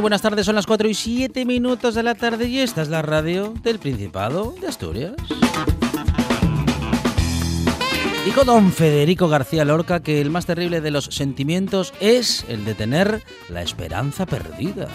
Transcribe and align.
Buenas 0.00 0.22
tardes, 0.22 0.46
son 0.46 0.54
las 0.54 0.66
4 0.66 0.88
y 0.88 0.94
7 0.94 1.44
minutos 1.44 1.94
de 1.94 2.02
la 2.02 2.14
tarde 2.14 2.46
y 2.46 2.60
esta 2.60 2.82
es 2.82 2.88
la 2.88 3.02
radio 3.02 3.54
del 3.62 3.78
Principado 3.78 4.54
de 4.60 4.68
Asturias. 4.68 5.14
Dijo 8.24 8.44
don 8.44 8.72
Federico 8.72 9.28
García 9.28 9.64
Lorca 9.64 10.00
que 10.00 10.20
el 10.20 10.30
más 10.30 10.46
terrible 10.46 10.80
de 10.80 10.90
los 10.90 11.06
sentimientos 11.06 11.94
es 12.00 12.44
el 12.48 12.64
de 12.64 12.74
tener 12.74 13.22
la 13.48 13.62
esperanza 13.62 14.26
perdida. 14.26 14.88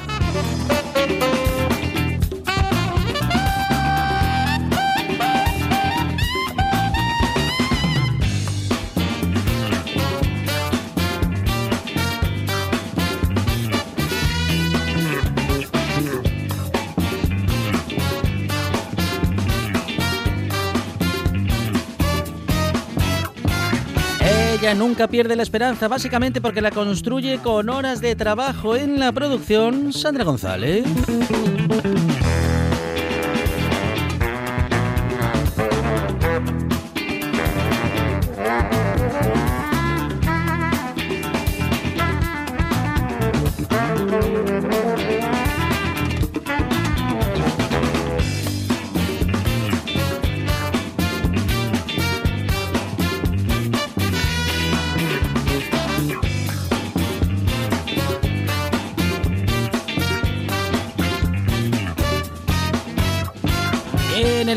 Ella 24.63 24.75
nunca 24.75 25.09
pierde 25.09 25.35
la 25.35 25.43
esperanza, 25.43 25.89
básicamente 25.89 26.39
porque 26.39 26.61
la 26.61 26.71
construye 26.71 27.39
con 27.39 27.67
horas 27.67 27.99
de 27.99 28.15
trabajo 28.15 28.77
en 28.77 28.97
la 28.97 29.11
producción. 29.11 29.91
Sandra 29.91 30.23
González. 30.23 30.85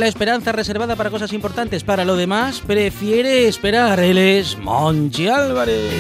Esperanza 0.09 0.53
reservada 0.53 0.97
para 0.97 1.11
cosas 1.11 1.33
importantes. 1.33 1.85
Para 1.85 2.05
lo 2.05 2.17
demás, 2.17 2.61
prefiere 2.61 3.47
esperar. 3.49 4.01
Él 4.01 4.19
es 4.19 4.57
Monchi 4.59 5.29
Álvarez. 5.29 5.93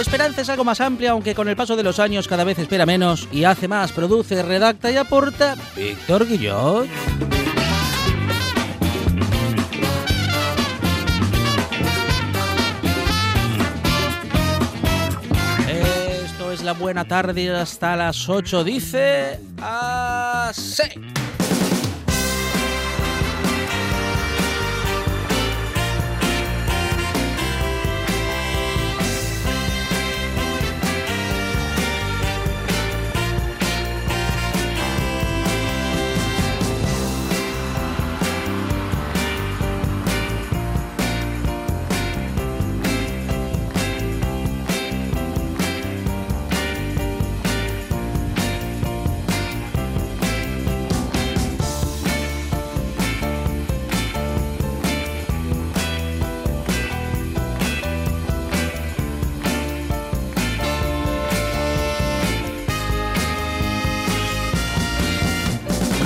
esperanza 0.00 0.40
es 0.40 0.48
algo 0.48 0.64
más 0.64 0.80
amplia, 0.80 1.10
aunque 1.10 1.34
con 1.34 1.48
el 1.48 1.56
paso 1.56 1.76
de 1.76 1.82
los 1.82 1.98
años 1.98 2.26
cada 2.26 2.42
vez 2.42 2.58
espera 2.58 2.86
menos 2.86 3.28
y 3.30 3.44
hace 3.44 3.68
más, 3.68 3.92
produce, 3.92 4.42
redacta 4.42 4.90
y 4.90 4.96
aporta 4.96 5.56
Víctor 5.76 6.26
Guillot. 6.26 6.88
La 16.70 16.78
buena 16.78 17.04
tarde 17.04 17.50
hasta 17.50 17.96
las 17.96 18.28
8, 18.28 18.62
dice 18.62 19.40
así. 19.60 20.84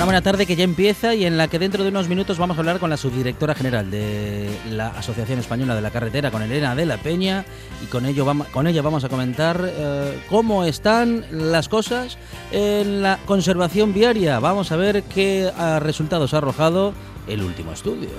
Una 0.05 0.11
buena 0.11 0.21
tarde 0.21 0.45
que 0.45 0.55
ya 0.55 0.63
empieza 0.63 1.15
y 1.15 1.25
en 1.25 1.35
la 1.35 1.47
que 1.47 1.57
dentro 1.57 1.81
de 1.81 1.89
unos 1.89 2.07
minutos 2.07 2.37
vamos 2.37 2.55
a 2.57 2.59
hablar 2.59 2.77
con 2.77 2.91
la 2.91 2.95
subdirectora 2.95 3.55
general 3.55 3.89
de 3.89 4.55
la 4.69 4.89
Asociación 4.89 5.39
Española 5.39 5.73
de 5.73 5.81
la 5.81 5.89
Carretera, 5.89 6.29
con 6.29 6.43
Elena 6.43 6.75
de 6.75 6.85
la 6.85 6.97
Peña, 6.97 7.43
y 7.83 7.87
con, 7.87 8.05
ello 8.05 8.23
vamos, 8.23 8.47
con 8.49 8.67
ella 8.67 8.83
vamos 8.83 9.03
a 9.03 9.09
comentar 9.09 9.59
eh, 9.65 10.19
cómo 10.29 10.63
están 10.63 11.25
las 11.31 11.69
cosas 11.69 12.19
en 12.51 13.01
la 13.01 13.17
conservación 13.25 13.95
viaria. 13.95 14.37
Vamos 14.37 14.71
a 14.71 14.75
ver 14.75 15.01
qué 15.01 15.51
resultados 15.79 16.35
ha 16.35 16.37
arrojado 16.37 16.93
el 17.27 17.41
último 17.41 17.71
estudio. 17.71 18.09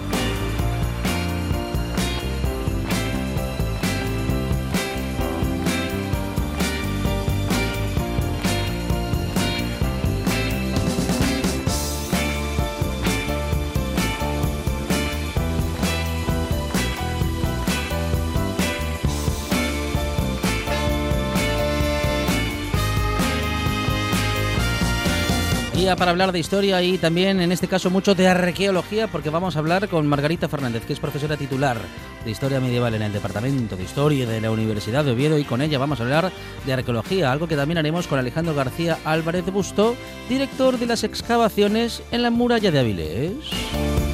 Para 25.94 26.10
hablar 26.10 26.32
de 26.32 26.40
historia 26.40 26.82
y 26.82 26.98
también 26.98 27.40
en 27.40 27.52
este 27.52 27.68
caso 27.68 27.90
mucho 27.90 28.16
de 28.16 28.26
arqueología 28.26 29.06
porque 29.06 29.30
vamos 29.30 29.54
a 29.54 29.60
hablar 29.60 29.88
con 29.88 30.04
Margarita 30.04 30.48
Fernández, 30.48 30.84
que 30.84 30.92
es 30.92 30.98
profesora 30.98 31.36
titular 31.36 31.76
de 32.24 32.30
Historia 32.30 32.58
Medieval 32.58 32.94
en 32.94 33.02
el 33.02 33.12
Departamento 33.12 33.76
de 33.76 33.84
Historia 33.84 34.26
de 34.26 34.40
la 34.40 34.50
Universidad 34.50 35.04
de 35.04 35.12
Oviedo 35.12 35.38
y 35.38 35.44
con 35.44 35.62
ella 35.62 35.78
vamos 35.78 36.00
a 36.00 36.02
hablar 36.02 36.32
de 36.66 36.72
arqueología, 36.72 37.30
algo 37.30 37.46
que 37.46 37.54
también 37.54 37.78
haremos 37.78 38.08
con 38.08 38.18
Alejandro 38.18 38.52
García 38.52 38.98
Álvarez 39.04 39.46
Busto, 39.46 39.94
director 40.28 40.76
de 40.76 40.86
las 40.86 41.04
excavaciones 41.04 42.02
en 42.10 42.22
la 42.22 42.30
muralla 42.30 42.72
de 42.72 42.80
Avilés. 42.80 44.05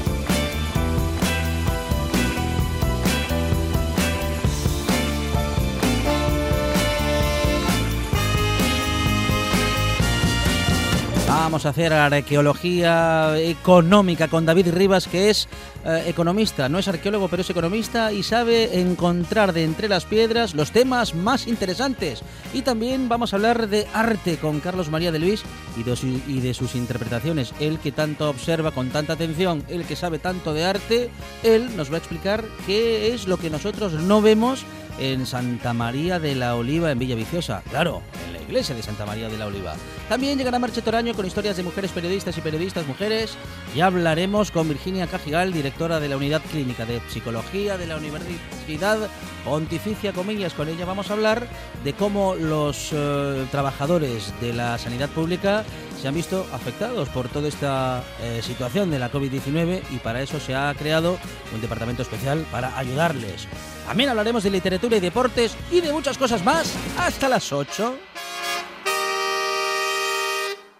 Vamos 11.52 11.66
a 11.66 11.68
hacer 11.68 11.92
arqueología 11.92 13.38
económica 13.38 14.28
con 14.28 14.46
David 14.46 14.72
Rivas, 14.72 15.06
que 15.06 15.28
es 15.28 15.48
eh, 15.84 16.04
economista, 16.06 16.70
no 16.70 16.78
es 16.78 16.88
arqueólogo, 16.88 17.28
pero 17.28 17.42
es 17.42 17.50
economista 17.50 18.10
y 18.10 18.22
sabe 18.22 18.80
encontrar 18.80 19.52
de 19.52 19.62
entre 19.62 19.86
las 19.86 20.06
piedras 20.06 20.54
los 20.54 20.70
temas 20.70 21.14
más 21.14 21.46
interesantes. 21.46 22.22
Y 22.54 22.62
también 22.62 23.06
vamos 23.10 23.34
a 23.34 23.36
hablar 23.36 23.68
de 23.68 23.86
arte 23.92 24.38
con 24.38 24.60
Carlos 24.60 24.88
María 24.88 25.12
de 25.12 25.18
Luis 25.18 25.42
y 25.76 25.82
de, 25.82 25.94
y 26.26 26.40
de 26.40 26.54
sus 26.54 26.74
interpretaciones. 26.74 27.52
Él 27.60 27.78
que 27.80 27.92
tanto 27.92 28.30
observa 28.30 28.70
con 28.70 28.88
tanta 28.88 29.12
atención, 29.12 29.62
él 29.68 29.84
que 29.84 29.94
sabe 29.94 30.18
tanto 30.18 30.54
de 30.54 30.64
arte, 30.64 31.10
él 31.42 31.76
nos 31.76 31.90
va 31.90 31.96
a 31.96 31.98
explicar 31.98 32.42
qué 32.66 33.12
es 33.12 33.28
lo 33.28 33.36
que 33.36 33.50
nosotros 33.50 33.92
no 33.92 34.22
vemos 34.22 34.64
en 34.98 35.26
Santa 35.26 35.72
María 35.72 36.18
de 36.18 36.34
la 36.34 36.56
Oliva 36.56 36.90
en 36.90 36.98
Villa 36.98 37.14
Viciosa. 37.14 37.62
Claro, 37.70 38.02
en 38.26 38.32
la 38.32 38.42
iglesia 38.42 38.74
de 38.74 38.82
Santa 38.82 39.06
María 39.06 39.28
de 39.28 39.38
la 39.38 39.46
Oliva. 39.46 39.74
También 40.08 40.36
llegará 40.36 40.58
Marche 40.58 40.82
Toraño 40.82 41.14
con 41.14 41.26
historias 41.26 41.56
de 41.56 41.62
mujeres 41.62 41.90
periodistas 41.90 42.36
y 42.36 42.40
periodistas 42.40 42.86
mujeres. 42.86 43.36
Y 43.74 43.80
hablaremos 43.80 44.50
con 44.50 44.68
Virginia 44.68 45.06
Cajigal, 45.06 45.52
directora 45.52 46.00
de 46.00 46.08
la 46.08 46.16
Unidad 46.16 46.42
Clínica 46.50 46.84
de 46.84 47.00
Psicología 47.08 47.78
de 47.78 47.86
la 47.86 47.96
Universidad 47.96 48.98
Pontificia 49.44 50.12
Comillas. 50.12 50.54
Con 50.54 50.68
ella 50.68 50.84
vamos 50.84 51.10
a 51.10 51.14
hablar 51.14 51.46
de 51.82 51.92
cómo 51.94 52.34
los 52.34 52.90
eh, 52.92 53.46
trabajadores 53.50 54.32
de 54.40 54.52
la 54.52 54.78
sanidad 54.78 55.08
pública 55.10 55.64
se 56.00 56.08
han 56.08 56.14
visto 56.14 56.46
afectados 56.52 57.08
por 57.08 57.28
toda 57.28 57.48
esta 57.48 58.02
eh, 58.20 58.40
situación 58.42 58.90
de 58.90 58.98
la 58.98 59.10
COVID-19 59.10 59.82
y 59.92 59.96
para 59.98 60.20
eso 60.20 60.40
se 60.40 60.54
ha 60.54 60.74
creado 60.74 61.16
un 61.54 61.60
departamento 61.60 62.02
especial 62.02 62.44
para 62.50 62.76
ayudarles. 62.76 63.46
También 63.86 64.10
hablaremos 64.10 64.42
de 64.42 64.50
literatura 64.50 64.96
y 64.96 65.00
deportes 65.00 65.56
y 65.70 65.80
de 65.80 65.92
muchas 65.92 66.16
cosas 66.16 66.44
más 66.44 66.76
hasta 66.98 67.28
las 67.28 67.52
8. 67.52 67.98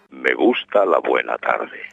Me 0.09 0.33
gusta 0.35 0.85
la 0.85 0.99
buena 0.99 1.37
tarde. 1.37 1.89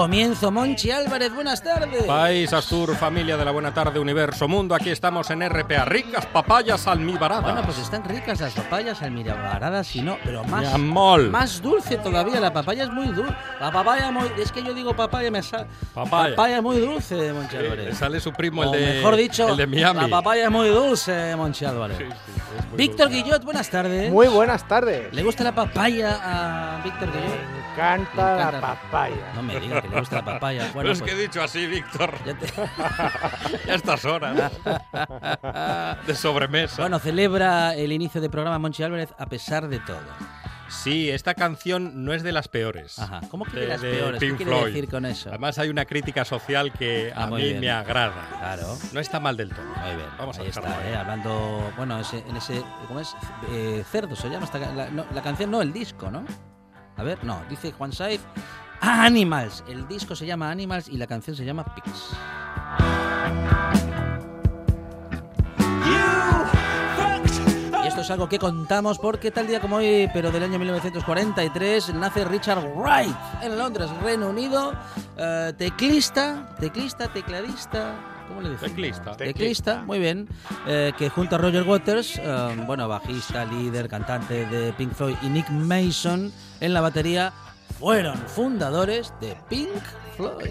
Comienzo. 0.00 0.50
Monchi 0.50 0.90
Álvarez, 0.90 1.30
buenas 1.34 1.62
tardes. 1.62 2.04
País, 2.04 2.50
Astur, 2.54 2.96
familia 2.96 3.36
de 3.36 3.44
la 3.44 3.50
buena 3.50 3.74
tarde, 3.74 3.98
universo, 3.98 4.48
mundo. 4.48 4.74
Aquí 4.74 4.88
estamos 4.88 5.28
en 5.30 5.46
RPA. 5.46 5.84
Ricas 5.84 6.24
papayas 6.24 6.86
almibaradas. 6.86 7.42
Bueno, 7.44 7.62
pues 7.66 7.76
están 7.78 8.02
ricas 8.04 8.40
las 8.40 8.54
papayas 8.54 9.02
almibaradas, 9.02 9.94
y 9.94 10.00
no, 10.00 10.16
pero 10.24 10.42
más, 10.44 10.72
Amol. 10.72 11.28
más 11.28 11.60
dulce 11.60 11.98
todavía. 11.98 12.40
La 12.40 12.50
papaya 12.50 12.84
es 12.84 12.90
muy 12.90 13.08
dulce. 13.08 13.34
La 13.60 13.70
papaya 13.70 14.10
muy. 14.10 14.26
Es 14.40 14.50
que 14.50 14.62
yo 14.62 14.72
digo 14.72 14.96
papaya, 14.96 15.30
me 15.30 15.42
sale. 15.42 15.66
Papaya. 15.92 16.34
Papaya 16.34 16.62
muy 16.62 16.78
dulce, 16.78 17.34
Monchi 17.34 17.50
Sí, 17.50 17.56
Álvarez. 17.58 17.84
le 17.84 17.94
sale 17.94 18.20
su 18.20 18.32
primo, 18.32 18.62
O 18.62 18.72
el 18.74 18.80
de, 18.80 18.94
mejor 18.94 19.16
dicho, 19.16 19.48
el 19.50 19.56
de 19.58 19.66
Miami. 19.66 20.00
la 20.00 20.08
papaya 20.08 20.44
es 20.44 20.50
muy 20.50 20.68
dulce, 20.70 21.36
Monchi 21.36 21.66
Álvarez. 21.66 21.98
Sí, 21.98 22.04
sí, 22.08 22.40
Víctor 22.74 23.08
dulce. 23.10 23.22
Guillot, 23.22 23.44
buenas 23.44 23.68
tardes. 23.68 24.10
Muy 24.10 24.28
buenas 24.28 24.66
tardes. 24.66 25.12
¿Le 25.12 25.22
gusta 25.22 25.44
la 25.44 25.54
papaya 25.54 26.18
a 26.22 26.82
Víctor 26.84 27.10
Guillot? 27.12 27.59
Encanta, 27.80 28.14
Me 28.14 28.32
encanta. 28.32 28.52
la 28.52 28.60
papaya. 28.60 29.32
No 29.34 29.42
me 29.42 29.58
diga 29.60 29.80
que 29.82 29.88
le 29.88 29.98
gusta 30.00 30.16
la 30.16 30.24
papaya. 30.24 30.60
Pero 30.62 30.74
Bueno, 30.74 30.90
es 30.92 30.98
pues, 31.00 31.10
que 31.10 31.16
he 31.18 31.20
dicho 31.22 31.42
así, 31.42 31.66
Víctor, 31.66 32.14
ya 32.26 32.34
te- 32.38 32.46
a 33.70 33.74
estas 33.74 34.04
horas. 34.04 34.52
de 36.06 36.14
sobremesa. 36.14 36.82
Bueno, 36.82 36.98
celebra 36.98 37.74
el 37.74 37.92
inicio 37.92 38.20
del 38.20 38.30
programa 38.30 38.58
Monchi 38.58 38.82
Álvarez 38.82 39.10
a 39.18 39.26
pesar 39.26 39.68
de 39.68 39.78
todo. 39.80 40.00
Sí, 40.68 41.10
esta 41.10 41.34
canción 41.34 42.04
no 42.04 42.12
es 42.12 42.22
de 42.22 42.30
las 42.30 42.46
peores. 42.46 42.96
Ajá. 43.00 43.22
¿Cómo 43.28 43.44
que 43.44 43.52
de, 43.56 43.60
De- 43.62 43.66
las 43.66 43.80
de 43.80 43.90
peores? 43.90 44.20
Pink 44.20 44.30
¿Qué 44.38 44.44
quiere 44.44 44.52
Floyd. 44.60 44.72
decir 44.72 44.88
con 44.88 45.04
eso? 45.04 45.28
Además 45.30 45.58
hay 45.58 45.68
una 45.68 45.84
crítica 45.84 46.24
social 46.24 46.72
que 46.72 47.12
Ah, 47.16 47.24
a 47.24 47.26
mí 47.26 47.42
bien. 47.42 47.60
me 47.60 47.70
agrada. 47.72 48.28
Claro. 48.38 48.78
No 48.92 49.00
está 49.00 49.18
mal 49.18 49.36
del 49.36 49.50
todo. 49.50 49.64
Muy 49.64 49.96
bien, 49.96 50.08
Vamos 50.16 50.38
a 50.38 50.42
ahí 50.42 50.46
dejarlo 50.46 50.68
está, 50.70 50.80
ahí. 50.82 50.92
eh, 50.92 50.96
hablando, 50.96 51.72
bueno, 51.76 51.98
ese- 51.98 52.22
en 52.28 52.36
ese, 52.36 52.62
¿cómo 52.86 53.00
es? 53.00 53.16
Eh, 53.50 53.82
cerdo 53.90 54.14
se 54.14 54.28
llama 54.30 54.44
esta, 54.44 54.60
ca- 54.60 54.70
la, 54.72 54.90
no, 54.90 55.04
la 55.12 55.22
canción, 55.22 55.50
no, 55.50 55.60
el 55.60 55.72
disco, 55.72 56.08
¿no? 56.08 56.24
A 56.96 57.02
ver, 57.02 57.24
no, 57.24 57.42
dice 57.48 57.72
Juan 57.72 57.92
Saiz, 57.92 58.20
Animals, 58.80 59.62
el 59.68 59.86
disco 59.86 60.16
se 60.16 60.26
llama 60.26 60.50
Animals 60.50 60.88
y 60.88 60.96
la 60.96 61.06
canción 61.06 61.36
se 61.36 61.44
llama 61.44 61.64
Pigs. 61.74 62.10
Y 67.82 67.86
esto 67.86 68.00
es 68.00 68.10
algo 68.10 68.28
que 68.28 68.38
contamos 68.38 68.98
porque 68.98 69.30
tal 69.30 69.46
día 69.46 69.60
como 69.60 69.76
hoy, 69.76 70.08
pero 70.12 70.30
del 70.30 70.44
año 70.44 70.58
1943, 70.58 71.94
nace 71.94 72.24
Richard 72.24 72.64
Wright 72.74 73.14
en 73.42 73.58
Londres, 73.58 73.90
Reino 74.02 74.28
Unido, 74.28 74.72
eh, 75.16 75.52
teclista, 75.58 76.54
teclista, 76.58 77.08
tecladista, 77.08 77.94
¿cómo 78.30 78.40
le. 78.42 78.56
Teclista, 79.16 79.82
muy 79.82 79.98
bien, 79.98 80.28
eh, 80.66 80.92
que 80.96 81.08
junto 81.08 81.34
a 81.34 81.38
Roger 81.38 81.64
Waters, 81.64 82.18
eh, 82.22 82.64
bueno, 82.66 82.88
bajista, 82.88 83.44
líder, 83.44 83.88
cantante 83.88 84.46
de 84.46 84.72
Pink 84.72 84.92
Floyd 84.92 85.16
y 85.22 85.28
Nick 85.28 85.50
Mason 85.50 86.32
en 86.60 86.72
la 86.72 86.80
batería, 86.80 87.32
fueron 87.78 88.16
fundadores 88.28 89.12
de 89.20 89.36
Pink 89.48 89.82
Floyd. 90.16 90.50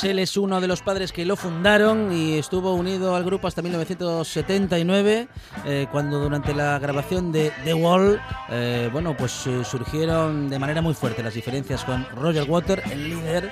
Pues 0.00 0.12
él 0.12 0.18
es 0.18 0.38
uno 0.38 0.62
de 0.62 0.66
los 0.66 0.80
padres 0.80 1.12
que 1.12 1.26
lo 1.26 1.36
fundaron 1.36 2.10
y 2.10 2.38
estuvo 2.38 2.72
unido 2.72 3.16
al 3.16 3.22
grupo 3.22 3.48
hasta 3.48 3.60
1979, 3.60 5.28
eh, 5.66 5.86
cuando 5.92 6.20
durante 6.20 6.54
la 6.54 6.78
grabación 6.78 7.30
de 7.32 7.52
The 7.64 7.74
Wall, 7.74 8.18
eh, 8.48 8.88
bueno, 8.90 9.14
pues 9.14 9.46
eh, 9.46 9.62
surgieron 9.62 10.48
de 10.48 10.58
manera 10.58 10.80
muy 10.80 10.94
fuerte 10.94 11.22
las 11.22 11.34
diferencias 11.34 11.84
con 11.84 12.06
Roger 12.16 12.48
Waters, 12.48 12.90
el 12.90 13.10
líder, 13.10 13.50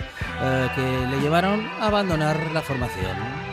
que 0.74 1.06
le 1.10 1.20
llevaron 1.20 1.66
a 1.66 1.88
abandonar 1.88 2.50
la 2.52 2.62
formación. 2.62 3.47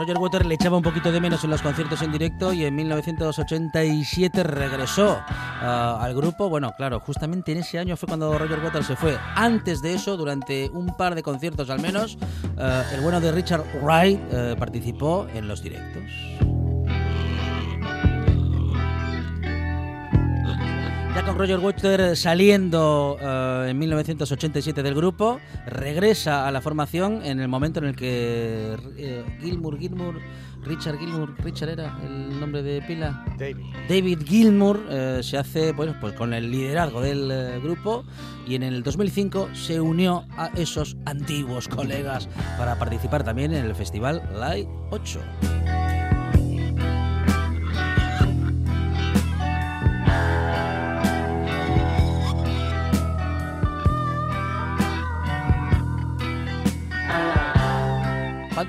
Roger 0.00 0.16
Waters 0.16 0.46
le 0.46 0.54
echaba 0.54 0.78
un 0.78 0.82
poquito 0.82 1.12
de 1.12 1.20
menos 1.20 1.44
en 1.44 1.50
los 1.50 1.60
conciertos 1.60 2.00
en 2.00 2.10
directo 2.10 2.54
y 2.54 2.64
en 2.64 2.74
1987 2.74 4.42
regresó 4.44 5.20
ah, 5.28 5.98
al 6.00 6.14
grupo. 6.14 6.48
Bueno, 6.48 6.72
claro, 6.74 7.00
justamente 7.00 7.52
en 7.52 7.58
ese 7.58 7.78
año 7.78 7.98
fue 7.98 8.06
cuando 8.06 8.38
Roger 8.38 8.64
Waters 8.64 8.86
se 8.86 8.96
fue. 8.96 9.18
Antes 9.34 9.82
de 9.82 9.92
eso, 9.92 10.16
durante 10.16 10.70
un 10.70 10.96
par 10.96 11.14
de 11.14 11.22
conciertos 11.22 11.68
al 11.68 11.80
menos, 11.82 12.16
ah, 12.56 12.82
el 12.94 13.02
bueno 13.02 13.20
de 13.20 13.30
Richard 13.30 13.62
Wright 13.82 14.18
eh, 14.32 14.56
participó 14.58 15.26
en 15.34 15.46
los 15.46 15.62
directos. 15.62 16.59
Con 21.24 21.38
Roger 21.38 21.58
Waters 21.58 22.20
saliendo 22.20 23.18
eh, 23.20 23.66
en 23.70 23.78
1987 23.78 24.82
del 24.82 24.94
grupo, 24.94 25.38
regresa 25.66 26.48
a 26.48 26.50
la 26.50 26.60
formación 26.62 27.24
en 27.24 27.40
el 27.40 27.48
momento 27.48 27.78
en 27.78 27.86
el 27.86 27.96
que 27.96 28.76
eh, 28.96 29.24
Gilmour, 29.40 29.78
Gilmour, 29.78 30.18
Richard 30.64 30.98
Gilmour, 30.98 31.34
Richard 31.44 31.70
era 31.70 31.98
el 32.02 32.40
nombre 32.40 32.62
de 32.62 32.80
pila, 32.82 33.24
David. 33.38 33.64
David 33.88 34.18
Gilmour 34.26 34.82
eh, 34.88 35.20
se 35.22 35.36
hace 35.36 35.72
bueno, 35.72 35.94
pues 36.00 36.14
con 36.14 36.32
el 36.32 36.50
liderazgo 36.50 37.02
del 37.02 37.60
grupo 37.60 38.04
y 38.46 38.54
en 38.54 38.62
el 38.62 38.82
2005 38.82 39.50
se 39.52 39.80
unió 39.80 40.24
a 40.38 40.48
esos 40.56 40.96
antiguos 41.04 41.68
colegas 41.68 42.28
para 42.56 42.78
participar 42.78 43.24
también 43.24 43.52
en 43.52 43.66
el 43.66 43.74
festival 43.74 44.22
Live 44.32 44.68
8. 44.90 45.20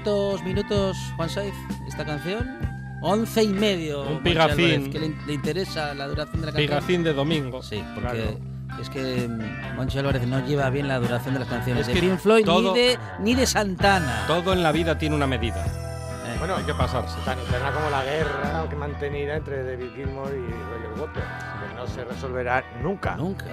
¿Cuántos 0.04 0.42
minutos, 0.44 0.98
Juan 1.16 1.30
Saiz, 1.30 1.54
esta 1.88 2.04
canción? 2.04 2.58
Once 3.04 3.44
y 3.44 3.50
medio. 3.50 4.02
Un 4.02 4.24
pigafín. 4.24 4.66
Álvarez, 4.66 4.90
que 4.90 5.00
le, 5.00 5.16
le 5.28 5.34
interesa 5.34 5.94
la 5.94 6.08
duración 6.08 6.42
de 6.42 6.48
la 6.48 6.52
canción. 6.54 6.68
Pigacín 6.70 7.04
de 7.04 7.14
domingo. 7.14 7.62
Sí, 7.62 7.84
porque 7.94 8.10
Claro. 8.10 8.82
es 8.82 8.90
que 8.90 9.28
mm, 9.30 9.76
Monchi 9.76 10.00
Álvarez 10.00 10.26
no 10.26 10.44
lleva 10.44 10.72
bien 10.72 10.88
la 10.88 10.98
duración 11.00 11.36
de 11.36 11.42
las 11.42 11.50
canciones 11.50 11.88
Es 11.88 11.94
de 11.94 12.00
Pink 12.00 12.18
Floyd 12.18 12.46
todo- 12.46 12.74
ni, 12.74 12.80
de, 12.80 13.00
ni 13.20 13.36
de 13.36 13.46
Santana. 13.46 14.24
Todo 14.26 14.54
en 14.54 14.64
la 14.64 14.72
vida 14.72 14.98
tiene 14.98 15.16
una 15.16 15.28
medida. 15.28 15.64
Eh, 15.68 16.36
Bueno, 16.40 16.56
Hay 16.56 16.64
que 16.64 16.74
pasarse. 16.74 17.16
tan 17.24 17.38
eterna 17.38 17.72
como 17.72 17.92
la 17.92 18.04
guerra 18.04 18.66
que 18.72 18.76
mantenida 18.76 19.36
entre 19.36 19.64
David 19.64 19.92
Gilmour 19.96 20.32
y 20.34 20.52
Roger 20.52 21.00
Waters, 21.00 21.26
que 21.70 21.76
no 21.76 21.86
se 21.88 22.04
resolverá 22.06 22.64
nunca. 22.82 23.16
Nunca. 23.18 23.46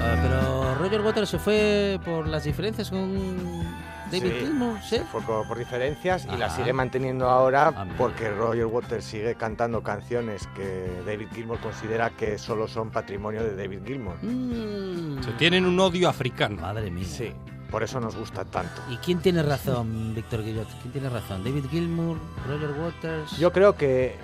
Ah, 0.00 0.14
pero 0.22 0.74
Roger 0.76 1.02
Waters 1.02 1.28
se 1.28 1.38
fue 1.38 2.00
por 2.02 2.26
las 2.26 2.44
diferencias 2.44 2.88
con 2.88 3.84
David 4.10 4.30
Sí, 4.32 4.38
Gilmour, 4.40 4.78
¿sí? 4.82 5.00
Fue 5.10 5.20
por, 5.22 5.58
diferencias 5.58 6.24
y 6.32 6.36
la 6.36 6.46
Ajá. 6.46 6.56
sigue 6.56 6.72
manteniendo 6.72 7.28
ahora 7.28 7.72
Ah, 7.76 7.86
porque 7.98 8.30
Roger 8.30 8.66
Waters 8.66 9.04
sigue 9.04 9.34
cantando 9.34 9.82
canciones 9.82 10.46
que 10.54 11.02
David 11.06 11.28
Gilmour 11.34 11.58
considera 11.60 12.10
que 12.10 12.38
solo 12.38 12.68
son 12.68 12.90
patrimonio 12.90 13.42
de 13.42 13.56
David 13.56 13.80
Gilmour. 13.86 14.16
Mm. 14.22 15.22
Se 15.22 15.32
tienen 15.32 15.64
un 15.66 15.78
odio 15.80 16.08
africano. 16.08 16.60
Madre 16.60 16.90
mía. 16.90 17.04
Sí, 17.04 17.32
por 17.70 17.82
eso 17.82 18.00
nos 18.00 18.14
gusta 18.16 18.44
tanto. 18.44 18.80
¿Y 18.90 18.96
quién 18.98 19.18
tiene 19.20 19.42
razón, 19.42 20.14
Víctor 20.14 20.42
Guillot? 20.44 20.68
¿Quién 20.82 20.92
tiene 20.92 21.08
razón? 21.10 21.42
¿David 21.44 21.64
Gilmour? 21.70 22.18
¿Roger 22.48 22.70
Waters? 22.78 23.36
Yo 23.38 23.52
creo 23.52 23.76
que 23.76 24.14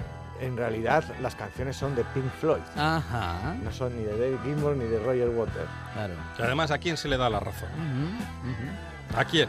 en 0.41 0.57
realidad 0.57 1.05
las 1.21 1.35
canciones 1.37 1.77
son 1.77 1.95
de 1.95 2.03
Pink 2.05 2.31
Floyd. 2.41 2.63
Ajá, 2.77 3.55
No 3.63 3.71
son 3.73 3.97
ni 3.97 4.03
de 4.03 4.19
David 4.19 4.39
Gilmour 4.45 4.77
ni 4.77 4.85
de 4.87 4.99
Roger 4.99 5.29
Waters. 5.29 5.69
claro. 5.95 6.15
Y 6.39 6.43
además, 6.43 6.71
¿a 6.71 6.79
quién 6.79 6.97
se 6.97 7.09
le 7.09 7.17
da 7.17 7.29
la 7.31 7.41
razón? 7.41 7.69
Ujú, 7.71 8.51
ujú. 8.51 9.19
¿A 9.21 9.25
quién? 9.25 9.49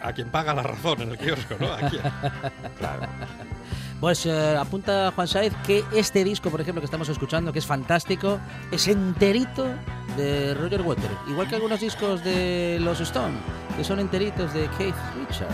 A, 0.00 0.12
quien 0.12 0.30
paga 0.30 0.54
la 0.54 0.62
razón 0.62 1.02
en 1.02 1.10
el 1.10 1.18
kiosco, 1.18 1.56
¿no? 1.60 1.66
¿A? 1.72 1.78
Claro. 2.78 3.02
Pues 4.00 4.26
eh, 4.26 4.56
apunta 4.56 5.12
Juan 5.14 5.28
Saez 5.28 5.54
que 5.66 5.84
este 5.94 6.24
disco, 6.24 6.50
por 6.50 6.60
ejemplo, 6.60 6.80
que 6.80 6.86
estamos 6.86 7.08
escuchando, 7.08 7.52
que 7.52 7.58
es 7.58 7.66
fantástico, 7.66 8.38
es 8.70 8.88
enterito 8.88 9.66
de 10.16 10.54
Roger 10.54 10.82
Waters. 10.82 11.14
Igual 11.28 11.48
que 11.48 11.54
algunos 11.54 11.80
discos 11.80 12.22
de 12.24 12.78
los 12.80 13.00
Stone, 13.00 13.34
que 13.76 13.84
son 13.84 14.00
enteritos 14.00 14.52
de 14.52 14.68
Keith 14.76 14.94
Richard. 15.16 15.48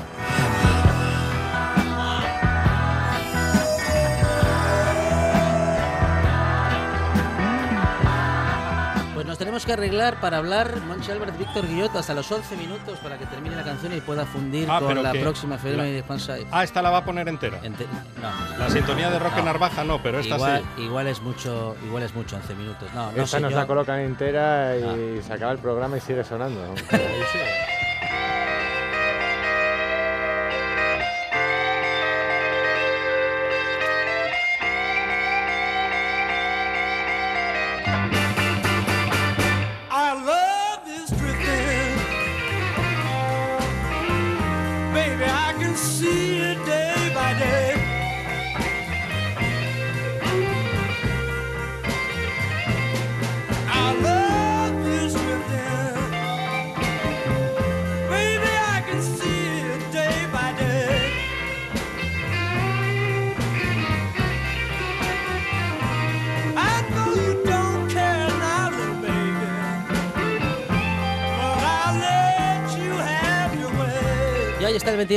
Tenemos 9.40 9.64
que 9.64 9.73
arreglar 9.73 10.20
para 10.20 10.37
hablar 10.37 10.76
Monchi 10.87 11.11
Álvarez, 11.11 11.37
Víctor 11.38 11.66
Guillot 11.66 11.97
hasta 11.97 12.12
los 12.12 12.30
11 12.30 12.56
minutos 12.56 12.99
para 12.99 13.16
que 13.16 13.25
termine 13.25 13.56
la 13.56 13.64
canción 13.64 13.90
y 13.97 14.00
pueda 14.02 14.26
fundir 14.26 14.68
Ah, 14.70 14.80
con 14.80 15.02
la 15.02 15.12
que 15.12 15.20
próxima 15.20 15.54
FM 15.54 15.76
la- 15.78 15.85
de 15.85 16.18
Saez. 16.20 16.47
Ah, 16.52 16.62
esta 16.62 16.82
la 16.82 16.90
va 16.90 16.99
a 16.99 17.04
poner 17.06 17.26
entera. 17.26 17.59
Ente- 17.62 17.87
no. 18.20 18.59
La 18.59 18.68
sintonía 18.68 19.09
de 19.11 19.18
Roque 19.18 19.38
No. 19.38 19.44
Narvaja 19.47 19.82
no, 19.82 20.02
pero 20.02 20.18
esta 20.20 20.35
igual, 20.37 20.62
sí. 20.76 20.82
igual 20.82 21.06
es 21.06 21.23
mucho, 21.23 21.75
igual 21.87 22.02
es 22.02 22.14
mucho 22.14 22.37
11 22.37 22.54
minutos. 22.54 22.87
No, 22.94 23.11
no 23.12 23.23
Esta 23.23 23.40
nos 23.40 23.52
la 23.54 23.66
colocan 23.66 24.00
entera 24.00 24.76
y 24.76 25.18
Ah. 25.18 25.23
se 25.26 25.32
acaba 25.32 25.52
el 25.52 25.59
programa 25.59 25.97
y 25.97 26.00
sigue 26.00 26.23
sonando. 26.23 26.75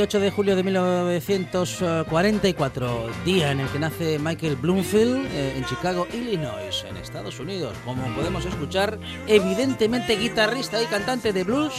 28 0.04 0.20
de 0.20 0.30
julio 0.30 0.54
de 0.54 0.62
1944, 0.62 3.06
día 3.24 3.52
en 3.52 3.60
el 3.60 3.68
que 3.68 3.78
nace 3.78 4.18
Michael 4.18 4.56
Bloomfield 4.56 5.24
eh, 5.32 5.54
en 5.56 5.64
Chicago, 5.64 6.06
Illinois, 6.12 6.84
en 6.86 6.98
Estados 6.98 7.40
Unidos. 7.40 7.74
Como 7.86 8.04
podemos 8.14 8.44
escuchar, 8.44 8.98
evidentemente 9.26 10.16
guitarrista 10.16 10.82
y 10.82 10.86
cantante 10.86 11.32
de 11.32 11.44
blues 11.44 11.72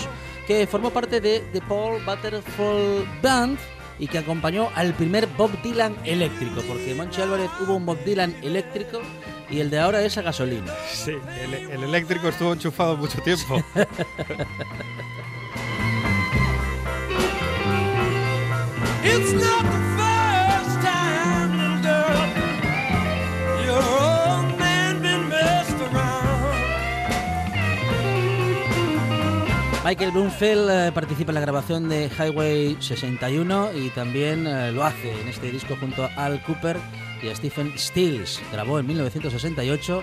que 0.48 0.66
formó 0.66 0.90
parte 0.90 1.22
de 1.22 1.42
The 1.54 1.62
Paul 1.62 2.04
Butterfield 2.04 3.22
Band 3.22 3.60
y 4.00 4.08
que 4.08 4.18
acompañó 4.18 4.72
al 4.74 4.96
primer 4.96 5.28
Bob 5.28 5.52
Dylan 5.62 5.96
eléctrico, 6.04 6.64
porque 6.68 6.96
Monchi 6.96 7.22
Álvarez 7.22 7.52
hubo 7.62 7.76
un 7.76 7.86
Bob 7.86 8.04
Dylan 8.06 8.36
eléctrico 8.42 9.02
y 9.52 9.60
el 9.60 9.70
de 9.70 9.78
ahora 9.78 10.02
es 10.02 10.18
a 10.18 10.24
gasolina. 10.24 10.74
Sí, 10.92 11.12
el, 11.44 11.54
el 11.54 11.84
eléctrico 11.84 12.30
estuvo 12.30 12.54
enchufado 12.54 12.98
mucho 12.98 13.22
tiempo. 13.22 13.64
Michael 29.86 30.12
Bloomfield 30.14 30.70
eh, 30.72 30.92
participa 30.92 31.30
en 31.30 31.36
la 31.36 31.42
grabación 31.42 31.88
de 31.88 32.10
Highway 32.10 32.76
61 32.80 33.70
y 33.76 33.90
también 33.92 34.48
eh, 34.48 34.72
lo 34.72 34.84
hace 34.84 35.12
en 35.22 35.28
este 35.28 35.52
disco 35.52 35.78
junto 35.80 36.06
a 36.06 36.26
Al 36.26 36.42
Cooper 36.42 36.78
y 37.22 37.30
a 37.30 37.36
Stephen 37.36 37.72
Stills. 37.78 38.42
Grabó 38.52 38.80
en 38.80 38.88
1968 38.88 40.02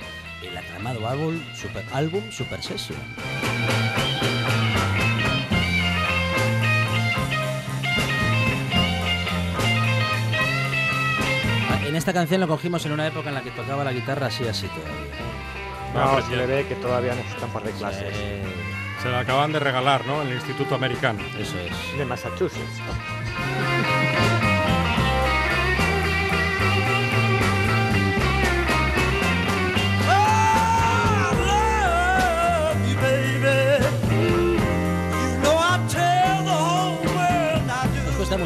el 0.48 0.56
aclamado 0.56 1.08
álbum 1.08 1.42
Super, 1.56 1.84
álbum 1.92 2.22
Super 2.30 2.62
Session. 2.62 2.96
Esta 12.02 12.12
canción 12.12 12.40
lo 12.40 12.48
cogimos 12.48 12.84
en 12.84 12.90
una 12.90 13.06
época 13.06 13.28
en 13.28 13.36
la 13.36 13.42
que 13.42 13.52
tocaba 13.52 13.84
la 13.84 13.92
guitarra 13.92 14.26
así 14.26 14.44
así 14.48 14.66
todavía. 14.66 15.14
No, 15.94 16.20
se 16.28 16.34
le 16.34 16.46
ve 16.46 16.66
que 16.66 16.74
todavía 16.74 17.14
necesita 17.14 17.46
un 17.46 17.52
par 17.52 17.62
de 17.62 17.70
clases. 17.70 18.12
Se 19.00 19.08
la 19.08 19.20
acaban 19.20 19.52
de 19.52 19.60
regalar, 19.60 20.04
¿no? 20.04 20.20
En 20.22 20.26
el 20.26 20.34
Instituto 20.34 20.74
Americano. 20.74 21.22
eso 21.38 21.56
es. 21.60 21.96
De 21.96 22.04
Massachusetts. 22.04 22.58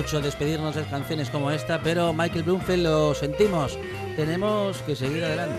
mucho 0.07 0.21
despedirnos 0.21 0.77
de 0.77 0.85
canciones 0.85 1.31
como 1.31 1.51
esta, 1.51 1.81
pero 1.81 2.13
Michael 2.13 2.45
Bloomfield 2.45 2.85
lo 2.85 3.13
sentimos. 3.13 3.77
Tenemos 4.15 4.79
que 4.83 4.95
seguir 4.95 5.25
adelante. 5.25 5.57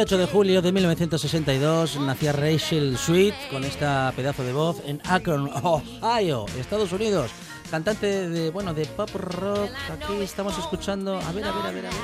28 0.00 0.16
de 0.16 0.32
julio 0.32 0.62
de 0.62 0.72
1962 0.72 2.00
nacía 2.00 2.32
Rachel 2.32 2.96
Sweet 2.96 3.34
con 3.50 3.64
esta 3.64 4.10
pedazo 4.16 4.42
de 4.42 4.54
voz 4.54 4.80
en 4.86 4.98
Akron, 5.04 5.50
Ohio, 5.62 6.46
Estados 6.58 6.90
Unidos. 6.92 7.30
Cantante 7.70 8.30
de, 8.30 8.48
bueno, 8.50 8.72
de 8.72 8.86
pop 8.86 9.10
rock. 9.12 9.68
Aquí 9.92 10.22
estamos 10.22 10.56
escuchando. 10.56 11.18
A 11.18 11.32
ver, 11.32 11.44
a 11.44 11.52
ver, 11.52 11.66
a 11.66 11.70
ver, 11.70 11.86
a 11.86 11.90
ver. 11.90 12.00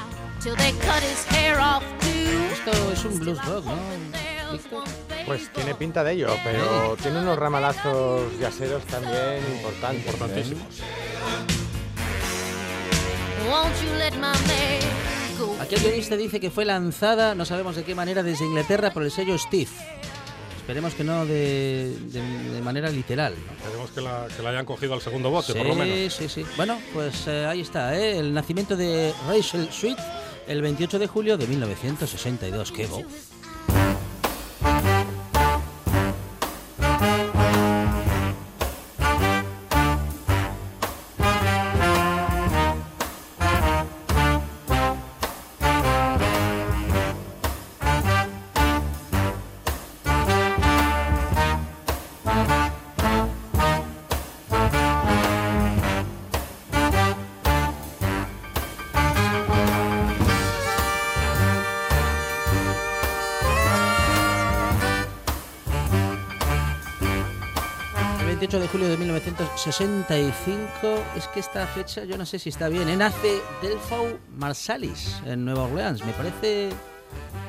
Esto 2.52 2.92
es 2.92 3.02
un 3.06 3.18
blues 3.18 3.42
rock, 3.46 3.64
¿no? 3.64 4.52
Víctor? 4.52 4.84
Pues 5.24 5.50
tiene 5.54 5.74
pinta 5.74 6.04
de 6.04 6.12
ello, 6.12 6.28
pero 6.44 6.98
tiene 7.00 7.20
unos 7.20 7.38
ramalazos 7.38 8.38
yaceros 8.38 8.84
también 8.84 9.38
importantes. 9.56 10.04
¿eh? 10.04 10.10
Importantísimos. 10.10 10.82
Won't 13.48 14.85
Aquí 15.60 15.74
el 15.74 15.80
guionista 15.82 16.16
dice 16.16 16.38
que 16.38 16.50
fue 16.50 16.64
lanzada, 16.64 17.34
no 17.34 17.44
sabemos 17.44 17.76
de 17.76 17.84
qué 17.84 17.94
manera, 17.94 18.22
desde 18.22 18.44
Inglaterra 18.44 18.92
por 18.92 19.02
el 19.02 19.10
sello 19.10 19.36
Steve. 19.38 19.68
Esperemos 20.58 20.94
que 20.94 21.04
no 21.04 21.24
de, 21.26 21.96
de- 22.10 22.50
de 22.52 22.60
manera 22.60 22.90
literal. 22.90 23.34
¿no? 23.34 23.52
Esperemos 23.56 23.90
que 23.92 24.00
la, 24.00 24.26
que 24.36 24.42
la 24.42 24.50
hayan 24.50 24.66
cogido 24.66 24.94
al 24.94 25.00
segundo 25.00 25.30
bote, 25.30 25.52
sí, 25.52 25.58
por 25.58 25.66
lo 25.68 25.74
menos. 25.76 26.12
sí, 26.12 26.28
sí. 26.28 26.44
Bueno, 26.56 26.78
pues 26.92 27.26
eh, 27.28 27.46
ahí 27.46 27.60
está, 27.60 27.96
¿eh? 27.96 28.18
el 28.18 28.34
nacimiento 28.34 28.76
de 28.76 29.14
Rachel 29.28 29.68
Sweet 29.72 29.98
el 30.48 30.62
28 30.62 30.98
de 30.98 31.06
julio 31.06 31.36
de 31.38 31.46
1962. 31.46 32.72
¡Qué 32.72 32.86
voz! 32.86 33.02
28 68.56 68.60
de 68.60 68.68
julio 68.68 68.88
de 68.88 68.96
1965, 68.96 71.04
es 71.16 71.28
que 71.28 71.40
esta 71.40 71.66
fecha 71.66 72.04
yo 72.04 72.16
no 72.16 72.24
sé 72.24 72.38
si 72.38 72.48
está 72.48 72.68
bien. 72.68 72.88
¿eh? 72.88 72.96
Nace 72.96 73.40
Delphau 73.62 74.18
Marsalis 74.36 75.20
en 75.26 75.44
Nueva 75.44 75.64
Orleans. 75.64 76.04
Me 76.04 76.12
parece. 76.12 76.70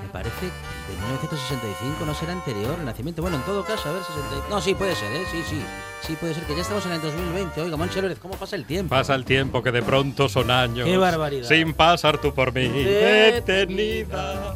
Me 0.04 0.10
parece 0.10 0.46
de 0.46 0.96
1965, 1.10 2.06
no 2.06 2.14
será 2.14 2.34
anterior 2.34 2.76
el 2.80 2.86
nacimiento. 2.86 3.22
Bueno, 3.22 3.38
en 3.38 3.44
todo 3.44 3.66
caso, 3.66 3.90
a 3.90 3.94
ver, 3.94 4.04
60. 4.04 4.50
No, 4.50 4.62
sí, 4.62 4.76
puede 4.76 4.96
ser, 4.96 5.12
¿eh? 5.14 5.24
Sí, 5.32 5.44
sí. 5.48 5.62
Sí, 6.02 6.16
puede 6.20 6.34
ser 6.34 6.44
que 6.44 6.56
ya 6.56 6.62
estamos 6.62 6.86
en 6.86 6.94
el 6.94 7.02
2020. 7.02 7.62
Oiga, 7.62 7.76
Moncho 7.76 8.02
Lórez, 8.02 8.20
¿cómo 8.20 8.36
pasa 8.36 8.56
el 8.56 8.66
tiempo? 8.66 8.90
Pasa 8.90 9.16
el 9.16 9.26
tiempo 9.26 9.62
que 9.62 9.72
de 9.72 9.82
pronto 9.82 10.30
son 10.30 10.52
años. 10.52 10.88
¡Qué 10.88 10.98
barbaridad! 10.98 11.48
Sin 11.48 11.74
pasar 11.74 12.20
tú 12.20 12.34
por 12.34 12.54
mí. 12.54 12.68
Detenida. 12.68 14.56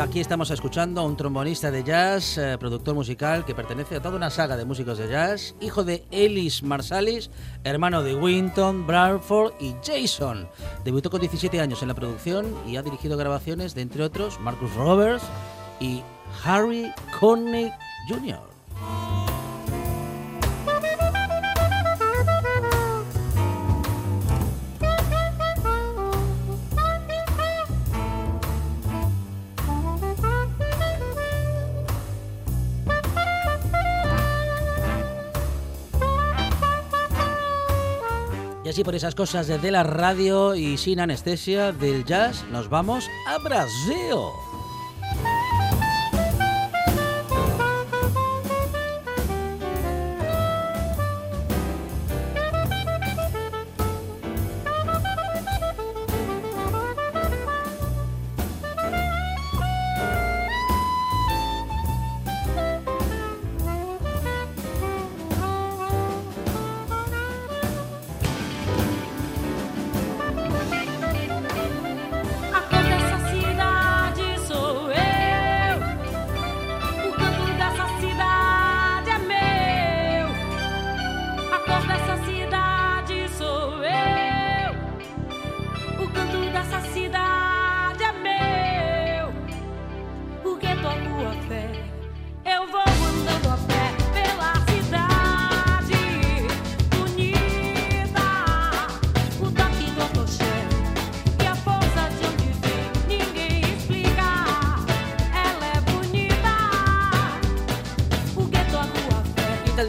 Aquí 0.00 0.20
estamos 0.20 0.50
escuchando 0.50 1.00
a 1.00 1.04
un 1.04 1.16
trombonista 1.16 1.70
de 1.70 1.84
jazz, 1.84 2.38
eh, 2.38 2.56
productor 2.58 2.94
musical 2.94 3.44
que 3.44 3.54
pertenece 3.54 3.96
a 3.96 4.02
toda 4.02 4.16
una 4.16 4.30
saga 4.30 4.56
de 4.56 4.64
músicos 4.64 4.98
de 4.98 5.08
jazz, 5.08 5.54
hijo 5.60 5.84
de 5.84 6.04
Ellis 6.10 6.62
Marsalis, 6.62 7.30
hermano 7.62 8.02
de 8.02 8.14
Winton, 8.14 8.86
Bradford 8.86 9.52
y 9.60 9.74
Jason. 9.84 10.48
Debutó 10.84 11.10
con 11.10 11.20
17 11.20 11.60
años 11.60 11.82
en 11.82 11.88
la 11.88 11.94
producción 11.94 12.54
y 12.66 12.76
ha 12.76 12.82
dirigido 12.82 13.16
grabaciones 13.16 13.74
de, 13.74 13.82
entre 13.82 14.02
otros, 14.02 14.40
Marcus 14.40 14.74
Roberts 14.74 15.24
y 15.80 16.02
Harry 16.44 16.92
Connick 17.20 17.72
Jr. 18.08 19.13
así 38.74 38.82
por 38.82 38.96
esas 38.96 39.14
cosas 39.14 39.46
de, 39.46 39.70
la 39.70 39.84
radio 39.84 40.56
y 40.56 40.76
sin 40.78 40.98
anestesia 40.98 41.70
del 41.70 42.04
jazz, 42.04 42.44
nos 42.50 42.68
vamos 42.68 43.08
a 43.28 43.38
Brasil. 43.38 44.16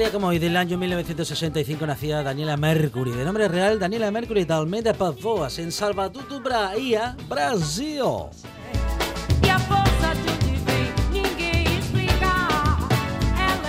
Día 0.05 0.11
como 0.11 0.27
hoy 0.27 0.39
del 0.39 0.55
año 0.55 0.77
1965 0.77 1.85
nacía 1.87 2.21
Daniela 2.21 2.57
Mercury, 2.57 3.11
de 3.11 3.23
nombre 3.25 3.47
real 3.47 3.79
Daniela 3.79 4.11
Mercury 4.11 4.45
de 4.45 4.53
Almeida 4.53 4.93
Pavoas, 4.93 5.57
en 5.57 5.71
Salvador 5.71 6.27
do 6.27 6.41
Bahia, 6.41 7.15
Brasil. 7.27 8.03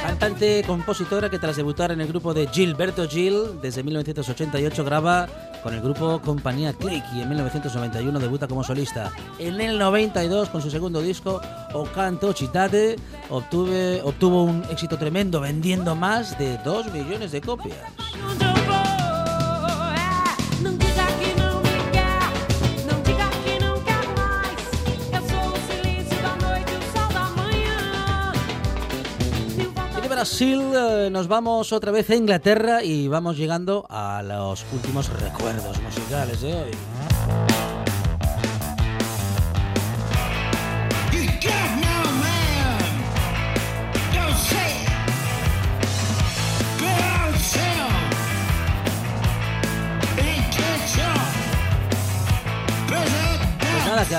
Cantante 0.02 0.62
compositora 0.66 1.30
que 1.30 1.38
tras 1.38 1.56
debutar 1.56 1.92
en 1.92 2.00
el 2.00 2.08
grupo 2.08 2.34
de 2.34 2.46
Gilberto 2.48 3.08
Gil 3.08 3.60
desde 3.62 3.82
1988 3.82 4.84
graba 4.84 5.28
con 5.66 5.74
el 5.74 5.82
grupo 5.82 6.20
Compañía 6.20 6.72
Click 6.74 7.02
y 7.12 7.22
en 7.22 7.28
1991 7.28 8.20
debuta 8.20 8.46
como 8.46 8.62
solista. 8.62 9.10
En 9.40 9.60
el 9.60 9.80
92 9.80 10.48
con 10.48 10.62
su 10.62 10.70
segundo 10.70 11.02
disco 11.02 11.40
O 11.72 11.82
Canto 11.86 12.32
obtuve, 13.30 14.00
obtuvo 14.04 14.44
un 14.44 14.62
éxito 14.70 14.96
tremendo 14.96 15.40
vendiendo 15.40 15.96
más 15.96 16.38
de 16.38 16.56
2 16.58 16.92
millones 16.92 17.32
de 17.32 17.40
copias. 17.40 18.05
Brasil 30.16 30.62
eh, 30.74 31.10
nos 31.12 31.28
vamos 31.28 31.74
otra 31.74 31.92
vez 31.92 32.08
a 32.08 32.16
Inglaterra 32.16 32.82
y 32.82 33.06
vamos 33.06 33.36
llegando 33.36 33.84
a 33.90 34.22
los 34.22 34.64
últimos 34.72 35.10
recuerdos 35.20 35.78
musicales 35.82 36.40
de 36.40 36.54
hoy. 36.54 37.55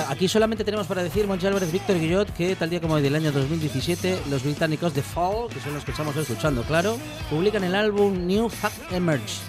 Aquí 0.10 0.28
solamente 0.28 0.64
tenemos 0.64 0.88
para 0.88 1.02
decir, 1.04 1.28
Monchi 1.28 1.48
Álvarez, 1.48 1.72
Víctor 1.72 1.98
Guillot, 2.00 2.34
que 2.34 2.56
tal 2.56 2.70
día 2.70 2.82
como 2.82 2.96
hoy 2.96 3.02
del 3.02 3.16
año 3.16 3.32
2017, 3.32 4.24
los 4.30 4.44
británicos 4.44 4.94
de 4.94 5.02
Fall, 5.02 5.48
que 5.50 5.60
son 5.60 5.74
los 5.74 5.84
que 5.86 5.92
estamos 5.92 6.16
escuchando, 6.16 6.64
claro, 6.64 6.98
publican 7.30 7.64
el 7.64 7.74
álbum 7.76 8.26
New 8.28 8.50
Fact 8.50 8.92
Emerge. 8.92 9.40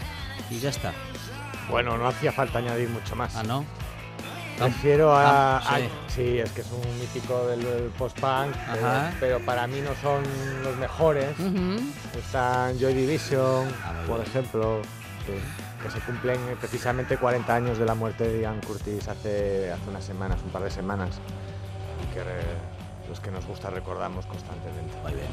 Y 0.51 0.59
ya 0.61 0.71
está. 0.71 0.93
Bueno, 1.71 1.99
no 1.99 2.09
hacía 2.09 2.33
falta 2.33 2.59
añadir 2.61 2.89
mucho 2.89 3.15
más. 3.17 3.35
Ah, 3.37 3.43
¿no? 3.43 3.65
Prefiero 4.59 5.15
a, 5.15 5.59
Ah, 5.59 5.63
sí. 5.79 5.83
a- 5.85 6.11
sí, 6.15 6.39
es 6.39 6.51
que 6.53 6.63
es 6.63 6.67
un 6.73 6.99
mítico 6.99 7.47
del, 7.47 7.63
del 7.63 7.83
post-punk, 7.99 8.55
pero, 9.21 9.39
para 9.41 9.67
mí 9.67 9.81
no 9.81 9.91
son 10.03 10.23
los 10.65 10.77
mejores. 10.77 11.29
Están 12.19 12.79
Joy 12.79 12.95
Division, 12.95 13.69
Ah, 13.85 13.93
por 14.07 14.19
bien. 14.19 14.29
ejemplo, 14.31 14.81
que, 15.27 15.39
que 15.83 15.91
se 15.91 16.01
cumplen 16.01 16.37
eh, 16.49 16.57
precisamente 16.59 17.17
40 17.17 17.55
años 17.55 17.79
de 17.79 17.85
la 17.85 17.95
muerte 17.95 18.29
de 18.29 18.41
Ian 18.43 18.61
Curtis 18.61 19.09
hace, 19.09 19.71
hace 19.73 19.89
unas 19.91 20.05
semanas, 20.05 20.39
un 20.45 20.51
par 20.51 20.63
de 20.63 20.71
semanas, 20.71 21.19
y 22.03 22.15
que 22.15 22.23
re- 22.25 22.79
los 23.09 23.21
que 23.21 23.31
nos 23.31 23.47
gusta 23.47 23.71
recordamos 23.71 24.27
constantemente. 24.27 24.93
Muy 25.03 25.13
bien. 25.13 25.25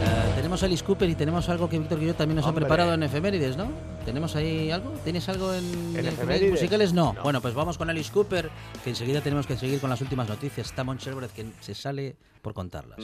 Eh, 0.00 0.32
tenemos 0.36 0.62
a 0.62 0.66
Alice 0.66 0.82
Cooper 0.82 1.10
y 1.10 1.14
tenemos 1.14 1.46
algo 1.50 1.68
que 1.68 1.78
Víctor 1.78 2.00
Guillot 2.00 2.16
también 2.16 2.36
nos 2.36 2.46
Hombre. 2.46 2.64
ha 2.64 2.66
preparado 2.66 2.94
en 2.94 3.02
efemérides, 3.02 3.54
¿no? 3.58 3.70
¿Tenemos 4.06 4.34
ahí 4.34 4.70
algo? 4.70 4.92
¿Tienes 5.04 5.28
algo 5.28 5.52
en, 5.52 5.94
¿En 5.94 6.06
efemérides 6.06 6.52
musicales? 6.52 6.94
No. 6.94 7.12
No. 7.12 7.22
Bueno, 7.22 7.42
pues 7.42 7.52
vamos 7.52 7.76
con 7.76 7.90
Alice 7.90 8.10
Cooper, 8.10 8.48
que 8.82 8.88
enseguida 8.90 9.20
tenemos 9.20 9.46
que 9.46 9.58
seguir 9.58 9.78
con 9.78 9.90
las 9.90 10.00
últimas 10.00 10.26
noticias. 10.26 10.68
Está 10.68 10.82
Álvarez 10.82 11.32
que 11.32 11.44
se 11.60 11.74
sale 11.74 12.16
por 12.40 12.54
contarlas. 12.54 13.00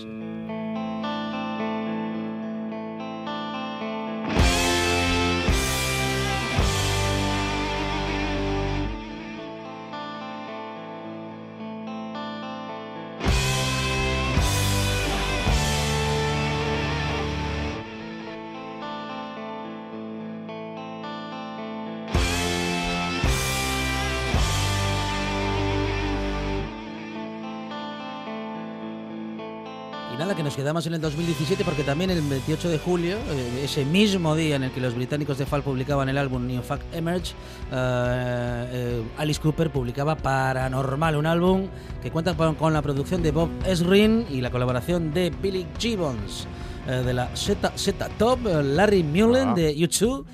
Y 30.14 30.16
nada, 30.16 30.36
que 30.36 30.44
nos 30.44 30.54
quedamos 30.54 30.86
en 30.86 30.94
el 30.94 31.00
2017 31.00 31.64
porque 31.64 31.82
también 31.82 32.08
el 32.08 32.20
28 32.22 32.68
de 32.68 32.78
julio, 32.78 33.16
eh, 33.30 33.62
ese 33.64 33.84
mismo 33.84 34.36
día 34.36 34.54
en 34.54 34.62
el 34.62 34.70
que 34.70 34.80
los 34.80 34.94
británicos 34.94 35.38
de 35.38 35.44
Fall 35.44 35.64
publicaban 35.64 36.08
el 36.08 36.16
álbum 36.18 36.46
New 36.46 36.62
Fact 36.62 36.94
Emerge, 36.94 37.32
eh, 37.72 38.68
eh, 38.72 39.02
Alice 39.18 39.40
Cooper 39.40 39.70
publicaba 39.70 40.14
Paranormal, 40.14 41.16
un 41.16 41.26
álbum 41.26 41.66
que 42.00 42.12
cuenta 42.12 42.36
con, 42.36 42.54
con 42.54 42.72
la 42.72 42.80
producción 42.80 43.24
de 43.24 43.32
Bob 43.32 43.48
Esrin 43.66 44.24
y 44.30 44.40
la 44.40 44.52
colaboración 44.52 45.12
de 45.12 45.30
Billy 45.30 45.66
Gibbons, 45.80 46.46
eh, 46.86 47.02
de 47.04 47.12
la 47.12 47.34
Z, 47.34 47.72
Z 47.74 48.08
Top, 48.16 48.38
Larry 48.44 49.02
Mullen 49.02 49.48
Ah. 49.48 49.54
de 49.54 49.74
U2 49.74 50.24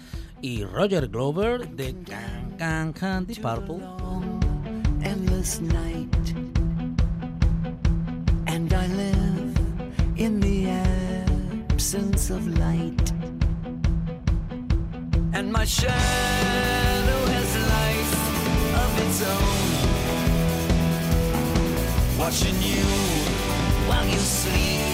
y 0.42 0.62
Roger 0.62 1.08
Glover 1.08 1.66
de 1.70 1.94
Can 2.04 2.54
Can 2.58 2.92
Candy 2.92 3.34
Purple. 3.36 3.78
and 8.46 8.72
I 8.74 8.86
live 8.88 9.29
in 10.20 10.38
the 10.38 10.68
absence 10.68 12.28
of 12.28 12.46
light. 12.58 13.12
And 15.32 15.50
my 15.50 15.64
shadow 15.64 17.20
has 17.34 17.56
life 17.78 18.14
of 18.84 18.90
its 19.04 19.22
own, 19.34 19.70
watching 22.18 22.58
you 22.60 22.84
while 23.88 24.06
you 24.06 24.18
sleep 24.18 24.89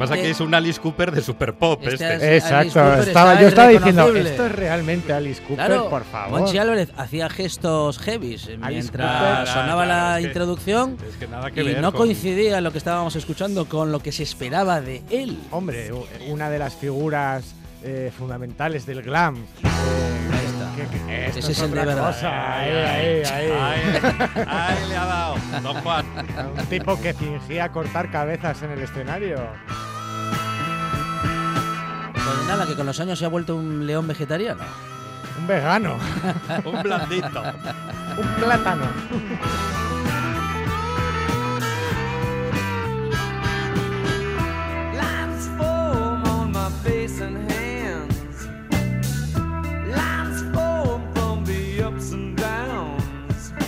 pasa 0.00 0.14
es 0.16 0.20
que 0.22 0.28
Eh, 0.28 0.30
es 0.32 0.40
un 0.40 0.52
Alice 0.54 0.80
Cooper 0.80 1.12
de 1.12 1.22
Super 1.22 1.54
Pop 1.54 1.80
este 1.84 2.14
este. 2.14 2.36
Exacto, 2.36 2.80
Cooper 2.80 2.98
estaba, 3.08 3.40
yo 3.40 3.46
estaba 3.48 3.68
diciendo, 3.68 4.08
esto 4.16 4.46
es 4.46 4.52
realmente 4.52 5.12
Alice 5.12 5.40
Cooper, 5.42 5.66
Claro, 5.66 5.88
por 5.88 6.04
favor. 6.04 6.40
Monchi 6.40 6.58
Álvarez 6.58 6.90
hacía 6.96 7.28
gestos 7.30 7.98
heavies 8.00 8.48
eh, 8.48 8.58
mientras 8.58 9.20
Cooper. 9.20 9.46
sonaba 9.46 9.84
Claro, 9.84 9.88
la 9.88 10.16
es 10.18 10.22
que- 10.22 10.26
introducción 10.28 10.96
Es 11.08 11.16
que 11.16 11.28
nada 11.28 11.50
que 11.52 11.62
y 11.62 11.66
ver 11.66 11.80
no 11.80 11.92
con- 11.92 12.00
coincidía 12.00 12.60
lo 12.60 12.72
que 12.72 12.78
estábamos 12.78 13.14
escuchando 13.16 13.66
con 13.66 13.92
lo 13.92 14.00
que 14.00 14.10
se 14.12 14.22
esperaba 14.24 14.80
de 14.80 15.02
él. 15.10 15.38
Hombre, 15.52 15.92
una 16.28 16.50
de 16.50 16.58
las 16.58 16.74
figuras 16.74 17.54
eh, 17.82 18.10
fundamentales 18.18 18.84
del 18.86 19.02
glam. 19.02 19.36
eh, 19.36 20.86
que- 21.06 21.26
Ese 21.38 21.52
es 21.52 21.60
el 21.60 21.70
de 21.70 21.84
verdad. 21.84 22.06
cosa, 22.14 22.58
ahí, 22.60 22.70
ahí, 22.70 23.22
ahí. 23.24 23.50
Ahí, 23.50 24.00
ahí 24.46 24.88
le 24.88 24.96
ha 24.96 25.04
dado. 25.04 25.34
Don 25.62 25.74
Juan. 25.82 26.06
Un 26.58 26.66
tipo 26.66 27.00
que 27.00 27.14
fingía 27.14 27.70
cortar 27.70 28.10
cabezas 28.10 28.62
en 28.62 28.70
el 28.72 28.82
escenario. 28.82 29.38
Pues 32.36 32.46
nada, 32.46 32.66
que 32.66 32.74
con 32.74 32.86
los 32.86 33.00
años 33.00 33.18
se 33.18 33.24
ha 33.24 33.28
vuelto 33.28 33.56
un 33.56 33.86
león 33.86 34.06
vegetariano. 34.06 34.62
Un 35.38 35.46
vegano. 35.46 35.98
Un 36.64 36.82
blandito. 36.82 37.42
un 38.18 38.28
plátano. 38.34 38.86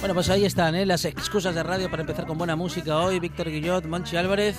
Bueno, 0.01 0.15
pues 0.15 0.31
ahí 0.31 0.45
están 0.45 0.75
¿eh? 0.75 0.85
las 0.85 1.05
excusas 1.05 1.55
de 1.55 1.63
radio 1.63 1.89
para 1.91 2.03
empezar 2.03 2.27
con 2.27 2.37
buena 2.37 2.57
música 2.57 2.99
hoy. 2.99 3.19
Víctor 3.19 3.49
Guillot, 3.49 3.87
Monchi 3.87 4.17
Álvarez. 4.17 4.57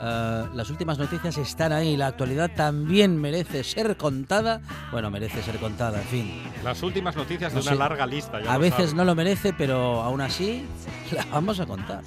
Eh, 0.00 0.44
las 0.54 0.70
últimas 0.70 0.98
noticias 0.98 1.36
están 1.38 1.72
ahí. 1.72 1.96
La 1.96 2.08
actualidad 2.08 2.50
también 2.54 3.20
merece 3.20 3.64
ser 3.64 3.96
contada. 3.96 4.60
Bueno, 4.92 5.10
merece 5.10 5.42
ser 5.42 5.56
contada, 5.58 6.00
en 6.02 6.08
fin. 6.08 6.42
Las 6.62 6.82
últimas 6.82 7.16
noticias 7.16 7.52
de 7.52 7.56
No 7.58 7.62
una 7.62 7.72
sé. 7.72 7.78
larga 7.78 8.06
lista. 8.06 8.40
ya 8.42 8.52
A 8.52 8.58
veces 8.58 8.80
saben. 8.90 8.96
no 8.96 9.04
lo 9.04 9.14
merece, 9.14 9.52
pero 9.52 10.02
aún 10.02 10.20
así 10.20 10.64
la 11.12 11.24
vamos 11.30 11.60
a 11.60 11.66
contar. 11.66 12.02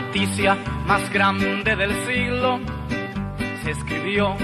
Noticia 0.00 0.54
más 0.86 1.10
grande 1.10 1.74
del 1.74 1.90
siglo 2.06 2.60
se 3.64 3.70
escribió 3.70 4.36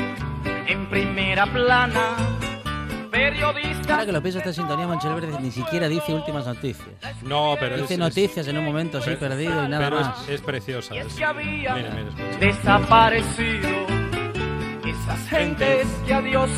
en 0.67 0.89
primera 0.89 1.45
plana. 1.47 2.01
Periodista. 3.11 3.93
Ahora 3.95 4.07
que 4.07 4.13
lo 4.13 4.23
pienso, 4.23 4.39
esta 4.39 4.53
sintonía 4.55 4.87
Monchi 4.87 5.07
Álvarez 5.07 5.39
ni 5.41 5.51
siquiera 5.51 5.87
dice 5.89 6.15
últimas 6.15 6.47
noticias. 6.47 6.89
No, 7.23 7.57
pero 7.61 7.77
Dice 7.77 7.95
es, 7.95 8.01
noticias 8.01 8.49
en 8.49 8.57
un 8.57 8.65
momento 8.65 8.97
así 8.99 9.11
perdido 9.17 9.65
y 9.67 9.69
nada 9.69 9.85
pero 9.85 10.01
es- 10.01 10.07
más. 10.07 10.29
Es, 10.31 10.41
preciosa. 10.41 10.95
Y 10.95 10.99
es 10.99 11.07
es- 11.09 11.15
que 11.17 11.25
había 11.25 11.75
Mira, 11.75 11.91
mira, 11.91 12.09
escucha. 12.09 12.39
desaparecido 12.41 13.69
esas 14.87 15.29
gentes 15.29 15.87
que 16.07 16.15
a 16.15 16.23
Dios 16.23 16.51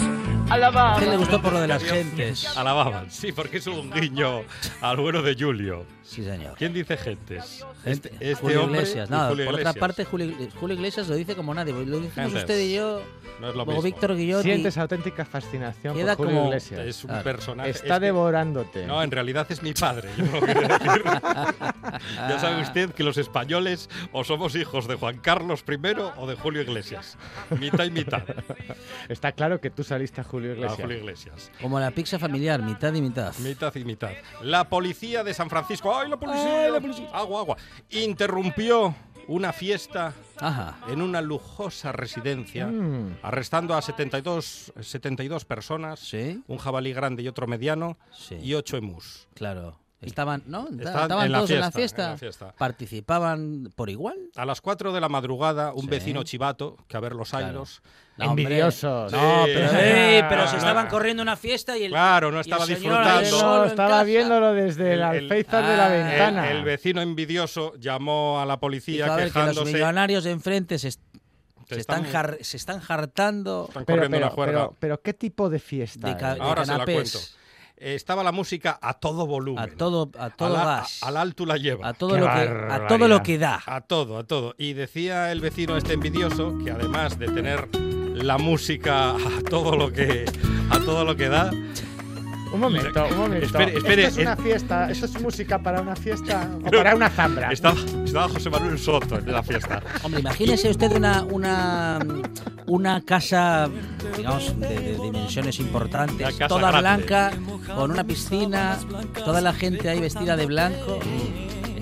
alababan. 0.51 1.01
¿Qué 1.01 1.07
le 1.11 1.17
gustó 1.17 1.41
por 1.43 1.53
lo 1.53 1.61
de 1.61 1.69
las 1.69 1.83
gentes? 1.83 2.57
Alababan, 2.57 3.11
sí, 3.11 3.33
porque 3.33 3.59
es 3.59 3.67
un 3.67 3.91
guiño 3.91 4.43
al 4.81 4.97
bueno 4.99 5.23
de 5.23 5.35
Julio. 5.35 5.85
Sí, 6.03 6.23
señor. 6.25 6.55
¿Quién 6.57 6.73
dice 6.73 6.97
gentes? 6.97 7.65
Este, 7.85 8.11
Gente- 8.11 8.31
este 8.31 8.35
Julio 8.37 8.65
hombre 8.65 8.81
Iglesias. 8.83 9.11
No, 9.11 9.29
Julio 9.29 9.45
por 9.47 9.55
otra 9.55 9.71
Iglesias. 9.71 9.81
parte, 9.81 10.05
Julio, 10.05 10.35
Julio 10.61 10.77
Iglesias 10.77 11.09
lo 11.09 11.15
dice 11.17 11.35
como 11.35 11.55
nadie. 11.55 11.73
Lo 11.73 11.81
decimos 11.81 12.15
Gentes. 12.15 12.41
usted 12.43 12.61
y 12.61 12.75
yo. 12.75 13.03
No 13.41 13.49
es 13.51 13.57
lo 13.57 13.67
mismo. 13.67 13.83
Víctor 13.83 14.15
Guillot. 14.17 14.41
y- 14.41 14.45
Sientes 14.45 14.79
auténtica 14.79 15.25
fascinación 15.25 15.95
Queda 15.97 16.17
por 16.17 16.27
Julio 16.27 16.41
como- 16.41 16.49
Iglesias. 16.51 16.81
Es 16.81 17.05
un 17.05 17.09
Claro. 17.09 17.25
personaje. 17.25 17.71
Está 17.71 17.87
es 17.87 17.93
que- 18.01 18.07
devorándote. 18.07 18.87
No, 18.87 19.03
en 19.03 19.11
realidad 19.11 19.47
es 19.51 19.63
mi 19.63 19.73
padre. 19.75 20.09
yo 20.17 20.25
no 20.25 20.41
quiero 20.41 20.61
decir. 20.61 21.03
ya 22.29 22.39
sabe 22.39 22.63
usted 22.63 22.91
que 22.93 23.03
los 23.03 23.19
españoles 23.19 23.91
o 24.13 24.25
somos 24.25 24.55
hijos 24.55 24.87
de 24.89 24.95
Juan 24.95 25.19
Carlos 25.19 25.65
I 25.69 25.75
o 26.17 26.27
de 26.27 26.37
Julio 26.37 26.63
Iglesias. 26.63 27.19
Mitad 27.59 27.85
y 27.85 27.91
mitad. 27.91 28.23
Está 29.09 29.33
claro 29.33 29.61
que 29.61 29.71
tú 29.71 29.83
saliste 29.85 30.21
a 30.21 30.25
Julio 30.25 30.53
A 30.53 30.55
Iglesias. 30.55 30.81
Julio 30.81 30.97
Iglesias. 30.99 31.51
Como 31.61 31.81
la 31.81 31.91
pizza 31.91 32.19
familiar, 32.19 32.63
mitad 32.63 32.93
y 32.95 33.03
mitad. 33.03 33.35
Mitad 33.39 33.75
y 33.75 33.85
mitad. 33.85 34.11
La 34.43 34.69
policía 34.69 35.25
de 35.25 35.35
San 35.35 35.51
Francisco. 35.51 35.95
¡Ay, 35.97 36.09
la 36.09 36.17
policía! 36.17 37.09
Agua, 37.13 37.41
agua. 37.41 37.57
Interrumpió 37.91 38.95
una 39.29 39.53
fiesta 39.53 40.13
Ajá. 40.39 40.79
en 40.89 41.03
una 41.03 41.21
lujosa 41.21 41.93
residencia, 41.93 42.67
Mm. 42.67 43.19
arrestando 43.23 43.75
a 43.75 43.83
72, 43.83 44.73
72 44.81 45.45
personas, 45.45 46.01
Sí, 46.01 46.43
un 46.47 46.59
jabalí 46.59 46.93
grande 46.93 47.23
y 47.23 47.29
otro 47.29 47.47
mediano, 47.47 47.97
sí. 48.13 48.37
y 48.43 48.55
ocho 48.55 48.77
emus. 48.77 49.29
Claro. 49.35 49.79
Estaban, 50.07 50.43
¿no? 50.47 50.69
Estaban 50.69 51.03
Estaban 51.03 51.27
en 51.27 51.33
la 51.33 51.39
todos 51.39 51.51
en 51.51 51.61
la 51.61 51.71
fiesta, 51.73 52.05
en 52.05 52.11
la 52.13 52.17
fiesta. 52.19 52.55
Participaban 52.59 53.73
por 53.75 53.91
igual. 53.91 54.17
A 54.37 54.45
las 54.45 54.61
4 54.61 54.93
de 54.93 55.01
la 55.01 55.09
madrugada, 55.09 55.73
un 55.73 55.83
Sí. 55.83 55.87
vecino 55.89 56.23
chivato, 56.23 56.77
que 56.89 56.97
a 56.97 57.01
ver 57.01 57.15
los 57.15 57.31
Claro. 57.31 57.47
ailos. 57.47 57.83
No. 58.17 58.27
Envidiosos. 58.27 59.11
No, 59.13 59.45
Sí. 59.45 59.51
pero, 59.55 59.73
ey, 59.79 60.23
pero 60.29 60.43
Ah, 60.43 60.47
se 60.49 60.57
estaban 60.59 60.87
corriendo 60.87 61.23
una 61.23 61.37
fiesta 61.37 61.77
y 61.77 61.85
el. 61.85 61.91
Claro, 61.91 62.31
no 62.31 62.41
estaba 62.41 62.65
disfrutando. 62.67 63.31
No, 63.43 63.65
estaba 63.65 63.89
casa. 63.89 64.05
viéndolo 64.05 64.53
desde 64.55 64.93
El- 64.93 64.93
el 64.93 64.99
el- 64.99 65.03
alféizar 65.25 65.67
de 65.67 65.77
la 65.77 65.85
Ah, 65.87 65.95
el- 65.97 66.01
El, 66.03 66.09
ventana. 66.11 66.51
el 66.53 66.63
vecino 66.65 67.01
envidioso 67.03 67.75
llamó 67.81 68.41
a 68.41 68.47
la 68.47 68.61
policía 68.61 69.05
Dijo, 69.05 69.13
a 69.13 69.17
ver, 69.17 69.25
que 69.33 69.39
los 69.39 69.49
quejándose. 69.49 69.73
millonarios 69.73 70.23
de 70.25 70.31
enfrente 70.31 70.79
se, 70.79 70.93
Se 70.93 70.99
están, 71.81 72.05
están- 72.05 72.05
jar- 72.13 72.39
se 72.41 72.57
están 72.57 72.81
hartando 72.87 73.65
Están 73.69 73.85
pero, 73.85 73.97
corriendo 74.03 74.17
pero, 74.17 74.27
una 74.27 74.35
juerga. 74.35 74.53
pero, 74.69 74.77
pero 74.79 75.01
¿qué 75.03 75.15
tipo 75.15 75.51
de 75.51 75.59
fiesta? 75.59 76.07
de, 76.09 76.15
de 76.15 76.41
Ahora 76.41 76.65
se 76.65 76.71
la 76.71 76.75
canapés. 76.85 77.11
cuento. 77.13 77.29
Estaba 77.85 78.25
la 78.25 78.33
música 78.33 78.79
a 78.81 78.95
todo 78.95 79.27
volumen. 79.27 79.63
A 79.63 79.67
todo, 79.69 80.11
a 80.19 80.31
todo 80.31 80.49
Al 80.49 80.57
a- 80.57 80.65
gas. 80.65 81.03
Al 81.03 81.17
alto 81.19 81.45
la 81.45 81.59
lleva. 81.59 81.87
a 81.89 81.93
todo 81.93 82.15
Qué 82.15 82.21
lo 82.21 82.27
que, 82.27 82.33
a 82.73 82.87
todo 82.87 83.09
lo 83.09 83.23
que 83.23 83.37
da. 83.39 83.63
A 83.67 83.81
todo, 83.83 84.17
a 84.19 84.25
todo. 84.25 84.55
Y 84.57 84.73
decía 84.73 85.31
el 85.31 85.41
vecino 85.43 85.77
este 85.77 85.93
envidioso 85.93 86.57
que 86.65 86.71
además 86.71 87.19
de 87.19 87.27
tener 87.27 87.69
la 87.77 88.39
música 88.39 89.11
a 89.11 89.17
todo 89.51 89.77
lo 89.77 89.93
que 89.93 90.25
a 90.71 90.79
todo 90.79 91.05
lo 91.05 91.15
que 91.17 91.29
da, 91.29 91.51
Un 92.53 92.61
momento, 92.61 93.05
un 93.11 93.17
momento. 93.17 93.47
Espere, 93.47 93.77
espere, 93.77 94.05
¿Esto 94.05 94.21
es 94.21 94.27
una 94.27 94.35
es- 94.35 94.41
fiesta? 94.41 94.91
¿Eso 94.91 95.07
es 95.07 95.21
música 95.21 95.59
para 95.59 95.81
una 95.81 95.97
fiesta 95.97 96.49
o 96.65 96.71
para 96.71 96.95
una 96.95 97.11
zambra? 97.11 97.51
estaba, 97.53 97.75
estaba 98.05 98.29
José 98.29 98.49
Manuel 98.51 98.79
Soto 98.79 99.19
en 99.19 99.33
la 99.33 99.43
fiesta. 99.43 99.83
Hombre, 100.05 100.21
imagínese 100.21 100.71
usted 100.71 100.93
una, 100.93 101.25
una, 101.25 101.99
una 102.67 103.01
casa, 103.03 103.69
digamos, 104.17 104.59
de, 104.61 104.69
de 104.69 104.99
dimensiones 105.03 105.59
importantes, 105.59 106.37
Una 106.37 106.49
toda 106.49 106.71
grande. 106.71 106.81
blanca, 107.07 107.33
con 107.75 107.91
una 107.91 108.05
piscina, 108.05 108.79
toda 109.25 109.41
la 109.41 109.53
gente 109.53 109.89
ahí 109.89 110.01
vestida 110.01 110.37
de 110.37 110.47
blanco. 110.47 111.01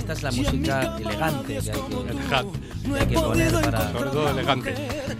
Esta 0.02 0.12
es 0.14 0.22
la 0.24 0.32
música 0.32 0.96
elegante 0.98 1.58
que 1.62 1.70
hay 1.70 1.80
que, 1.80 2.88
que 2.90 2.98
hay 2.98 3.06
que 3.06 3.14
poner 3.14 3.52
para... 3.52 3.92
sobre 3.92 4.10
todo 4.10 4.30
elegante. 4.30 4.74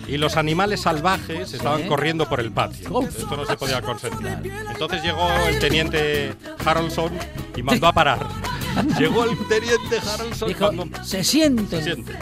Y 0.09 0.17
los 0.17 0.37
animales 0.37 0.81
salvajes 0.81 1.55
estaban 1.55 1.87
corriendo 1.87 2.29
por 2.29 2.41
el 2.41 2.51
patio. 2.51 3.03
Esto 3.03 3.37
no 3.37 3.47
se 3.47 3.57
podía 3.57 3.81
consentir. 3.81 4.53
Entonces 4.71 5.03
llegó 5.05 5.29
el 5.49 5.59
teniente 5.61 6.35
Harrelson 6.65 7.13
y 7.57 7.63
mandó 7.63 7.87
a 7.87 7.93
parar. 7.93 8.27
Llegó 8.99 9.25
el 9.25 9.37
teniente 9.49 9.99
Harrelson 9.99 10.51
y 10.51 10.55
Dijo, 10.55 10.73
mandó- 10.73 11.05
se 11.05 11.23
sienten. 11.23 11.79
Se 11.79 11.83
siente. 11.95 12.13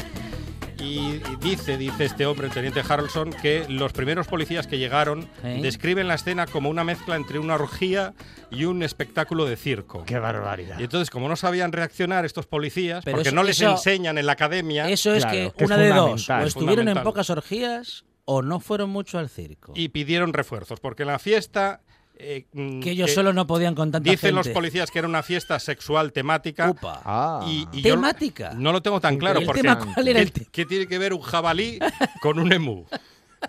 Y 0.80 1.00
y 1.00 1.22
dice, 1.40 1.76
dice 1.76 2.04
este 2.04 2.26
hombre, 2.26 2.46
el 2.48 2.52
teniente 2.52 2.82
Harrelson, 2.88 3.30
que 3.30 3.66
los 3.68 3.92
primeros 3.92 4.26
policías 4.26 4.66
que 4.66 4.78
llegaron 4.78 5.28
¿Eh? 5.44 5.60
describen 5.62 6.08
la 6.08 6.14
escena 6.14 6.46
como 6.46 6.68
una 6.70 6.84
mezcla 6.84 7.16
entre 7.16 7.38
una 7.38 7.54
orgía 7.54 8.14
y 8.50 8.64
un 8.64 8.82
espectáculo 8.82 9.44
de 9.44 9.56
circo. 9.56 10.04
¡Qué 10.04 10.18
barbaridad! 10.18 10.78
Y 10.78 10.84
entonces, 10.84 11.10
como 11.10 11.28
no 11.28 11.36
sabían 11.36 11.72
reaccionar 11.72 12.24
estos 12.24 12.46
policías, 12.46 13.04
Pero 13.04 13.16
porque 13.16 13.28
eso- 13.28 13.36
no 13.36 13.42
les 13.42 13.60
eso- 13.60 13.70
enseñan 13.72 14.18
en 14.18 14.26
la 14.26 14.32
academia, 14.32 14.88
Eso 14.88 15.14
es 15.14 15.24
Claro, 15.24 15.36
que, 15.36 15.52
que 15.56 15.64
es 15.64 15.70
una 15.70 15.76
de 15.78 15.88
dos, 15.90 16.28
o 16.30 16.38
estuvieron 16.40 16.88
en 16.88 17.02
pocas 17.02 17.30
orgías 17.30 18.04
o 18.24 18.42
no 18.42 18.60
fueron 18.60 18.90
mucho 18.90 19.18
al 19.18 19.28
circo. 19.28 19.72
y 19.74 19.88
pidieron 19.88 20.32
refuerzos, 20.32 20.80
porque 20.80 21.02
en 21.02 21.08
la 21.08 21.18
fiesta... 21.18 21.80
eh, 22.22 22.46
mm, 22.52 22.80
que 22.80 22.90
ellos 22.92 23.12
solo 23.12 23.32
no 23.32 23.46
podían 23.46 23.74
con 23.74 23.90
tanta 23.90 24.10
Dicen 24.10 24.34
los 24.34 24.48
policías 24.48 24.90
que 24.90 24.98
era 25.00 25.08
una 25.08 25.22
fiesta 25.22 25.58
sexual 25.58 26.12
temática. 26.12 26.68
Upa. 26.70 27.00
Ah, 27.04 27.44
Y, 27.48 27.66
y 27.72 27.82
yo 27.82 27.94
¿Temática? 27.94 28.52
no 28.54 28.72
lo 28.72 28.82
tengo 28.82 29.00
tan 29.00 29.16
claro, 29.18 29.40
¿Y 29.40 29.42
el 29.42 29.46
porque 29.46 29.62
tema 29.62 29.78
cuál 29.94 30.08
era 30.08 30.20
el 30.20 30.32
¿qué, 30.32 30.64
tiene 30.66 30.86
que 30.86 30.98
ver 30.98 31.12
un 31.14 31.20
jabalí 31.22 31.78
con 32.22 32.38
un 32.38 32.52
emú? 32.52 32.86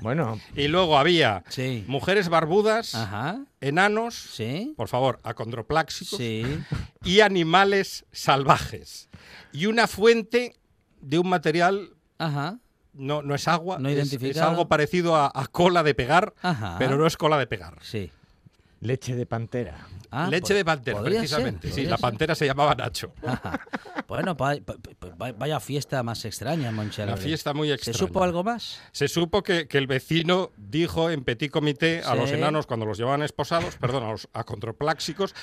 bueno, 0.02 0.40
Y 0.56 0.68
luego 0.70 0.98
había 0.98 1.44
Sí. 1.50 1.84
mujeres 1.88 2.30
barbudas, 2.30 2.96
Ajá. 2.96 3.40
enanos, 3.60 4.16
Sí. 4.16 4.74
por 4.78 4.88
favor, 4.88 5.20
acondropláxicos, 5.24 6.18
Sí. 6.18 6.46
y 7.04 7.20
animales 7.20 8.06
salvajes. 8.12 9.10
Y 9.52 9.66
una 9.66 9.88
fuente 9.88 10.56
de 11.02 11.20
un 11.20 11.28
material, 11.28 11.90
Ajá. 12.20 12.60
no, 12.94 13.22
no 13.22 13.36
es 13.36 13.48
agua, 13.50 13.80
No 13.80 13.90
es- 13.90 14.14
es, 14.14 14.38
algo 14.38 14.68
parecido 14.70 15.16
a, 15.18 15.30
a 15.34 15.48
cola 15.48 15.84
de 15.84 15.94
pegar, 15.94 16.34
Ajá. 16.42 16.78
pero 16.80 16.98
no 16.98 17.06
es 17.06 17.18
cola 17.18 17.38
de 17.38 17.48
pegar. 17.48 17.76
Sí. 17.82 18.12
Leche 18.82 19.16
de 19.16 19.26
pantera. 19.26 19.88
Ah, 20.14 20.28
Leche 20.30 20.54
po- 20.54 20.58
de 20.58 20.66
pantera, 20.66 21.02
precisamente. 21.02 21.70
ser, 21.70 21.76
sí, 21.76 21.84
la 21.90 21.96
ser. 21.96 22.02
pantera 22.02 22.36
se 22.36 22.46
llamaba 22.46 22.76
Nacho. 22.76 23.14
Bueno, 24.08 24.36
pa- 24.36 24.58
pa- 24.66 24.76
pa- 25.18 25.32
vaya 25.32 25.60
fiesta 25.62 26.04
más 26.04 26.26
extraña, 26.26 26.70
Monchero. 26.72 27.14
Una 27.14 27.18
fiesta 27.22 27.54
muy 27.54 27.70
¿Se 27.70 27.76
extraña. 27.76 27.98
supo 27.98 28.24
algo 28.24 28.44
más? 28.44 28.82
Se 28.92 29.08
supo 29.08 29.42
que, 29.42 29.70
que 29.70 29.78
el 29.78 29.88
vecino 29.88 30.52
dijo 30.58 31.10
en 31.10 31.24
petit 31.24 31.50
comité 31.50 32.00
a 32.06 32.12
Sí. 32.12 32.18
los 32.18 32.32
enanos 32.32 32.66
cuando 32.68 32.86
los 32.86 32.98
llevaban 32.98 33.22
esposados, 33.22 33.78
perdón, 33.78 34.04
a 34.04 34.12
los 34.12 34.28
acondropláxicos, 34.34 35.34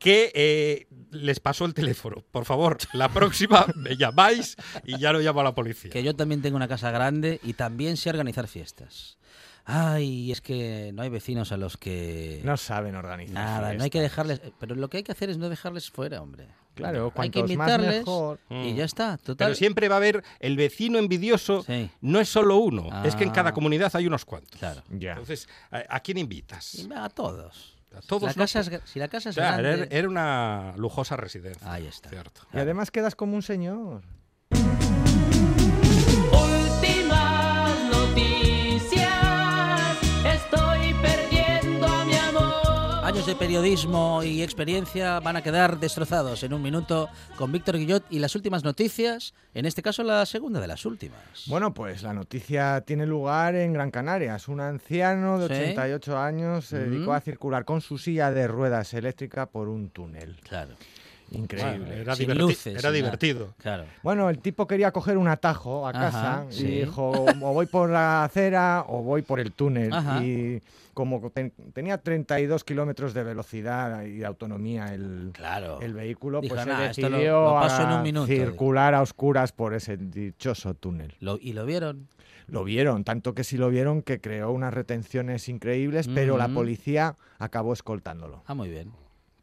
que 0.00 0.32
eh, 0.34 0.88
les 1.12 1.38
pasó 1.38 1.64
el 1.66 1.74
teléfono. 1.74 2.24
Por 2.32 2.44
favor, 2.46 2.78
la 2.92 3.08
próxima 3.10 3.64
me 3.76 3.96
llamáis 3.96 4.56
y 4.84 4.98
ya 4.98 5.12
lo 5.12 5.20
llamo 5.20 5.40
a 5.40 5.44
la 5.44 5.54
policía. 5.54 5.90
Que 5.92 6.02
yo 6.02 6.16
también 6.16 6.42
tengo 6.42 6.56
una 6.56 6.66
casa 6.68 6.90
grande 6.90 7.38
y 7.44 7.52
también 7.52 7.96
sé 7.96 8.10
organizar 8.10 8.48
fiestas. 8.48 9.18
Ay, 9.68 10.30
es 10.30 10.40
que 10.40 10.92
no 10.94 11.02
hay 11.02 11.08
vecinos 11.08 11.50
a 11.50 11.56
los 11.56 11.76
que... 11.76 12.40
No 12.44 12.56
saben 12.56 12.94
organizar. 12.94 13.34
Nada, 13.34 13.74
no 13.74 13.82
hay 13.82 13.90
que 13.90 14.00
dejarles... 14.00 14.40
Pero 14.60 14.76
lo 14.76 14.88
que 14.88 14.98
hay 14.98 15.02
que 15.02 15.10
hacer 15.10 15.28
es 15.28 15.38
no 15.38 15.48
dejarles 15.48 15.90
fuera, 15.90 16.22
hombre. 16.22 16.46
Claro, 16.74 17.12
hay 17.16 17.30
que 17.30 17.40
cuantos 17.40 17.42
más 17.42 17.50
invitarles 17.50 17.98
mejor. 18.00 18.38
y 18.50 18.54
Mm. 18.72 18.76
ya 18.76 18.84
está. 18.84 19.16
Total. 19.16 19.48
Pero 19.48 19.54
siempre 19.56 19.88
va 19.88 19.96
a 19.96 19.98
haber 19.98 20.22
el 20.38 20.56
vecino 20.56 20.98
envidioso, 20.98 21.62
Sí, 21.64 21.90
no 22.00 22.20
es 22.20 22.28
solo 22.28 22.58
uno, 22.58 23.02
es 23.04 23.16
que 23.16 23.24
en 23.24 23.30
cada 23.30 23.50
Ah. 23.50 23.54
comunidad 23.54 23.90
hay 23.96 24.06
unos 24.06 24.24
cuantos. 24.24 24.56
claro. 24.60 24.82
Ya. 24.90 25.12
Entonces, 25.12 25.48
¿a, 25.72 25.82
a 25.96 26.00
quién 26.00 26.18
invitas? 26.18 26.86
A 26.94 27.08
todos. 27.08 27.76
A 27.96 28.00
todos 28.02 28.24
la 28.24 28.34
casa 28.34 28.60
es 28.60 28.70
si 28.84 28.98
la 28.98 29.08
casa 29.08 29.30
es 29.30 29.36
grande... 29.36 29.68
era, 29.72 29.84
era 29.90 30.08
una 30.08 30.74
lujosa 30.76 31.16
residencia. 31.16 31.72
Ahí 31.72 31.86
está. 31.86 32.10
Cierto. 32.10 32.42
Y 32.52 32.58
además 32.58 32.90
quedas 32.90 33.14
como 33.16 33.34
un 33.34 33.42
señor. 33.42 34.02
Años 43.16 43.28
de 43.28 43.34
periodismo 43.34 44.22
y 44.22 44.42
experiencia 44.42 45.20
van 45.20 45.36
a 45.36 45.42
quedar 45.42 45.80
destrozados 45.80 46.42
en 46.42 46.52
un 46.52 46.60
minuto 46.60 47.08
con 47.38 47.50
Víctor 47.50 47.78
Guillot 47.78 48.04
y 48.10 48.18
las 48.18 48.34
últimas 48.36 48.62
noticias, 48.62 49.32
en 49.54 49.64
este 49.64 49.80
caso 49.80 50.02
la 50.02 50.26
segunda 50.26 50.60
de 50.60 50.66
las 50.66 50.84
últimas. 50.84 51.18
Bueno, 51.46 51.72
pues 51.72 52.02
la 52.02 52.12
noticia 52.12 52.82
tiene 52.82 53.06
lugar 53.06 53.54
en 53.54 53.72
Gran 53.72 53.90
Canaria. 53.90 54.36
Es 54.36 54.48
un 54.48 54.60
anciano 54.60 55.38
de 55.38 55.46
Sí. 55.46 55.62
88 55.62 56.18
años 56.18 56.66
se 56.66 56.76
dedicó 56.80 57.14
a 57.14 57.22
circular 57.22 57.64
con 57.64 57.80
su 57.80 57.96
silla 57.96 58.30
de 58.30 58.48
ruedas 58.48 58.92
eléctrica 58.92 59.46
por 59.46 59.68
un 59.68 59.88
túnel. 59.88 60.36
Claro, 60.46 60.74
Increíble. 61.32 61.78
Bueno, 61.86 61.92
era 61.92 62.14
Sin 62.16 62.28
diverti- 62.28 62.38
luces, 62.38 62.78
era 62.78 62.92
divertido. 62.92 63.54
claro. 63.58 63.84
Bueno, 64.02 64.30
el 64.30 64.38
tipo 64.38 64.66
quería 64.66 64.92
coger 64.92 65.18
un 65.18 65.28
atajo 65.28 65.86
a 65.86 65.90
Ajá, 65.90 65.98
casa 66.00 66.46
sí. 66.50 66.64
y 66.66 66.80
dijo, 66.80 67.10
o 67.10 67.52
voy 67.52 67.66
por 67.66 67.90
la 67.90 68.24
acera 68.24 68.84
o 68.88 69.02
voy 69.02 69.22
por 69.22 69.40
el 69.40 69.52
túnel. 69.52 69.92
Ajá. 69.92 70.22
Y 70.24 70.62
como 70.94 71.28
ten- 71.30 71.52
tenía 71.74 71.98
32 71.98 72.64
kilómetros 72.64 73.12
de 73.12 73.24
velocidad 73.24 74.02
y 74.04 74.18
de 74.18 74.26
autonomía 74.26 74.94
el, 74.94 75.30
Claro. 75.34 75.80
el 75.82 75.92
vehículo, 75.94 76.40
Dijo, 76.40 76.54
pues 76.54 76.64
se 76.64 76.70
"Nah, 76.70 76.86
esto 76.86 77.02
lo- 77.02 77.08
decidió 77.16 77.32
lo 77.40 77.58
a 77.58 77.96
un 77.96 78.02
minuto", 78.02 78.26
circular 78.26 78.94
a 78.94 79.02
oscuras 79.02 79.52
por 79.52 79.74
ese 79.74 79.96
dichoso 79.96 80.74
túnel. 80.74 81.14
Lo- 81.20 81.38
¿Y 81.40 81.52
lo 81.52 81.66
vieron? 81.66 82.08
Lo 82.46 82.62
vieron, 82.62 83.02
tanto 83.02 83.34
que 83.34 83.42
sí 83.42 83.56
lo 83.58 83.68
vieron 83.70 84.02
que 84.02 84.20
creó 84.20 84.52
unas 84.52 84.72
retenciones 84.72 85.48
increíbles, 85.48 86.06
pero 86.06 86.38
la 86.38 86.46
policía 86.48 87.16
acabó 87.40 87.72
escoltándolo. 87.72 88.44
Ah, 88.46 88.54
muy 88.54 88.68
bien. 88.70 88.92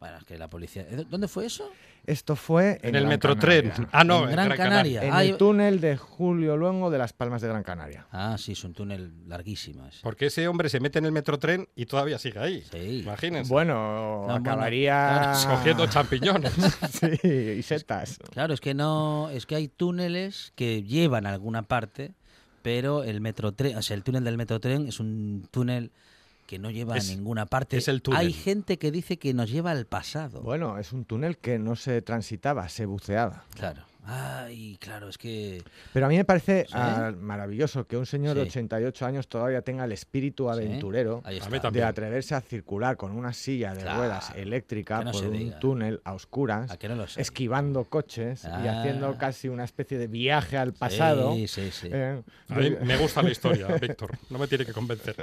Bueno, 0.04 0.18
es 0.18 0.24
que 0.24 0.36
la 0.36 0.50
policía... 0.50 0.82
¿Eh, 0.82 1.06
¿Dónde 1.08 1.28
fue 1.28 1.46
eso? 1.46 1.72
Esto 2.04 2.36
fue 2.36 2.78
en, 2.82 2.90
En 2.90 2.96
el 2.96 3.06
Metrotren. 3.06 3.72
Ah, 3.90 4.04
no, 4.04 4.24
En 4.24 4.24
en 4.24 4.32
Gran 4.32 4.48
Gran 4.48 4.58
Canaria. 4.58 5.02
En 5.02 5.14
el 5.14 5.38
túnel 5.38 5.80
de 5.80 5.96
Julio 5.96 6.58
Luengo 6.58 6.90
de 6.90 6.98
las 6.98 7.14
Palmas 7.14 7.40
de 7.40 7.48
Gran 7.48 7.62
Canaria. 7.62 8.06
Ah, 8.12 8.36
sí, 8.38 8.52
es 8.52 8.62
un 8.64 8.74
túnel 8.74 9.14
larguísimo. 9.26 9.86
ese. 9.86 10.00
Porque 10.02 10.26
ese 10.26 10.46
hombre 10.46 10.68
se 10.68 10.78
mete 10.78 10.98
en 10.98 11.06
el 11.06 11.12
Metrotren 11.12 11.70
y 11.74 11.86
todavía 11.86 12.18
sigue 12.18 12.38
ahí. 12.38 12.62
Sí. 12.70 13.00
Imagínense. 13.00 13.50
Bueno, 13.50 14.24
bueno, 14.26 14.34
acabaría 14.34 15.32
Cogiendo 15.48 15.86
champiñones. 15.86 16.52
sí, 16.90 17.28
y 17.58 17.62
setas. 17.62 18.18
Claro, 18.30 18.52
es 18.52 18.60
que 18.60 18.74
no, 18.74 19.30
es 19.30 19.46
que 19.46 19.54
hay 19.54 19.68
túneles 19.68 20.52
que 20.54 20.82
llevan 20.82 21.24
a 21.24 21.30
alguna 21.30 21.62
parte, 21.62 22.12
pero 22.60 23.04
el 23.04 23.22
metrotren, 23.22 23.78
o 23.78 23.80
sea, 23.80 23.96
el 23.96 24.02
túnel 24.02 24.24
del 24.24 24.36
metrotren 24.36 24.86
es 24.86 25.00
un 25.00 25.48
túnel 25.50 25.92
que 26.46 26.58
no 26.58 26.70
lleva 26.70 26.96
Es- 26.96 27.10
a 27.10 27.14
ninguna 27.14 27.46
parte. 27.46 27.76
es 27.76 27.88
el 27.88 28.02
túnel. 28.02 28.20
Hay 28.20 28.32
gente 28.32 28.78
que 28.78 28.90
dice 28.90 29.18
que 29.18 29.32
nos 29.34 29.50
lleva 29.50 29.70
al 29.70 29.86
pasado. 29.86 30.40
Bueno, 30.42 30.78
es 30.78 30.92
un 30.92 31.04
túnel 31.04 31.38
que 31.38 31.58
no 31.58 31.76
se 31.76 32.02
transitaba, 32.02 32.68
se 32.68 32.86
buceaba. 32.86 33.44
Claro. 33.54 33.82
Ay, 34.06 34.76
claro, 34.80 35.08
es 35.08 35.16
que 35.18 35.62
Pero 35.92 36.06
a 36.06 36.08
mí 36.08 36.16
me 36.16 36.24
parece 36.24 36.64
¿Sí? 36.66 36.72
ah, 36.74 37.12
maravilloso 37.18 37.86
que 37.86 37.96
un 37.96 38.06
señor 38.06 38.34
de 38.36 38.42
Sí. 38.42 38.48
88 38.50 39.06
años 39.06 39.28
todavía 39.28 39.62
tenga 39.62 39.84
el 39.84 39.92
espíritu 39.92 40.50
aventurero 40.50 41.22
de 41.72 41.82
atreverse 41.84 42.34
a 42.34 42.40
circular 42.40 42.96
con 42.96 43.12
una 43.12 43.32
silla 43.32 43.74
de 43.74 43.82
Claro, 43.82 43.98
ruedas 44.00 44.32
eléctrica 44.36 45.02
no 45.02 45.12
por 45.12 45.24
un 45.26 45.32
diga. 45.32 45.58
túnel 45.58 46.00
a 46.04 46.12
oscuras, 46.14 46.70
esquivando 47.16 47.84
coches 47.84 48.44
y 48.44 48.48
Ah. 48.48 48.80
haciendo 48.80 49.16
casi 49.16 49.48
una 49.48 49.64
especie 49.64 49.98
de 49.98 50.06
viaje 50.06 50.56
al 50.58 50.72
pasado. 50.74 51.34
Sí, 51.34 51.48
sí, 51.48 51.70
sí. 51.70 51.88
eh, 51.92 52.22
A 52.50 52.54
mí 52.56 52.70
de- 52.70 52.76
me 52.84 52.96
gusta 52.96 53.22
la 53.22 53.30
historia, 53.30 53.66
Víctor. 53.80 54.18
No 54.30 54.38
me 54.38 54.46
tiene 54.48 54.66
que 54.66 54.72
convencer. 54.72 55.16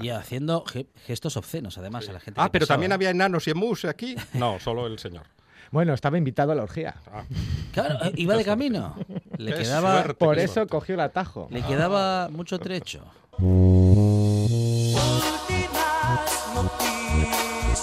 Y 0.00 0.08
haciendo 0.08 0.64
ge- 0.64 0.86
gestos 1.06 1.36
obscenos, 1.36 1.78
además, 1.78 2.08
a 2.08 2.12
la 2.12 2.20
gente. 2.20 2.40
Ah, 2.40 2.46
que 2.46 2.50
pero 2.52 2.62
pasaba. 2.64 2.74
también 2.76 2.92
había 2.92 3.10
enanos 3.10 3.46
y 3.46 3.50
emus 3.50 3.84
aquí. 3.84 4.16
No, 4.32 4.58
solo 4.58 4.86
el 4.86 4.98
señor. 4.98 5.24
Bueno, 5.70 5.94
estaba 5.94 6.18
invitado 6.18 6.52
a 6.52 6.54
la 6.54 6.62
orgía. 6.62 6.94
Ah, 7.12 7.24
Claro, 7.72 8.04
eh, 8.04 8.12
iba 8.16 8.36
de 8.36 8.44
camino. 8.44 8.94
Le 9.36 9.52
quedaba, 9.54 9.94
suerte. 10.02 10.14
Por 10.14 10.38
eso 10.38 10.54
suerte. 10.54 10.70
cogió 10.70 10.94
el 10.94 11.00
atajo. 11.00 11.48
le 11.50 11.62
quedaba 11.62 12.28
mucho 12.30 12.58
trecho. 12.58 13.04
Últimas 15.44 16.54
noticias, 16.54 17.78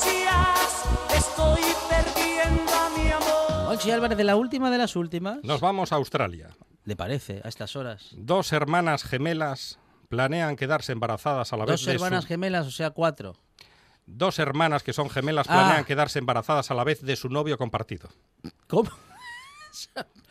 estoy 1.15 1.61
perdiendo 1.89 2.71
a 2.73 2.89
mi 2.97 3.09
amor. 3.09 3.65
Monchi 3.67 3.91
Álvarez, 3.91 4.17
de 4.17 4.23
la 4.23 4.35
última 4.35 4.71
de 4.71 4.77
las 4.77 4.95
últimas, 4.95 5.39
Nos 5.43 5.61
vamos 5.61 5.91
a 5.91 5.95
Australia. 5.95 6.49
¿le 6.83 6.95
parece 6.95 7.41
a 7.43 7.47
estas 7.49 7.75
horas? 7.75 8.09
Dos 8.17 8.51
hermanas 8.53 9.03
gemelas 9.03 9.77
planean 10.09 10.55
quedarse 10.55 10.91
embarazadas 10.93 11.53
a 11.53 11.57
la 11.57 11.65
vez 11.65 11.79
Dos 11.81 11.87
hermanas 11.87 12.23
su... 12.23 12.27
gemelas, 12.29 12.65
o 12.67 12.71
sea, 12.71 12.89
cuatro. 12.89 13.35
Dos 14.13 14.39
hermanas 14.39 14.83
que 14.83 14.93
son 14.93 15.09
gemelas 15.09 15.47
Ah. 15.49 15.53
planean 15.53 15.85
quedarse 15.85 16.19
embarazadas 16.19 16.69
a 16.71 16.73
la 16.73 16.83
vez 16.83 17.01
de 17.01 17.15
su 17.15 17.29
novio 17.29 17.57
compartido. 17.57 18.09
¿Cómo? 18.67 18.89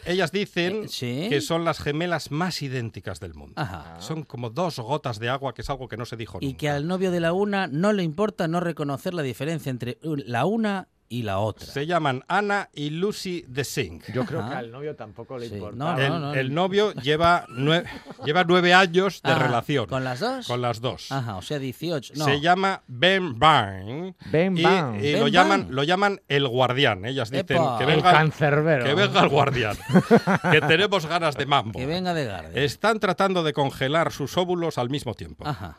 Ellas 0.05 0.33
dicen 0.33 0.85
Eh, 0.85 0.89
¿sí? 0.89 1.27
que 1.31 1.41
son 1.41 1.65
las 1.65 1.79
gemelas 1.79 2.31
más 2.31 2.61
idénticas 2.63 3.21
del 3.21 3.35
mundo. 3.35 3.55
Ajá. 3.57 4.01
Son 4.01 4.23
como 4.25 4.51
dos 4.51 4.79
gotas 4.79 5.19
de 5.19 5.29
agua, 5.31 5.55
que 5.55 5.63
es 5.63 5.71
algo 5.71 5.89
que 5.89 5.97
no 5.97 6.05
se 6.07 6.17
dijo 6.17 6.39
Y 6.41 6.47
nunca. 6.47 6.59
que 6.59 6.69
al 6.71 6.87
novio 6.87 7.11
de 7.11 7.21
la 7.21 7.33
una 7.33 7.67
no 7.67 7.93
le 7.93 8.03
importa 8.03 8.49
no 8.49 8.61
reconocer 8.61 9.15
la 9.15 9.23
diferencia 9.23 9.71
entre 9.71 9.99
la 10.03 10.45
una 10.47 10.89
y 11.13 11.23
la 11.25 11.41
otra. 11.41 11.67
Se 11.67 11.87
llaman 11.87 12.25
Anna 12.29 12.71
y 12.73 12.91
Lucy 12.91 13.45
de 13.49 13.65
Sink. 13.65 14.05
Yo 14.15 14.25
creo 14.25 14.41
Ajá. 14.41 14.51
que 14.51 14.57
al 14.59 14.71
novio 14.71 14.95
tampoco 14.95 15.37
le 15.37 15.49
Sí, 15.49 15.55
importa. 15.57 15.77
no, 15.77 15.93
no, 15.97 16.01
el, 16.01 16.21
no. 16.23 16.35
el 16.35 16.55
novio 16.55 16.93
lleva, 16.95 17.47
nue- 17.49 17.85
lleva 18.25 18.45
nueve 18.45 18.73
años 18.73 19.21
de 19.21 19.33
Ajá. 19.33 19.43
relación. 19.47 19.87
¿Con 19.87 20.05
las 20.05 20.21
dos? 20.21 20.47
Con 20.47 20.63
las 20.63 20.81
dos. 20.81 21.11
Ajá, 21.11 21.35
o 21.37 21.43
sea, 21.43 21.59
18. 21.59 22.15
No. 22.17 22.25
Se 22.25 22.41
llama 22.41 22.83
Ben 22.87 23.37
Byrne. 23.39 24.15
Ben 24.31 24.57
y, 24.57 24.63
Byrne. 24.63 24.99
y 25.01 25.13
Ben 25.15 25.21
lo, 25.21 25.27
llaman, 25.29 25.67
lo 25.71 25.83
llaman 25.83 26.21
el 26.29 26.47
guardián. 26.47 27.05
Ellas 27.05 27.31
dicen 27.31 27.47
que 27.47 27.55
El 27.85 27.87
venga, 27.97 28.13
cancerbero. 28.13 28.85
que 28.85 28.95
venga 28.95 29.21
el 29.23 29.29
guardián. 29.29 29.77
que 30.53 30.61
tenemos 30.61 31.07
ganas 31.07 31.35
de 31.37 31.45
mambo. 31.47 31.77
Que 31.77 31.87
venga 31.87 32.15
de 32.15 32.25
Garde. 32.25 32.65
Están 32.65 33.01
tratando 33.01 33.43
de 33.43 33.53
congelar 33.53 34.13
sus 34.13 34.37
óvulos 34.39 34.79
al 34.79 34.91
mismo 34.91 35.15
tiempo. 35.15 35.45
Ajá. 35.45 35.77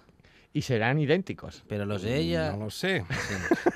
Y 0.53 0.63
serán 0.63 0.99
idénticos. 0.99 1.63
Pero 1.67 1.85
los 1.85 2.01
de 2.01 2.17
ella. 2.17 2.51
No 2.51 2.65
lo 2.65 2.69
sé. 2.71 3.05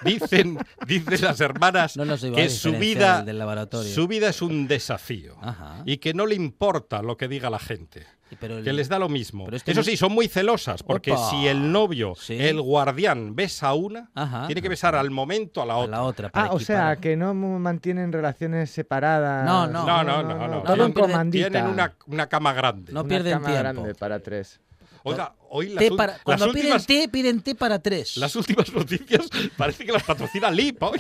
Dicen, 0.03 0.57
dicen 0.85 1.21
las 1.21 1.39
hermanas 1.41 1.95
No 1.97 2.03
que 2.33 2.49
su 2.49 2.73
vida, 2.73 3.17
del- 3.17 3.27
del 3.27 3.39
laboratorio. 3.39 3.93
su 3.93 4.07
vida 4.07 4.29
es 4.29 4.41
un 4.41 4.67
desafío 4.67 5.37
Ajá. 5.41 5.81
y 5.85 5.97
que 5.97 6.13
no 6.13 6.25
le 6.25 6.35
importa 6.35 7.01
lo 7.01 7.17
que 7.17 7.27
diga 7.27 7.49
la 7.49 7.59
gente. 7.59 8.05
Y 8.31 8.35
pero 8.37 8.57
el- 8.57 8.63
Que 8.63 8.73
les 8.73 8.89
da 8.89 8.97
lo 8.99 9.07
mismo. 9.07 9.45
Pero 9.45 9.57
Eso 9.57 9.73
no- 9.73 9.83
sí, 9.83 9.95
son 9.97 10.11
muy 10.11 10.27
celosas, 10.27 10.81
porque 10.81 11.11
Opa. 11.11 11.29
si 11.29 11.47
el 11.47 11.71
novio, 11.71 12.13
Sí. 12.15 12.35
el 12.39 12.59
guardián, 12.59 13.35
besa 13.35 13.67
a 13.69 13.73
una, 13.75 14.09
Ajá. 14.15 14.47
tiene 14.47 14.61
que 14.63 14.69
besar 14.69 14.95
al 14.95 15.11
momento 15.11 15.61
a 15.61 15.65
la 15.67 15.73
a 15.75 15.77
otra. 15.77 15.91
la 15.97 16.03
otra. 16.03 16.29
para 16.29 16.47
Ah, 16.47 16.53
o 16.53 16.59
sea, 16.59 16.95
que 16.97 17.15
no 17.15 17.33
mantienen 17.35 18.11
relaciones 18.11 18.71
separadas. 18.71 19.45
No, 19.45 19.67
no. 19.67 19.85
No, 19.85 20.03
no, 20.03 20.23
no, 20.23 20.47
no. 20.47 20.63
Todo 20.63 20.85
en 20.85 20.93
Tienen- 20.93 20.93
comandita. 20.93 21.49
Tienen 21.51 21.69
una, 21.71 21.93
una 22.07 22.27
cama 22.27 22.51
grande. 22.53 22.91
No 22.91 23.01
Una 23.01 23.09
pierden 23.09 23.33
cama 23.33 23.45
tiempo. 23.47 23.61
grande 23.61 23.95
para 23.95 24.19
tres. 24.19 24.59
Oiga, 25.07 25.35
hoy 25.49 25.69
las, 25.69 25.83
Té 25.83 25.91
ul- 25.91 25.97
para- 25.97 26.13
las 26.13 26.21
cuando 26.23 26.45
últimas, 26.47 26.85
piden 26.85 27.01
té, 27.03 27.09
piden 27.09 27.41
té 27.41 27.55
para 27.55 27.79
tres. 27.79 28.17
las 28.17 28.35
últimas 28.35 28.73
noticias 28.73 29.27
parece 29.57 29.85
que 29.85 29.91
las 29.91 30.03
patrocina 30.03 30.49
Lip 30.51 30.81
hoy. 30.81 30.99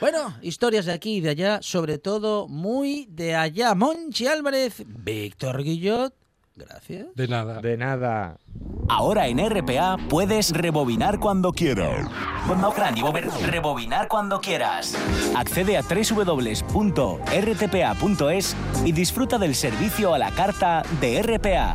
Bueno, 0.00 0.36
historias 0.42 0.86
de 0.86 0.92
aquí 0.92 1.16
y 1.16 1.20
de 1.20 1.30
allá, 1.30 1.58
sobre 1.62 1.98
todo 1.98 2.48
muy 2.48 3.06
de 3.10 3.34
allá. 3.34 3.74
Monchi 3.74 4.26
Álvarez, 4.26 4.82
Víctor 4.86 5.62
Guillot, 5.62 6.14
gracias. 6.56 7.06
De 7.14 7.28
nada. 7.28 7.60
De 7.60 7.76
nada. 7.76 8.38
Ahora 8.88 9.28
en 9.28 9.38
RPA 9.38 9.96
puedes 10.08 10.50
rebobinar 10.52 11.18
cuando 11.18 11.52
quieras. 11.52 12.08
Rebobinar 13.46 14.08
cuando 14.08 14.40
quieras. 14.40 14.96
Accede 15.34 15.76
a 15.76 15.82
www.rtpa.es 15.82 16.46
y 18.84 18.92
disfruta 18.92 19.38
del 19.38 19.54
servicio 19.54 20.14
a 20.14 20.18
la 20.18 20.30
carta 20.30 20.82
de 21.00 21.22
RPA. 21.22 21.74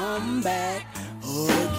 Come 0.00 0.40
back 0.40 0.86
again. 1.22 1.69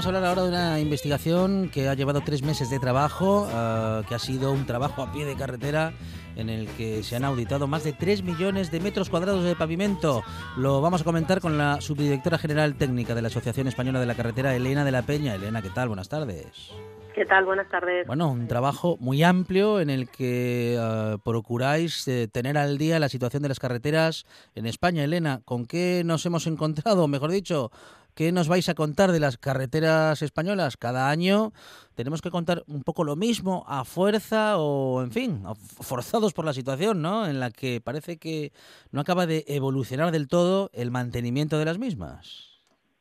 Vamos 0.00 0.14
a 0.14 0.16
hablar 0.16 0.30
ahora 0.30 0.42
de 0.44 0.48
una 0.48 0.80
investigación 0.80 1.68
que 1.68 1.90
ha 1.90 1.92
llevado 1.92 2.22
tres 2.22 2.42
meses 2.42 2.70
de 2.70 2.78
trabajo, 2.78 3.46
ah, 3.52 4.00
que 4.08 4.14
ha 4.14 4.18
sido 4.18 4.50
un 4.50 4.64
trabajo 4.64 5.02
a 5.02 5.12
pie 5.12 5.26
de 5.26 5.36
carretera 5.36 5.92
en 6.36 6.48
el 6.48 6.68
que 6.68 7.02
se 7.02 7.16
han 7.16 7.24
auditado 7.26 7.66
más 7.66 7.84
de 7.84 7.92
3 7.92 8.22
millones 8.22 8.70
de 8.70 8.80
metros 8.80 9.10
cuadrados 9.10 9.44
de 9.44 9.54
pavimento. 9.56 10.22
Lo 10.56 10.80
vamos 10.80 11.02
a 11.02 11.04
comentar 11.04 11.42
con 11.42 11.58
la 11.58 11.82
subdirectora 11.82 12.38
general 12.38 12.76
técnica 12.76 13.14
de 13.14 13.20
la 13.20 13.28
Asociación 13.28 13.68
Española 13.68 14.00
de 14.00 14.06
la 14.06 14.14
Carretera, 14.14 14.56
Elena 14.56 14.86
de 14.86 14.90
la 14.90 15.02
Peña. 15.02 15.34
Elena, 15.34 15.60
¿qué 15.60 15.68
tal? 15.68 15.88
Buenas 15.88 16.08
tardes. 16.08 16.72
¿Qué 17.14 17.26
tal? 17.26 17.44
Buenas 17.44 17.68
tardes. 17.68 18.06
Bueno, 18.06 18.30
un 18.30 18.48
trabajo 18.48 18.96
muy 19.00 19.22
amplio 19.22 19.80
en 19.80 19.90
el 19.90 20.08
que 20.08 20.78
ah, 20.80 21.18
procuráis 21.22 22.08
eh, 22.08 22.26
tener 22.26 22.56
al 22.56 22.78
día 22.78 22.98
la 22.98 23.10
situación 23.10 23.42
de 23.42 23.50
las 23.50 23.60
carreteras 23.60 24.24
en 24.54 24.64
España. 24.64 25.04
Elena, 25.04 25.42
¿con 25.44 25.66
qué 25.66 26.00
nos 26.06 26.24
hemos 26.24 26.46
encontrado? 26.46 27.06
Mejor 27.06 27.30
dicho, 27.30 27.70
¿Qué 28.14 28.32
nos 28.32 28.48
vais 28.48 28.68
a 28.68 28.74
contar 28.74 29.12
de 29.12 29.20
las 29.20 29.38
carreteras 29.38 30.22
españolas? 30.22 30.76
Cada 30.76 31.10
año 31.10 31.52
tenemos 31.94 32.22
que 32.22 32.30
contar 32.30 32.62
un 32.66 32.82
poco 32.82 33.04
lo 33.04 33.16
mismo 33.16 33.64
a 33.68 33.84
fuerza 33.84 34.58
o, 34.58 35.02
en 35.02 35.10
fin, 35.10 35.42
forzados 35.80 36.32
por 36.32 36.44
la 36.44 36.52
situación, 36.52 37.02
¿no? 37.02 37.26
En 37.26 37.40
la 37.40 37.50
que 37.50 37.80
parece 37.80 38.18
que 38.18 38.52
no 38.92 39.00
acaba 39.00 39.26
de 39.26 39.44
evolucionar 39.48 40.10
del 40.10 40.28
todo 40.28 40.70
el 40.72 40.90
mantenimiento 40.90 41.58
de 41.58 41.64
las 41.64 41.78
mismas. 41.78 42.50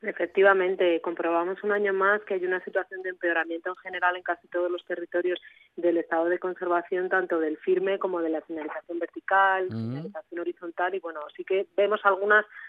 Efectivamente, 0.02 1.02
comprobamos 1.02 1.62
un 1.62 1.74
año 1.74 1.92
más 1.92 2.22
que 2.22 2.36
hay 2.36 2.46
una 2.46 2.64
situación 2.64 3.02
de 3.02 3.10
empeoramiento 3.10 3.72
en 3.72 3.76
general 3.78 4.16
en 4.16 4.24
casi 4.24 4.48
todos 4.48 4.72
los 4.72 4.86
territorios 4.86 5.42
del 5.76 5.98
estado 5.98 6.26
de 6.26 6.40
conservación, 6.40 7.10
tanto 7.10 7.38
del 7.40 7.58
firme 7.58 8.00
como 8.00 8.22
de 8.22 8.30
la 8.30 8.42
señalización 8.48 8.98
vertical, 9.00 9.66
Ujú. 9.66 9.76
señalización 9.76 10.40
horizontal 10.40 10.96
y 10.96 11.00
bueno, 11.00 11.20
sí 11.36 11.44
que 11.44 11.68
vemos 11.76 12.00
algunas 12.06 12.46
mm, 12.46 12.69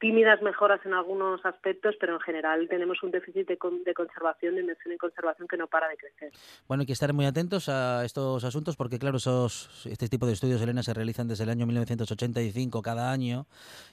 tímidas 0.00 0.40
mejoras 0.40 0.80
en 0.86 0.94
algunos 0.94 1.44
aspectos, 1.44 1.94
pero 2.00 2.14
en 2.14 2.20
general 2.20 2.66
tenemos 2.68 3.02
un 3.02 3.10
déficit 3.10 3.46
de, 3.46 3.58
con- 3.58 3.84
de 3.84 3.92
conservación, 3.92 4.54
de 4.54 4.62
inversión 4.62 4.92
en 4.92 4.98
conservación 4.98 5.46
que 5.46 5.56
no 5.58 5.66
para 5.66 5.88
de 5.88 5.96
crecer. 5.96 6.32
Bueno, 6.66 6.80
hay 6.82 6.86
que 6.86 6.94
estar 6.94 7.12
muy 7.12 7.26
atentos 7.26 7.68
a 7.68 8.04
estos 8.04 8.44
asuntos 8.44 8.76
porque, 8.76 8.98
claro, 8.98 9.18
esos, 9.18 9.86
este 9.86 10.08
tipo 10.08 10.26
de 10.26 10.32
estudios, 10.32 10.62
Elena, 10.62 10.82
se 10.82 10.94
realizan 10.94 11.28
desde 11.28 11.44
el 11.44 11.50
año 11.50 11.66
1985 11.66 12.80
cada 12.82 13.12
año 13.12 13.46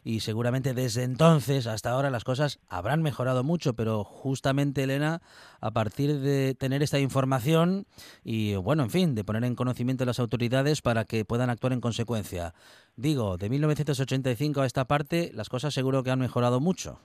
y 0.04 0.22
seguramente 0.22 0.74
desde 0.74 1.04
entonces 1.04 1.68
hasta 1.68 1.90
ahora 1.92 2.10
las 2.10 2.24
cosas 2.24 2.60
habrán 2.70 3.02
mejorado 3.02 3.44
mucho, 3.44 3.74
pero 3.74 4.04
justamente, 4.04 4.84
Elena, 4.84 5.22
a 5.60 5.72
partir 5.72 6.20
de 6.20 6.56
tener 6.56 6.84
esta 6.84 7.00
información 7.00 7.86
y, 8.24 8.56
bueno, 8.56 8.84
en 8.84 8.90
fin, 8.90 9.16
de 9.16 9.24
poner 9.24 9.44
en 9.44 9.56
conocimiento 9.56 10.04
a 10.04 10.08
las 10.08 10.20
autoridades 10.20 10.82
para 10.82 11.04
que 11.06 11.26
puedan 11.26 11.50
actuar 11.50 11.74
en 11.74 11.82
consecuencia. 11.82 12.54
Digo, 12.98 13.38
de 13.38 13.50
1985 13.50 14.62
a 14.62 14.66
esta 14.66 14.86
parte, 14.86 15.32
las 15.34 15.50
cosas 15.50 15.74
seguro 15.74 16.04
que 16.04 16.12
han 16.12 16.20
mejorado 16.20 16.62
mucho. 16.62 17.00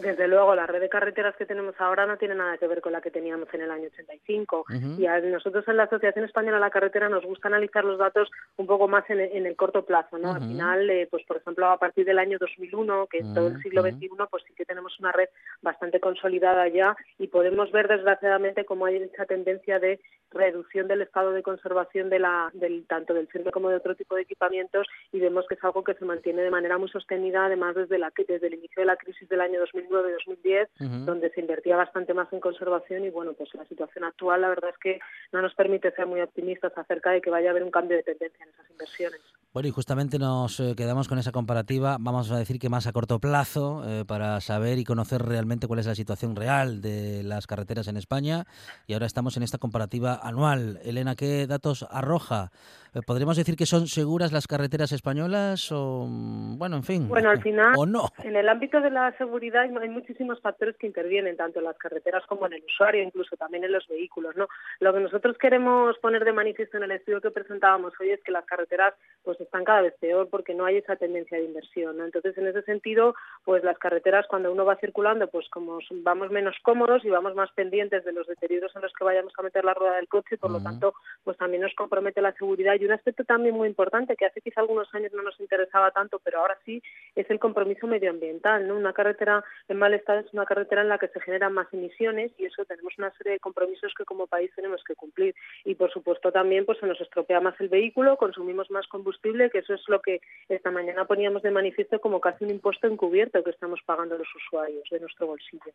Desde 0.00 0.26
luego, 0.28 0.54
la 0.54 0.66
red 0.66 0.80
de 0.80 0.88
carreteras 0.88 1.36
que 1.36 1.46
tenemos 1.46 1.74
ahora 1.78 2.06
no 2.06 2.16
tiene 2.16 2.34
nada 2.34 2.58
que 2.58 2.66
ver 2.66 2.80
con 2.80 2.92
la 2.92 3.00
que 3.00 3.10
teníamos 3.10 3.48
en 3.52 3.62
el 3.62 3.70
año 3.70 3.88
85. 3.92 4.64
Ujú. 4.68 5.00
Y 5.00 5.06
a 5.06 5.20
nosotros 5.20 5.66
en 5.68 5.76
la 5.76 5.84
Asociación 5.84 6.24
Española 6.24 6.56
de 6.56 6.62
la 6.62 6.70
Carretera 6.70 7.08
nos 7.08 7.24
gusta 7.24 7.48
analizar 7.48 7.84
los 7.84 7.98
datos 7.98 8.30
un 8.56 8.66
poco 8.66 8.88
más 8.88 9.08
en, 9.08 9.20
en 9.20 9.46
el 9.46 9.56
corto 9.56 9.84
plazo, 9.84 10.18
¿no? 10.18 10.32
Al 10.32 10.40
final, 10.40 10.90
eh, 10.90 11.06
pues 11.10 11.24
por 11.26 11.36
ejemplo, 11.36 11.66
a 11.66 11.78
partir 11.78 12.04
del 12.04 12.18
año 12.18 12.38
2001, 12.38 13.06
que 13.06 13.18
es 13.18 13.34
todo 13.34 13.48
el 13.48 13.62
siglo. 13.62 13.82
XXI, 13.82 14.08
pues 14.30 14.44
sí 14.46 14.54
que 14.54 14.64
tenemos 14.64 14.98
una 14.98 15.12
red 15.12 15.28
bastante 15.62 16.00
consolidada 16.00 16.68
ya 16.68 16.96
y 17.18 17.28
podemos 17.28 17.70
ver 17.72 17.88
desgraciadamente 17.88 18.64
cómo 18.64 18.86
hay 18.86 18.96
esa 18.96 19.26
tendencia 19.26 19.78
de 19.78 20.00
reducción 20.30 20.88
del 20.88 21.02
estado 21.02 21.32
de 21.32 21.42
conservación 21.42 22.10
de 22.10 22.18
la, 22.18 22.50
del, 22.54 22.86
tanto 22.86 23.14
del 23.14 23.28
firme 23.28 23.52
como 23.52 23.70
de 23.70 23.76
otro 23.76 23.94
tipo 23.94 24.16
de 24.16 24.22
equipamientos 24.22 24.86
y 25.12 25.20
vemos 25.20 25.46
que 25.48 25.54
es 25.54 25.64
algo 25.64 25.84
que 25.84 25.94
se 25.94 26.04
mantiene 26.04 26.42
de 26.42 26.50
manera 26.50 26.76
muy 26.76 26.88
sostenida, 26.88 27.46
además 27.46 27.76
desde, 27.76 27.98
la, 27.98 28.12
desde 28.16 28.46
el 28.46 28.54
inicio 28.54 28.82
de 28.82 28.86
la 28.86 28.96
crisis 28.96 29.28
del 29.28 29.40
año 29.40 29.60
2009-2010, 29.88 30.68
Ujú. 30.80 31.04
donde 31.04 31.30
se 31.30 31.40
invertía 31.40 31.76
bastante 31.76 32.14
más 32.14 32.32
en 32.32 32.40
conservación 32.40 33.04
y 33.04 33.10
bueno, 33.10 33.32
pues 33.32 33.52
la 33.54 33.64
situación 33.66 34.04
actual 34.04 34.40
la 34.40 34.48
verdad 34.48 34.70
es 34.70 34.78
que 34.78 35.00
no 35.32 35.42
nos 35.42 35.54
permite 35.54 35.90
ser 35.92 36.06
muy 36.06 36.20
optimistas 36.20 36.72
acerca 36.76 37.10
de 37.10 37.20
que 37.20 37.30
vaya 37.30 37.48
a 37.48 37.50
haber 37.50 37.62
un 37.62 37.70
cambio 37.70 37.96
de 37.96 38.02
tendencia 38.02 38.44
en 38.44 38.50
esas 38.50 38.70
inversiones. 38.70 39.20
Bueno, 39.54 39.68
y 39.68 39.70
justamente 39.70 40.18
nos 40.18 40.58
eh, 40.58 40.74
quedamos 40.76 41.06
con 41.06 41.16
esa 41.20 41.30
comparativa, 41.30 41.96
vamos 42.00 42.28
a 42.32 42.38
decir 42.38 42.58
que 42.58 42.68
más 42.68 42.88
a 42.88 42.92
corto 42.92 43.20
plazo, 43.20 43.84
eh, 43.86 44.04
para 44.04 44.40
saber 44.40 44.78
y 44.78 44.84
conocer 44.84 45.22
realmente 45.22 45.68
cuál 45.68 45.78
es 45.78 45.86
la 45.86 45.94
situación 45.94 46.34
real 46.34 46.80
de 46.80 47.22
las 47.22 47.46
carreteras 47.46 47.86
en 47.86 47.96
España. 47.96 48.46
Y 48.88 48.94
ahora 48.94 49.06
estamos 49.06 49.36
en 49.36 49.44
esta 49.44 49.58
comparativa 49.58 50.18
anual. 50.20 50.80
Elena, 50.82 51.14
¿qué 51.14 51.46
datos 51.46 51.86
arroja? 51.88 52.50
Eh, 52.94 53.00
¿Podríamos 53.04 53.36
decir 53.36 53.56
que 53.56 53.66
son 53.66 53.88
seguras 53.88 54.30
las 54.30 54.46
carreteras 54.46 54.92
españolas 54.92 55.72
o, 55.72 56.06
mm, 56.08 56.56
bueno, 56.58 56.76
en 56.76 56.84
fin, 56.84 57.08
Bueno, 57.08 57.30
al 57.30 57.42
final, 57.42 57.72
o 57.78 57.86
no? 57.86 58.08
en 58.22 58.36
el 58.36 58.48
ámbito 58.48 58.80
de 58.80 58.90
la 58.90 59.10
seguridad 59.18 59.62
hay, 59.62 59.88
muchísimos 59.88 60.40
factores 60.40 60.76
que 60.76 60.86
intervienen, 60.86 61.36
tanto 61.36 61.58
en 61.58 61.64
las 61.64 61.76
carreteras 61.76 62.24
como 62.26 62.46
en 62.46 62.52
el 62.52 62.62
usuario, 62.64 63.02
incluso 63.02 63.36
también 63.36 63.64
en 63.64 63.72
los 63.72 63.86
vehículos. 63.88 64.36
¿no? 64.36 64.46
Lo 64.78 64.94
que 64.94 65.00
nosotros 65.00 65.36
queremos 65.38 65.98
poner 65.98 66.24
de 66.24 66.32
manifiesto 66.32 66.76
en 66.76 66.84
el 66.84 66.92
estudio 66.92 67.20
que 67.20 67.32
presentábamos 67.32 67.92
hoy 68.00 68.10
es 68.10 68.22
que 68.22 68.30
las 68.30 68.44
carreteras 68.44 68.94
pues 69.24 69.40
están 69.40 69.64
cada 69.64 69.82
vez 69.82 69.94
peor 69.98 70.28
porque 70.30 70.54
no 70.54 70.64
hay 70.64 70.76
esa 70.76 70.94
tendencia 70.94 71.38
de 71.38 71.44
inversión. 71.44 71.96
¿no? 71.96 72.04
Entonces, 72.04 72.38
en 72.38 72.46
ese 72.46 72.62
sentido, 72.62 73.14
pues 73.44 73.64
las 73.64 73.78
carreteras 73.78 74.26
cuando 74.28 74.52
uno 74.52 74.64
va 74.64 74.76
circulando, 74.76 75.26
pues 75.28 75.48
como 75.48 75.78
vamos 76.02 76.30
menos 76.30 76.54
cómodos 76.62 77.04
y 77.04 77.10
vamos 77.10 77.34
más 77.34 77.50
pendientes 77.52 78.04
de 78.04 78.12
los 78.12 78.26
deterioros 78.28 78.74
en 78.76 78.82
los 78.82 78.92
que 78.92 79.04
vayamos 79.04 79.32
a 79.36 79.42
meter 79.42 79.64
la 79.64 79.74
rueda 79.74 79.96
del 79.96 80.08
coche, 80.08 80.36
y 80.36 80.38
por 80.38 80.52
lo 80.52 80.62
tanto, 80.62 80.94
pues 81.24 81.36
también 81.38 81.62
nos 81.62 81.74
compromete 81.74 82.22
la 82.22 82.32
seguridad. 82.32 82.74
Y 82.74 82.83
un 82.86 82.92
aspecto 82.92 83.24
también 83.24 83.54
muy 83.54 83.68
importante 83.68 84.16
que 84.16 84.26
hace 84.26 84.40
quizá 84.40 84.60
algunos 84.60 84.92
años 84.94 85.12
no 85.12 85.22
nos 85.22 85.38
interesaba 85.40 85.90
tanto, 85.90 86.18
pero 86.18 86.40
ahora 86.40 86.58
sí, 86.64 86.82
es 87.14 87.28
el 87.30 87.38
compromiso 87.38 87.86
medioambiental. 87.86 88.66
¿no? 88.66 88.76
Una 88.76 88.92
carretera 88.92 89.44
en 89.68 89.78
mal 89.78 89.94
estado 89.94 90.20
es 90.20 90.32
una 90.32 90.44
carretera 90.44 90.82
en 90.82 90.88
la 90.88 90.98
que 90.98 91.08
se 91.08 91.20
generan 91.20 91.52
más 91.52 91.66
emisiones 91.72 92.32
y 92.38 92.46
eso 92.46 92.64
tenemos 92.64 92.92
una 92.98 93.12
serie 93.12 93.34
de 93.34 93.40
compromisos 93.40 93.92
que 93.96 94.04
como 94.04 94.26
país 94.26 94.50
tenemos 94.54 94.82
que 94.84 94.94
cumplir. 94.94 95.34
Y 95.64 95.74
por 95.74 95.92
supuesto 95.92 96.32
también 96.32 96.64
pues 96.64 96.78
se 96.78 96.86
nos 96.86 97.00
estropea 97.00 97.40
más 97.40 97.54
el 97.60 97.68
vehículo, 97.68 98.16
consumimos 98.16 98.70
más 98.70 98.86
combustible, 98.88 99.50
que 99.50 99.58
eso 99.58 99.74
es 99.74 99.82
lo 99.88 100.00
que 100.00 100.20
esta 100.48 100.70
mañana 100.70 101.06
poníamos 101.06 101.42
de 101.42 101.50
manifiesto 101.50 102.00
como 102.00 102.20
casi 102.20 102.44
un 102.44 102.50
impuesto 102.50 102.86
encubierto 102.86 103.42
que 103.42 103.50
estamos 103.50 103.80
pagando 103.86 104.18
los 104.18 104.28
usuarios 104.34 104.84
de 104.90 105.00
nuestro 105.00 105.26
bolsillo. 105.26 105.72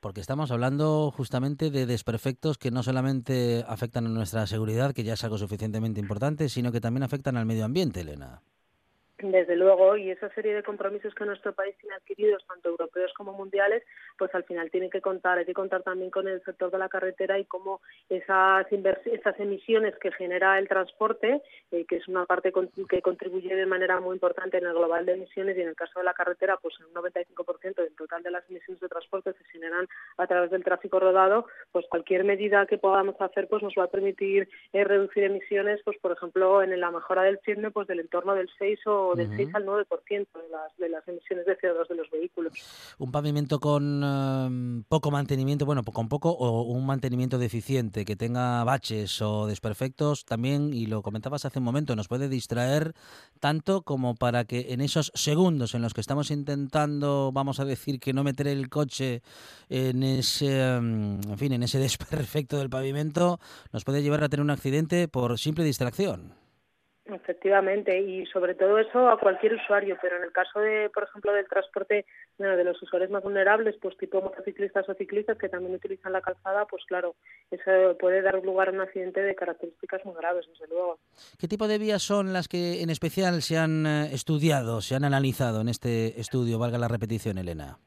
Porque 0.00 0.20
estamos 0.20 0.50
hablando 0.50 1.10
justamente 1.10 1.70
de 1.70 1.86
desperfectos 1.86 2.58
que 2.58 2.70
no 2.70 2.82
solamente 2.82 3.64
afectan 3.68 4.06
a 4.06 4.10
nuestra 4.10 4.46
seguridad, 4.46 4.92
que 4.92 5.04
ya 5.04 5.14
es 5.14 5.24
algo 5.24 5.38
suficientemente 5.38 6.00
importante, 6.00 6.15
sino 6.48 6.72
que 6.72 6.80
también 6.80 7.02
afectan 7.02 7.36
al 7.36 7.46
medio 7.46 7.64
ambiente, 7.64 8.00
Elena. 8.00 8.40
Desde 9.18 9.56
luego, 9.56 9.96
y 9.96 10.10
esa 10.10 10.28
serie 10.34 10.54
de 10.54 10.62
compromisos 10.62 11.14
que 11.14 11.24
nuestro 11.24 11.54
país 11.54 11.74
tiene 11.80 11.96
adquiridos, 11.96 12.44
tanto 12.46 12.68
europeos 12.68 13.12
como 13.16 13.32
mundiales, 13.32 13.82
pues 14.18 14.34
al 14.34 14.44
final 14.44 14.70
tienen 14.70 14.90
que 14.90 15.00
contar, 15.00 15.38
hay 15.38 15.44
que 15.44 15.52
contar 15.54 15.82
también 15.82 16.10
con 16.10 16.28
el 16.28 16.42
sector 16.44 16.70
de 16.70 16.78
la 16.78 16.88
carretera 16.88 17.38
y 17.38 17.44
cómo 17.44 17.80
esas, 18.08 18.66
esas 18.70 19.40
emisiones 19.40 19.94
que 20.00 20.12
genera 20.12 20.58
el 20.58 20.68
transporte, 20.68 21.42
eh, 21.70 21.84
que 21.86 21.96
es 21.96 22.08
una 22.08 22.24
parte 22.26 22.52
con- 22.52 22.70
que 22.88 23.02
contribuye 23.02 23.54
de 23.54 23.66
manera 23.66 24.00
muy 24.00 24.14
importante 24.14 24.58
en 24.58 24.66
el 24.66 24.72
global 24.74 25.06
de 25.06 25.14
emisiones 25.14 25.56
y 25.56 25.60
en 25.62 25.68
el 25.68 25.76
caso 25.76 25.98
de 25.98 26.04
la 26.04 26.14
carretera, 26.14 26.56
pues 26.60 26.74
en 26.80 26.86
un 26.86 26.94
95% 26.94 27.82
del 27.82 27.94
total 27.96 28.22
de 28.22 28.30
las 28.30 28.48
emisiones 28.48 28.80
de 28.80 28.88
transporte 28.88 29.32
se 29.32 29.44
generan 29.44 29.88
a 30.18 30.26
través 30.26 30.50
del 30.50 30.64
tráfico 30.64 30.98
rodado, 31.00 31.46
pues 31.72 31.86
cualquier 31.88 32.24
medida 32.24 32.66
que 32.66 32.78
podamos 32.78 33.20
hacer 33.20 33.48
pues 33.48 33.62
nos 33.62 33.74
va 33.78 33.84
a 33.84 33.88
permitir 33.90 34.48
eh, 34.72 34.84
reducir 34.84 35.24
emisiones, 35.24 35.80
pues 35.84 35.98
por 35.98 36.12
ejemplo 36.12 36.62
en 36.62 36.78
la 36.80 36.90
mejora 36.90 37.22
del 37.22 37.38
firme, 37.38 37.70
pues 37.70 37.86
del 37.88 38.00
entorno 38.00 38.34
del 38.34 38.48
6 38.58 38.80
o 38.86 39.14
del 39.14 39.26
Ujú. 39.28 39.36
6 39.36 39.54
al 39.54 39.66
9% 39.66 40.26
de 40.42 40.48
las, 40.48 40.76
de 40.76 40.88
las 40.88 41.06
emisiones 41.08 41.46
de 41.46 41.58
CO2 41.58 41.88
de 41.88 41.94
los 41.94 42.10
vehículos. 42.10 42.52
Un 42.98 43.10
pavimento 43.12 43.58
con 43.58 44.02
eh, 44.06 44.82
poco 44.88 45.10
mantenimiento, 45.10 45.66
bueno, 45.66 45.82
con 45.82 46.08
poco 46.08 46.30
o 46.30 46.62
un 46.62 46.86
mantenimiento 46.86 47.38
deficiente, 47.38 48.04
que 48.04 48.16
tenga 48.16 48.64
baches 48.64 49.20
o 49.22 49.46
desperfectos, 49.46 50.24
también, 50.24 50.72
y 50.72 50.86
lo 50.86 51.02
comentabas 51.02 51.44
hace 51.44 51.58
un 51.58 51.64
momento, 51.64 51.96
nos 51.96 52.08
puede 52.08 52.28
distraer 52.28 52.94
tanto 53.40 53.82
como 53.82 54.14
para 54.14 54.44
que 54.44 54.72
en 54.72 54.80
esos 54.80 55.12
segundos 55.14 55.74
en 55.74 55.82
los 55.82 55.94
que 55.94 56.00
estamos 56.00 56.30
intentando, 56.30 57.30
vamos 57.32 57.60
a 57.60 57.64
decir, 57.64 58.00
que 58.00 58.12
no 58.12 58.24
meter 58.24 58.48
el 58.48 58.68
coche 58.68 59.22
en 59.68 60.02
ese, 60.02 60.80
mm, 60.80 61.30
en 61.30 61.38
fin, 61.38 61.52
en 61.52 61.62
ese 61.62 61.78
desperfecto 61.86 62.58
del 62.58 62.70
pavimento, 62.70 63.40
nos 63.72 63.84
puede 63.84 64.02
llevar 64.02 64.24
a 64.24 64.28
tener 64.28 64.42
un 64.42 64.50
accidente 64.50 65.08
por 65.08 65.38
simple 65.38 65.64
distracción. 65.64 66.45
Efectivamente, 67.08 68.00
y 68.00 68.26
sobre 68.26 68.56
todo 68.56 68.78
eso 68.78 69.08
a 69.08 69.18
cualquier 69.20 69.54
usuario, 69.54 69.96
pero 70.02 70.16
en 70.16 70.24
el 70.24 70.32
caso 70.32 70.58
de, 70.58 70.90
por 70.90 71.04
ejemplo, 71.04 71.32
del 71.32 71.46
transporte 71.46 72.04
bueno, 72.36 72.56
de 72.56 72.64
los 72.64 72.82
usuarios 72.82 73.10
más 73.10 73.22
vulnerables, 73.22 73.76
pues 73.80 73.96
tipo 73.96 74.20
motociclistas 74.20 74.88
o 74.88 74.94
ciclistas 74.94 75.38
que 75.38 75.48
también 75.48 75.74
utilizan 75.74 76.12
la 76.12 76.20
calzada, 76.20 76.66
pues 76.66 76.84
claro, 76.86 77.14
eso 77.50 77.96
puede 77.98 78.22
dar 78.22 78.42
lugar 78.42 78.68
a 78.68 78.72
un 78.72 78.80
accidente 78.80 79.22
de 79.22 79.36
características 79.36 80.04
muy 80.04 80.16
graves, 80.16 80.46
desde 80.48 80.66
luego. 80.66 80.98
¿Qué 81.38 81.46
tipo 81.46 81.68
de 81.68 81.78
vías 81.78 82.02
son 82.02 82.32
las 82.32 82.48
que 82.48 82.82
en 82.82 82.90
especial 82.90 83.40
se 83.40 83.56
han 83.56 83.86
eh, 83.86 84.08
estudiado, 84.12 84.80
se 84.80 84.96
han 84.96 85.04
analizado 85.04 85.60
en 85.60 85.68
este 85.68 86.20
estudio, 86.20 86.58
valga 86.58 86.78
la 86.78 86.88
repetición, 86.88 87.38
Elena? 87.38 87.78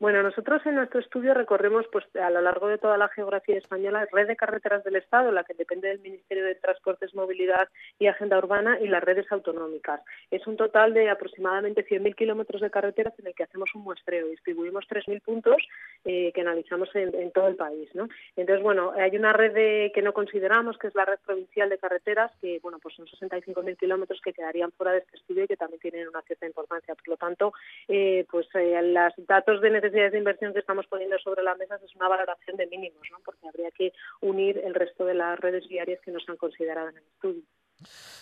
Bueno, 0.00 0.22
nosotros 0.22 0.64
en 0.64 0.76
nuestro 0.76 1.00
estudio 1.00 1.34
recorremos 1.34 1.84
pues 1.90 2.04
a 2.14 2.30
lo 2.30 2.40
largo 2.40 2.68
de 2.68 2.78
toda 2.78 2.96
la 2.96 3.08
geografía 3.08 3.58
española 3.58 4.06
red 4.12 4.28
de 4.28 4.36
carreteras 4.36 4.84
del 4.84 4.94
Estado, 4.94 5.32
la 5.32 5.42
que 5.42 5.54
depende 5.54 5.88
del 5.88 5.98
Ministerio 5.98 6.44
de 6.44 6.54
Transportes, 6.54 7.16
Movilidad 7.16 7.68
y 7.98 8.06
Agenda 8.06 8.38
Urbana, 8.38 8.78
y 8.80 8.86
las 8.86 9.02
redes 9.02 9.26
autonómicas. 9.32 10.00
Es 10.30 10.46
un 10.46 10.56
total 10.56 10.94
de 10.94 11.10
aproximadamente 11.10 11.84
100.000 11.84 12.14
kilómetros 12.14 12.60
de 12.60 12.70
carreteras 12.70 13.18
en 13.18 13.26
el 13.26 13.34
que 13.34 13.42
hacemos 13.42 13.74
un 13.74 13.82
muestreo. 13.82 14.28
Distribuimos 14.28 14.86
3.000 14.88 15.20
puntos 15.20 15.56
eh, 16.04 16.30
que 16.32 16.42
analizamos 16.42 16.94
en, 16.94 17.32
todo 17.32 17.48
el 17.48 17.56
país. 17.56 17.90
Entonces, 18.36 18.62
bueno, 18.62 18.92
hay 18.96 19.16
una 19.16 19.32
red 19.32 19.52
de- 19.52 19.90
que 19.92 20.02
no 20.02 20.12
consideramos, 20.12 20.78
que 20.78 20.86
es 20.86 20.94
la 20.94 21.06
red 21.06 21.18
provincial 21.26 21.68
de 21.70 21.78
carreteras, 21.78 22.30
que 22.40 22.60
bueno, 22.62 22.78
pues 22.80 22.94
son 22.94 23.06
65.000 23.06 23.76
kilómetros 23.76 24.20
que 24.20 24.32
quedarían 24.32 24.70
fuera 24.72 24.92
de 24.92 24.98
este 24.98 25.16
estudio 25.16 25.42
y 25.42 25.48
que 25.48 25.56
también 25.56 25.80
tienen 25.80 26.08
una 26.08 26.22
cierta 26.22 26.46
importancia. 26.46 26.94
Por 26.94 27.08
lo 27.08 27.16
tanto, 27.16 27.52
eh, 27.88 28.24
pues 28.30 28.46
eh, 28.54 28.80
los 28.80 29.26
datos 29.26 29.60
de 29.60 29.70
necesidades 29.88 30.12
de 30.12 30.18
inversión 30.18 30.52
que 30.52 30.60
estamos 30.60 30.86
poniendo 30.86 31.18
sobre 31.18 31.42
la 31.42 31.54
mesa 31.54 31.78
es 31.82 31.94
una 31.96 32.08
valoración 32.08 32.56
de 32.56 32.66
mínimos, 32.66 33.06
¿no? 33.10 33.18
porque 33.24 33.48
habría 33.48 33.70
que 33.70 33.92
unir 34.20 34.58
el 34.58 34.74
resto 34.74 35.04
de 35.04 35.14
las 35.14 35.38
redes 35.38 35.66
viarias 35.68 36.00
que 36.00 36.10
no 36.10 36.20
se 36.20 36.30
han 36.30 36.36
considerado 36.36 36.90
en 36.90 36.98
el 36.98 37.04
estudio. 37.04 37.42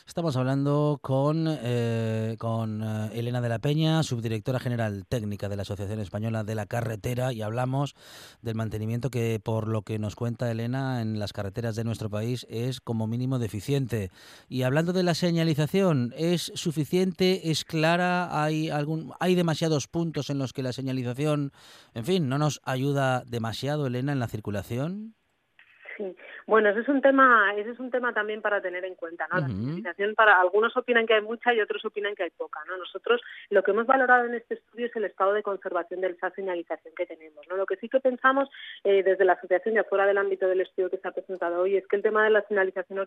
Estamos 0.06 0.36
hablando 0.36 0.98
con, 1.02 1.46
eh, 1.48 2.36
con 2.38 2.82
eh, 2.82 3.10
Elena 3.14 3.40
de 3.40 3.48
la 3.48 3.58
Peña, 3.58 4.02
subdirectora 4.02 4.60
general 4.60 5.04
técnica 5.08 5.48
de 5.48 5.56
la 5.56 5.62
Asociación 5.62 5.98
Española 6.00 6.44
de 6.44 6.54
la 6.54 6.66
Carretera, 6.66 7.32
y 7.32 7.42
hablamos 7.42 7.94
del 8.40 8.54
mantenimiento 8.54 9.10
que, 9.10 9.40
por 9.42 9.66
lo 9.66 9.82
que 9.82 9.98
nos 9.98 10.14
cuenta 10.14 10.50
Elena, 10.50 11.02
en 11.02 11.18
las 11.18 11.32
carreteras 11.32 11.74
de 11.74 11.84
nuestro 11.84 12.08
país 12.08 12.46
es 12.48 12.80
como 12.80 13.06
mínimo 13.06 13.38
deficiente. 13.38 14.10
Y 14.48 14.62
hablando 14.62 14.92
de 14.92 15.02
la 15.02 15.14
señalización, 15.14 16.14
¿es 16.16 16.52
suficiente? 16.54 17.50
¿Es 17.50 17.64
clara? 17.64 18.42
¿Hay, 18.42 18.70
algún, 18.70 19.12
¿Hay 19.18 19.34
demasiados 19.34 19.88
puntos 19.88 20.30
en 20.30 20.38
los 20.38 20.52
que 20.52 20.62
la 20.62 20.72
señalización, 20.72 21.52
en 21.94 22.04
fin, 22.04 22.28
no 22.28 22.38
nos 22.38 22.60
ayuda 22.62 23.24
demasiado, 23.26 23.86
Elena, 23.86 24.12
en 24.12 24.20
la 24.20 24.28
circulación? 24.28 25.16
Sí. 25.96 26.14
Bueno, 26.46 26.68
ese 26.68 26.80
es 26.80 26.88
un 26.88 27.00
tema, 27.00 27.54
ese 27.56 27.70
es 27.70 27.78
un 27.80 27.90
tema 27.90 28.12
también 28.12 28.42
para 28.42 28.60
tener 28.60 28.84
en 28.84 28.94
cuenta, 28.96 29.26
¿no? 29.32 29.40
La 29.40 29.46
señalización 29.46 30.14
para 30.14 30.38
algunos 30.40 30.76
opinan 30.76 31.06
que 31.06 31.14
hay 31.14 31.22
mucha 31.22 31.54
y 31.54 31.60
otros 31.60 31.84
opinan 31.86 32.14
que 32.14 32.24
hay 32.24 32.30
poca, 32.30 32.60
¿no? 32.66 32.76
Nosotros 32.76 33.22
lo 33.50 33.62
que 33.62 33.70
hemos 33.70 33.86
valorado 33.86 34.26
en 34.26 34.34
este 34.34 34.54
estudio 34.54 34.86
es 34.86 34.96
el 34.96 35.04
estado 35.06 35.32
de 35.32 35.42
conservación 35.42 36.00
de 36.02 36.08
esa 36.08 36.30
señalización 36.30 36.94
que 36.94 37.06
tenemos, 37.06 37.46
¿no? 37.48 37.56
Lo 37.56 37.64
que 37.64 37.76
sí 37.76 37.88
que 37.88 38.00
pensamos 38.00 38.50
eh, 38.84 39.02
desde 39.02 39.24
la 39.24 39.32
asociación 39.34 39.74
y 39.74 39.78
afuera 39.78 40.06
del 40.06 40.18
ámbito 40.18 40.46
del 40.46 40.60
estudio 40.60 40.90
que 40.90 40.98
se 40.98 41.08
ha 41.08 41.12
presentado 41.12 41.62
hoy 41.62 41.76
es 41.76 41.86
que 41.86 41.96
el 41.96 42.02
tema 42.02 42.24
de 42.24 42.30
la 42.30 42.42
señalización 42.42 43.04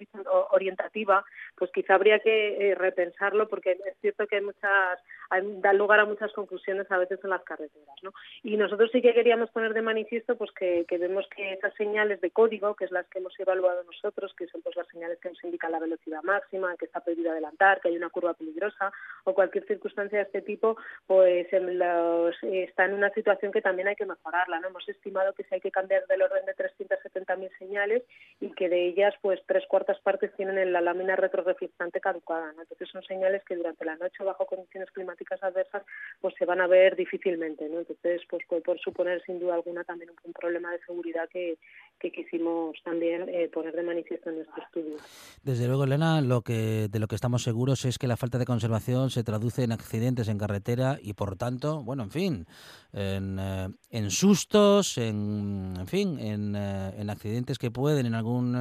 orientativa, 0.52 1.24
pues 1.56 1.72
quizá 1.72 1.96
habría 1.96 2.20
que 2.20 2.72
eh, 2.72 2.76
repensarlo 2.76 3.48
porque 3.50 3.74
es 3.86 3.98
cierto 4.02 4.26
que 4.28 4.38
hay 4.38 4.42
muchas 4.42 5.00
hay- 5.30 5.60
da 5.62 5.74
lugar 5.74 6.00
a 6.00 6.06
muchas 6.06 6.32
confusiones 6.34 6.90
a 6.92 6.98
veces 6.98 7.20
en 7.24 7.30
las 7.30 7.44
carreteras, 7.44 7.96
¿no? 8.02 8.12
Y 8.44 8.58
nosotros 8.58 8.90
sí 8.92 9.02
que 9.02 9.14
queríamos 9.14 9.50
poner 9.52 9.74
de 9.74 9.82
manifiesto 9.82 10.36
pues 10.38 10.52
que, 10.52 10.86
que 10.88 10.98
vemos 10.98 11.28
que 11.36 11.54
esas 11.54 11.74
señales 11.76 12.20
de 12.22 12.32
código, 12.32 12.76
que 12.80 12.86
es 12.86 12.91
las 12.91 13.05
que 13.07 13.19
hemos 13.19 13.38
evaluado 13.38 13.84
nosotros, 13.84 14.34
que 14.36 14.47
son 14.47 14.61
pues 14.61 14.75
las 14.77 14.88
señales 14.88 15.19
que 15.19 15.30
nos 15.30 15.43
indican 15.43 15.73
la 15.73 15.80
velocidad 15.80 16.23
máxima, 16.23 16.77
que 16.77 16.86
está 16.86 17.01
prohibido 17.01 17.32
adelantar, 17.32 17.82
que 17.82 17.89
hay 17.89 17.97
una 17.97 18.09
curva 18.09 18.34
peligrosa 18.34 18.91
o 19.25 19.34
cualquier 19.34 19.67
circunstancia 19.67 20.19
de 20.19 20.23
este 20.23 20.41
tipo, 20.41 20.77
pues 21.05 21.47
está 21.51 22.86
en 22.86 22.93
una 22.93 23.09
situación 23.09 23.51
que 23.51 23.61
también 23.61 23.89
hay 23.89 23.95
que 23.97 24.05
mejorarla, 24.05 24.61
¿no? 24.61 24.69
Hemos 24.69 24.88
estimado 24.88 25.34
que 25.34 25.43
si 25.43 25.55
hay 25.55 25.61
que 25.61 25.71
cambiar 25.71 26.07
del 26.07 26.21
orden 26.21 26.45
de 26.45 26.55
370.000 26.55 27.57
señales 27.57 28.03
y 28.39 28.51
que 28.53 28.69
de 28.69 28.88
ellas 28.88 29.13
pues 29.21 29.41
tres 29.45 29.65
cuartas 29.67 29.99
partes 29.99 30.34
tienen 30.36 30.57
en 30.57 30.71
la 30.71 30.80
lámina 30.80 31.17
retroreflectante 31.17 31.99
caducada, 31.99 32.53
¿no? 32.53 32.61
Entonces 32.61 32.88
son 32.89 33.03
señales 33.03 33.43
que 33.43 33.57
durante 33.57 33.84
la 33.84 33.97
noche 33.97 34.23
bajo 34.23 34.45
condiciones 34.45 34.89
climáticas 34.91 35.43
adversas 35.43 35.84
pues 36.21 36.34
se 36.36 36.45
van 36.45 36.61
a 36.61 36.67
ver 36.67 36.95
difícilmente, 36.95 37.67
¿no? 37.67 37.80
Entonces 37.80 38.21
pues 38.30 38.45
puede 38.47 38.61
por 38.61 38.80
suponer 38.80 39.21
sin 39.23 39.39
duda 39.39 39.55
alguna 39.55 39.84
también 39.84 40.11
un, 40.11 40.17
un 40.23 40.34
problema 40.34 40.71
de 40.71 40.80
seguridad 40.86 41.27
que, 41.27 41.57
que 41.99 42.11
quisimos 42.11 42.68
también 42.84 43.28
eh, 43.30 43.49
poner 43.53 43.76
de 43.76 43.84
manifiesto 43.84 44.30
en 44.30 44.38
nuestro 44.38 44.63
estudio. 44.63 44.97
Desde 45.43 45.67
luego, 45.67 45.84
Elena, 45.84 46.22
lo 46.22 46.41
que, 46.41 46.88
de 46.89 46.99
lo 46.99 47.07
que 47.07 47.15
estamos 47.15 47.43
seguros 47.43 47.86
es 47.86 47.97
que 47.97 48.07
la 48.07 48.17
falta 48.17 48.38
de 48.38 48.45
conservación 48.45 49.09
se 49.09 49.24
traduce 49.24 49.63
en 49.63 49.72
accidentes 49.72 50.28
en 50.28 50.38
carretera 50.38 50.99
y, 51.01 51.13
por 51.13 51.36
tanto, 51.36 51.84
bueno, 51.84 52.03
en 52.03 52.11
fin, 52.11 52.47
en, 52.93 53.38
eh, 53.39 53.70
en 53.89 54.11
sustos, 54.11 54.97
en, 54.97 55.74
en 55.80 55.88
fin, 55.88 56.20
en, 56.20 56.55
eh, 56.55 56.93
en 56.97 57.09
accidentes 57.09 57.57
que 57.57 57.72
pueden 57.72 58.05
en 58.05 58.15
algún 58.15 58.51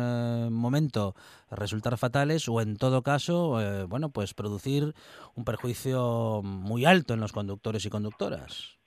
momento 0.52 1.14
resultar 1.50 1.96
fatales 1.98 2.48
o, 2.48 2.61
en 2.61 2.76
todo 2.76 3.02
caso, 3.02 3.59
bueno, 3.88 4.11
pues 4.11 4.34
producir 4.34 4.94
un 5.34 5.44
perjuicio 5.44 6.42
muy 6.42 6.84
alto 6.84 7.14
en 7.14 7.20
los 7.20 7.32
conductores 7.32 7.84
y 7.84 7.90
conductoras. 7.90 8.78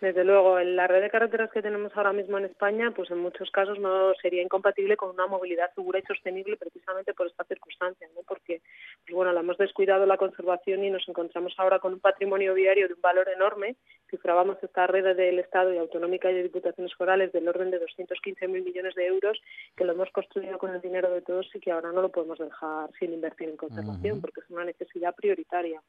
Desde 0.00 0.24
luego, 0.24 0.58
en 0.58 0.76
la 0.76 0.86
red 0.86 1.02
de 1.02 1.10
carreteras 1.10 1.50
que 1.50 1.60
tenemos 1.60 1.94
ahora 1.94 2.14
mismo 2.14 2.38
en 2.38 2.46
España, 2.46 2.90
pues 2.96 3.10
en 3.10 3.18
muchos 3.18 3.50
casos 3.50 3.78
no 3.78 4.14
sería 4.14 4.42
incompatible 4.42 4.96
con 4.96 5.10
una 5.10 5.26
movilidad 5.26 5.74
segura 5.74 5.98
y 5.98 6.02
sostenible 6.02 6.56
precisamente 6.56 7.12
por 7.12 7.26
esta 7.26 7.44
circunstancia, 7.44 8.08
¿no? 8.14 8.22
Porque, 8.26 8.62
pues 9.04 9.14
bueno, 9.14 9.30
la 9.32 9.40
hemos 9.40 9.58
descuidado 9.58 10.06
la 10.06 10.16
conservación 10.16 10.82
y 10.84 10.90
nos 10.90 11.06
encontramos 11.06 11.52
ahora 11.58 11.80
con 11.80 11.92
un 11.92 12.00
patrimonio 12.00 12.54
viario 12.54 12.88
de 12.88 12.94
un 12.94 13.00
valor 13.02 13.28
enorme. 13.28 13.76
Cifrábamos 14.08 14.56
esta 14.62 14.86
red 14.86 15.14
del 15.14 15.38
Estado 15.38 15.74
y 15.74 15.76
autonómica 15.76 16.30
y 16.30 16.34
de 16.34 16.44
diputaciones 16.44 16.94
forales 16.94 17.30
del 17.32 17.46
orden 17.46 17.70
de 17.70 17.80
215.000 17.82 18.48
millones 18.48 18.94
de 18.94 19.06
euros 19.06 19.38
que 19.76 19.84
lo 19.84 19.92
hemos 19.92 20.10
construido 20.12 20.56
con 20.56 20.74
el 20.74 20.80
dinero 20.80 21.10
de 21.10 21.20
todos 21.20 21.54
y 21.54 21.60
que 21.60 21.72
ahora 21.72 21.92
no 21.92 22.00
lo 22.00 22.08
podemos 22.08 22.38
dejar 22.38 22.90
sin 22.98 23.12
invertir 23.12 23.50
en 23.50 23.58
conservación 23.58 24.22
porque 24.22 24.40
es 24.40 24.48
una 24.48 24.64
necesidad 24.64 25.14
prioritaria. 25.14 25.82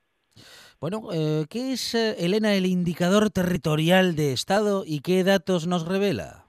Bueno, 0.79 1.09
eh, 1.13 1.45
¿qué 1.49 1.73
es, 1.73 1.93
eh, 1.93 2.15
Elena, 2.19 2.55
el 2.55 2.65
indicador 2.65 3.29
territorial 3.29 4.15
de 4.15 4.33
Estado 4.33 4.83
y 4.85 5.01
qué 5.01 5.23
datos 5.23 5.67
nos 5.67 5.85
revela? 5.85 6.47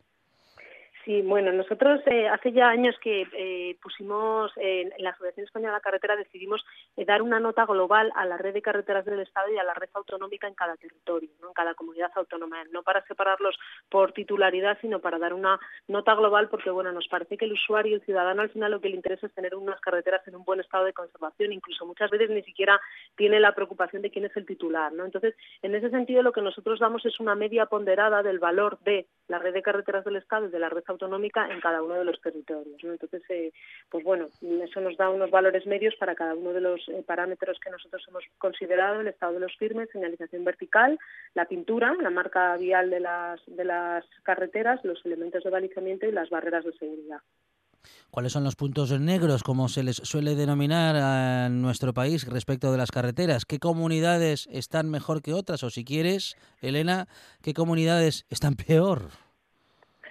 Sí, 1.05 1.21
bueno, 1.23 1.51
nosotros 1.51 2.01
eh, 2.07 2.29
hace 2.29 2.53
ya 2.53 2.69
años 2.69 2.95
que 3.03 3.27
eh, 3.33 3.77
pusimos 3.83 4.53
en 4.57 4.93
la 4.99 5.11
Asociación 5.11 5.47
Española 5.47 5.73
de 5.73 5.79
la 5.79 5.81
Carretera 5.81 6.15
decidimos 6.15 6.65
eh, 6.97 7.05
dar 7.05 7.23
una 7.23 7.41
nota 7.41 7.67
global 7.67 8.13
a 8.15 8.25
la 8.25 8.37
red 8.37 8.55
de 8.55 8.63
carreteras 8.63 9.05
del 9.05 9.19
Estado 9.19 9.53
y 9.53 9.59
a 9.59 9.65
la 9.65 9.75
red 9.75 9.89
autonómica 9.95 10.47
en 10.47 10.55
cada 10.55 10.77
territorio, 10.77 11.31
¿no? 11.41 11.49
en 11.49 11.55
cada 11.55 11.75
comunidad 11.75 12.13
autónoma, 12.15 12.63
no 12.71 12.85
para 12.85 13.05
separarlos 13.07 13.59
por 13.89 14.13
titularidad, 14.13 14.79
sino 14.81 15.01
para 15.01 15.19
dar 15.19 15.35
una 15.35 15.59
nota 15.89 16.15
global 16.15 16.49
porque 16.49 16.71
bueno, 16.71 16.93
nos 16.93 17.09
parece 17.09 17.37
que 17.37 17.47
el 17.47 17.55
usuario, 17.55 17.97
el 17.97 18.05
ciudadano 18.05 18.43
al 18.43 18.51
final 18.51 18.71
lo 18.71 18.81
que 18.81 18.89
le 18.89 18.95
interesa 18.95 19.27
es 19.27 19.35
tener 19.35 19.57
unas 19.57 19.81
carreteras 19.81 20.27
en 20.29 20.37
un 20.37 20.45
buen 20.45 20.61
estado 20.61 20.85
de 20.85 20.93
conservación, 20.93 21.53
incluso 21.53 21.85
muchas 21.85 22.11
veces 22.11 22.31
ni 22.31 22.45
siquiera 22.45 22.81
tiene 23.17 23.41
la 23.41 23.57
preocupación 23.57 24.03
de 24.03 24.11
quién 24.11 24.27
es 24.27 24.37
el 24.37 24.47
titular, 24.47 24.93
¿no? 24.93 25.05
Entonces, 25.05 25.35
en 25.63 25.75
ese 25.75 25.91
sentido 25.91 26.23
lo 26.23 26.31
que 26.31 26.43
nosotros 26.43 26.79
damos 26.79 27.05
es 27.07 27.19
una 27.19 27.35
media 27.35 27.67
ponderada 27.67 28.23
del 28.23 28.39
valor 28.39 28.79
de 28.85 29.09
la 29.27 29.41
red 29.41 29.53
de 29.53 29.63
carreteras 29.63 30.05
del 30.05 30.17
Estado 30.17 30.47
y 30.47 30.51
de 30.51 30.61
la 30.61 30.69
red 30.69 30.85
autonómica 30.93 31.49
en 31.51 31.61
cada 31.61 31.83
uno 31.83 31.95
de 31.95 32.05
los 32.05 32.21
territorios. 32.21 32.83
¿no? 32.83 32.93
Entonces, 32.93 33.23
eh, 33.29 33.53
pues 33.91 34.05
bueno, 34.05 34.29
eso 34.63 34.81
nos 34.81 34.97
da 34.97 35.11
unos 35.11 35.31
valores 35.31 35.67
medios 35.67 35.95
para 35.97 36.15
cada 36.15 36.35
uno 36.35 36.53
de 36.53 36.61
los 36.61 36.89
eh, 36.89 37.03
parámetros 37.07 37.59
que 37.59 37.71
nosotros 37.71 38.05
hemos 38.09 38.25
considerado, 38.39 39.01
el 39.01 39.09
estado 39.09 39.35
de 39.35 39.41
los 39.41 39.57
firmes, 39.57 39.91
señalización 39.91 40.45
vertical, 40.45 40.99
la 41.35 41.47
pintura, 41.47 41.95
la 42.01 42.11
marca 42.11 42.57
vial 42.57 42.91
de 42.91 43.01
las, 43.01 43.41
de 43.47 43.65
las 43.65 44.05
carreteras, 44.23 44.85
los 44.85 45.05
elementos 45.05 45.43
de 45.45 45.51
balizamiento 45.51 46.07
y 46.07 46.13
las 46.13 46.31
barreras 46.31 46.65
de 46.65 46.73
seguridad. 46.73 47.21
¿Cuáles 48.11 48.33
son 48.33 48.45
los 48.45 48.57
puntos 48.57 48.91
negros, 49.01 49.43
como 49.43 49.69
se 49.69 49.83
les 49.83 49.97
suele 49.97 50.35
denominar 50.35 51.47
en 51.47 51.63
nuestro 51.63 51.95
país 51.95 52.29
respecto 52.29 52.71
de 52.71 52.79
las 52.79 52.91
carreteras? 52.91 53.47
¿Qué 53.47 53.59
comunidades 53.59 54.49
están 54.53 54.91
mejor 54.91 55.23
que 55.23 55.33
otras? 55.33 55.63
O 55.65 55.71
si 55.71 55.85
quieres, 55.85 56.37
Elena, 56.61 57.07
¿qué 57.43 57.55
comunidades 57.55 58.27
están 58.29 58.55
peor? 58.55 59.09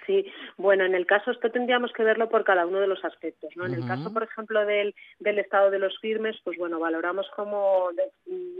Sí, 0.06 0.24
bueno, 0.62 0.84
en 0.84 0.94
el 0.94 1.04
caso, 1.06 1.30
esto 1.30 1.50
tendríamos 1.50 1.92
que 1.92 2.04
verlo 2.04 2.28
por 2.28 2.44
cada 2.44 2.64
uno 2.64 2.80
de 2.80 2.86
los 2.86 3.04
aspectos, 3.04 3.50
¿no? 3.56 3.66
En 3.66 3.74
el 3.74 3.80
caso, 3.86 4.12
por 4.12 4.22
ejemplo, 4.22 4.64
del, 4.64 4.94
del 5.18 5.38
estado 5.38 5.70
de 5.70 5.78
los 5.78 5.98
firmes, 5.98 6.36
pues 6.44 6.56
bueno, 6.56 6.78
valoramos 6.78 7.28
como 7.36 7.90
de- 7.92 8.10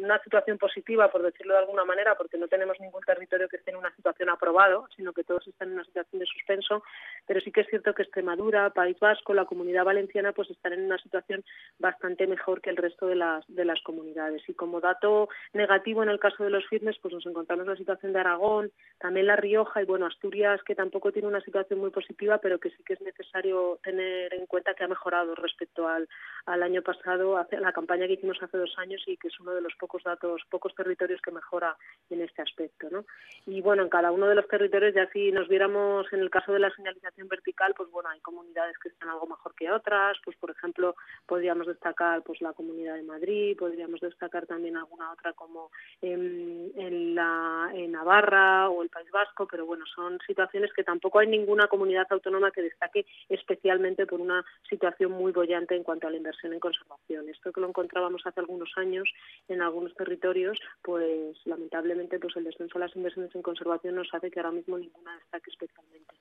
una 0.03 0.19
situación 0.25 0.59
positiva, 0.59 1.11
por 1.13 1.23
decirlo 1.23 1.55
de 1.55 1.61
alguna 1.61 1.85
manera, 1.85 2.17
porque 2.17 2.37
no 2.37 2.49
tenemos 2.49 2.79
ningún 2.81 3.03
territorio 3.03 3.49
que 3.49 3.57
esté 3.57 3.71
en 3.71 3.77
una 3.77 3.95
situación 3.95 4.29
aprobado, 4.29 4.89
sino 4.97 5.13
que 5.13 5.23
todos 5.23 5.47
están 5.47 5.69
en 5.69 5.75
una 5.75 5.85
situación 5.85 6.19
de 6.19 6.27
suspenso, 6.27 6.83
pero 7.27 7.41
sí 7.41 7.53
que 7.53 7.61
es 7.61 7.69
cierto 7.69 7.95
que 7.95 8.03
Extremadura, 8.03 8.71
País 8.71 8.99
Vasco, 8.99 9.33
la 9.33 9.45
Comunidad 9.45 9.85
Valenciana, 9.85 10.33
pues 10.33 10.51
están 10.51 10.73
en 10.73 10.85
una 10.87 10.99
situación 10.99 11.45
bastante 11.79 12.27
mejor 12.27 12.61
que 12.61 12.71
el 12.71 12.77
resto 12.77 13.07
de 13.07 13.15
las, 13.15 13.45
de 13.47 13.65
las 13.65 13.81
comunidades. 13.83 14.43
Y 14.49 14.55
como 14.55 14.81
dato 14.81 15.29
negativo 15.53 16.03
en 16.03 16.09
el 16.09 16.19
caso 16.19 16.43
de 16.43 16.51
los 16.51 16.67
firmes, 16.67 16.99
pues 17.01 17.15
nos 17.15 17.25
encontramos 17.27 17.67
la 17.67 17.77
situación 17.77 18.13
de 18.13 18.19
Aragón, 18.21 18.73
también 18.99 19.27
La 19.29 19.37
Rioja 19.37 19.81
y 19.83 19.85
bueno, 19.85 20.07
Asturias, 20.07 20.61
que 20.65 20.75
tampoco 20.75 21.13
tiene 21.13 21.29
una 21.29 21.41
situación 21.43 21.79
muy 21.79 21.92
positiva, 21.93 22.39
pero 22.39 22.59
que 22.59 22.71
sí 22.71 22.83
que 22.85 22.95
es 22.95 23.01
necesario 23.01 23.79
tener 23.83 24.35
en 24.35 24.47
cuenta 24.47 24.75
que 24.75 24.85
ha 24.85 24.89
mejorado 24.89 25.35
respecto 25.35 25.87
al, 25.89 26.09
año 26.47 26.83
pasado, 26.83 27.37
hace, 27.37 27.59
la 27.59 27.73
campaña 27.73 28.07
que 28.07 28.15
hicimos 28.15 28.43
hace 28.43 28.59
dos 28.59 28.75
años 28.79 29.03
y 29.07 29.17
que 29.17 29.29
es 29.29 29.41
uno 29.41 29.53
de 29.55 29.61
los 29.61 29.75
pocos 29.79 30.03
datos, 30.03 30.43
pocos 30.51 30.75
territorios 30.75 31.21
que 31.21 31.31
mejora 31.31 31.77
en 32.11 32.23
este 32.23 32.43
aspecto, 32.43 32.89
¿no? 32.91 33.05
Y 33.47 33.61
bueno, 33.61 33.83
en 33.83 33.89
cada 33.89 34.11
uno 34.11 34.27
de 34.27 34.35
los 34.35 34.49
territorios, 34.49 34.95
ya 34.95 35.09
si 35.13 35.31
nos 35.33 35.49
viéramos 35.49 36.13
en 36.13 36.21
el 36.21 36.31
caso 36.31 36.53
de 36.53 36.59
la 36.59 36.75
señalización 36.75 37.29
vertical, 37.29 37.75
pues 37.77 37.91
bueno, 37.91 38.09
hay 38.09 38.21
comunidades 38.21 38.79
que 38.79 38.89
están 38.89 39.09
algo 39.09 39.27
mejor 39.27 39.55
que 39.55 39.71
otras, 39.71 40.17
pues 40.25 40.37
por 40.37 40.51
ejemplo, 40.51 40.97
podríamos 41.27 41.67
destacar 41.67 42.23
pues 42.23 42.41
la 42.41 42.53
Comunidad 42.53 42.95
de 42.95 43.03
Madrid, 43.03 43.57
podríamos 43.59 44.01
destacar 44.01 44.47
también 44.47 44.77
alguna 44.77 45.13
otra 45.13 45.33
como 45.33 45.71
en, 46.01 46.73
en 46.77 47.15
la 47.15 47.71
en 47.75 47.93
Navarra 47.93 48.69
o 48.69 48.83
el 48.83 48.89
País 48.89 49.11
Vasco, 49.11 49.47
pero 49.47 49.67
bueno, 49.67 49.85
son 49.95 50.19
situaciones 50.27 50.73
que 50.73 50.85
tampoco 50.85 51.19
hay 51.19 51.27
ninguna 51.27 51.69
comunidad 51.73 52.07
autónoma 52.11 52.51
que 52.51 52.61
destaque 52.61 53.07
especialmente 53.31 54.05
por 54.05 54.21
una 54.21 54.45
situación 54.69 55.13
muy 55.13 55.33
bollante 55.33 55.75
en 55.75 55.85
cuanto 55.85 56.07
a 56.07 56.11
la 56.11 56.19
inversión 56.19 56.53
en 56.53 56.61
conservación. 56.61 57.31
Esto 57.31 57.51
que 57.51 57.63
lo 57.63 57.69
encontrábamos 57.69 58.21
hace 58.27 58.41
algunos 58.41 58.69
años 58.77 59.09
en 59.49 59.63
algunos 59.63 59.95
territorios, 59.95 60.59
pues 60.83 61.35
lamentablemente 61.47 62.19
pues 62.19 62.37
el 62.37 62.45
descenso 62.45 62.79
de 62.79 62.85
las 62.85 62.95
inversiones 62.95 63.35
en 63.35 63.41
conservación 63.41 63.95
nos 63.95 64.13
hace 64.13 64.31
que 64.31 64.41
ahora 64.41 64.53
mismo 64.53 64.77
ninguna 64.77 65.17
destaque 65.17 65.51
especialmente. 65.51 66.15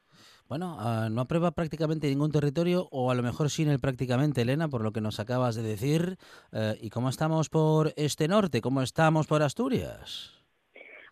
Bueno, 0.48 0.78
ah, 0.80 1.10
no 1.12 1.20
aprueba 1.20 1.52
prácticamente 1.52 2.08
ningún 2.08 2.32
territorio, 2.32 2.88
o 2.92 3.12
a 3.12 3.16
lo 3.16 3.22
mejor 3.22 3.50
sin 3.50 3.68
el 3.68 3.80
prácticamente, 3.80 4.44
Elena, 4.44 4.70
por 4.70 4.84
lo 4.84 4.94
que 4.94 5.02
nos 5.02 5.20
acabas 5.20 5.56
de 5.56 5.64
decir. 5.64 6.18
Eh, 6.54 6.78
¿Y 6.80 6.90
cómo 6.90 7.10
estamos 7.10 7.50
por 7.50 7.92
este 7.98 8.30
norte? 8.30 8.62
¿Cómo 8.62 8.82
estamos 8.82 9.28
por 9.28 9.44
Asturias? 9.44 10.41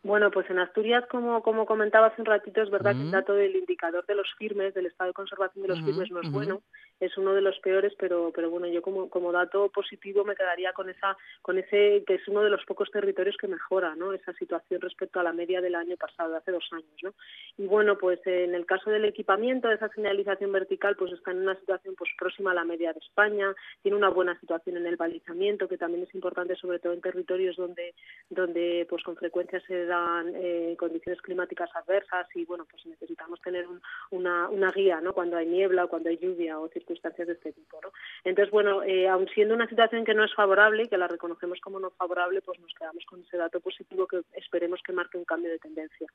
Bueno, 0.01 0.31
pues 0.31 0.49
en 0.49 0.59
Asturias, 0.59 1.03
como, 1.11 1.43
como 1.43 1.65
comentaba 1.65 2.07
hace 2.07 2.21
un 2.21 2.25
ratito, 2.25 2.61
es 2.61 2.69
verdad 2.69 2.95
que 2.95 3.01
el 3.01 3.09
Mm. 3.09 3.11
dato 3.11 3.33
del 3.33 3.53
indicador 3.53 4.05
de 4.05 4.15
los 4.15 4.33
firmes, 4.37 4.73
del 4.73 4.85
estado 4.85 5.09
de 5.09 5.13
conservación 5.13 5.61
de 5.61 5.67
los 5.67 5.81
firmes 5.81 6.09
no 6.09 6.21
es 6.21 6.31
bueno, 6.31 6.61
es 7.01 7.17
uno 7.17 7.33
de 7.33 7.41
los 7.41 7.59
peores, 7.59 7.93
pero, 7.99 8.31
pero 8.33 8.49
bueno, 8.49 8.67
yo 8.67 8.81
como, 8.81 9.09
como 9.09 9.33
dato 9.33 9.67
positivo 9.69 10.23
me 10.23 10.35
quedaría 10.35 10.71
con 10.71 10.89
esa, 10.89 11.17
con 11.41 11.57
ese, 11.57 12.05
que 12.07 12.15
es 12.15 12.27
uno 12.29 12.43
de 12.43 12.49
los 12.49 12.63
pocos 12.65 12.89
territorios 12.91 13.35
que 13.35 13.49
mejora, 13.49 13.93
¿no? 13.95 14.13
Esa 14.13 14.31
situación 14.33 14.79
respecto 14.79 15.19
a 15.19 15.23
la 15.23 15.33
media 15.33 15.59
del 15.59 15.75
año 15.75 15.97
pasado, 15.97 16.31
de 16.31 16.37
hace 16.37 16.51
dos 16.51 16.67
años, 16.71 16.97
¿no? 17.03 17.13
Y 17.57 17.65
bueno, 17.67 17.97
pues 17.97 18.25
en 18.25 18.55
el 18.55 18.65
caso 18.65 18.89
del 18.89 19.03
equipamiento, 19.03 19.67
de 19.67 19.75
esa 19.75 19.89
señalización 19.89 20.53
vertical, 20.53 20.95
pues 20.95 21.11
está 21.11 21.31
en 21.31 21.39
una 21.39 21.55
situación 21.55 21.95
pues 21.97 22.09
próxima 22.17 22.51
a 22.51 22.55
la 22.55 22.63
media 22.63 22.93
de 22.93 22.99
España, 22.99 23.53
tiene 23.81 23.97
una 23.97 24.09
buena 24.09 24.39
situación 24.39 24.77
en 24.77 24.87
el 24.87 24.95
balizamiento, 24.95 25.67
que 25.67 25.77
también 25.77 26.03
es 26.03 26.15
importante 26.15 26.55
sobre 26.55 26.79
todo 26.79 26.93
en 26.93 27.01
territorios 27.01 27.57
donde, 27.57 27.93
donde 28.29 28.87
pues 28.89 29.03
con 29.03 29.17
frecuencia 29.17 29.59
se 29.67 29.88
dan 29.89 30.31
eh, 30.35 30.77
condiciones 30.79 31.21
climáticas 31.21 31.69
adversas 31.75 32.25
y 32.35 32.45
bueno, 32.45 32.65
pues 32.71 32.85
necesitamos 32.85 33.41
tener 33.41 33.67
un- 33.67 33.81
una, 34.11 34.47
una 34.47 34.71
guía, 34.71 35.01
¿no? 35.01 35.11
Cuando 35.11 35.35
hay 35.35 35.45
niebla, 35.47 35.83
o 35.83 35.89
cuando 35.89 36.07
hay 36.09 36.17
lluvia 36.17 36.57
o 36.57 36.69
circunstancias 36.69 37.27
de 37.27 37.33
este 37.33 37.51
tipo, 37.51 37.77
¿no? 37.83 37.89
Entonces, 38.23 38.49
bueno, 38.51 38.83
eh, 38.83 39.09
aun 39.09 39.27
siendo 39.33 39.53
una 39.53 39.67
situación 39.67 40.05
que 40.05 40.13
no 40.13 40.23
es 40.23 40.33
favorable 40.33 40.83
y 40.83 40.87
que 40.87 40.97
la 40.97 41.07
reconocemos 41.09 41.59
como 41.59 41.79
no 41.81 41.89
favorable, 41.91 42.41
pues 42.41 42.57
nos 42.61 42.73
quedamos 42.73 43.03
con 43.05 43.19
ese 43.21 43.35
dato 43.35 43.59
positivo 43.59 44.07
que 44.07 44.21
esperemos 44.37 44.79
que 44.85 44.93
marque 44.93 45.17
un 45.17 45.25
cambio 45.25 45.51
de 45.51 45.59
tendencia. 45.59 46.07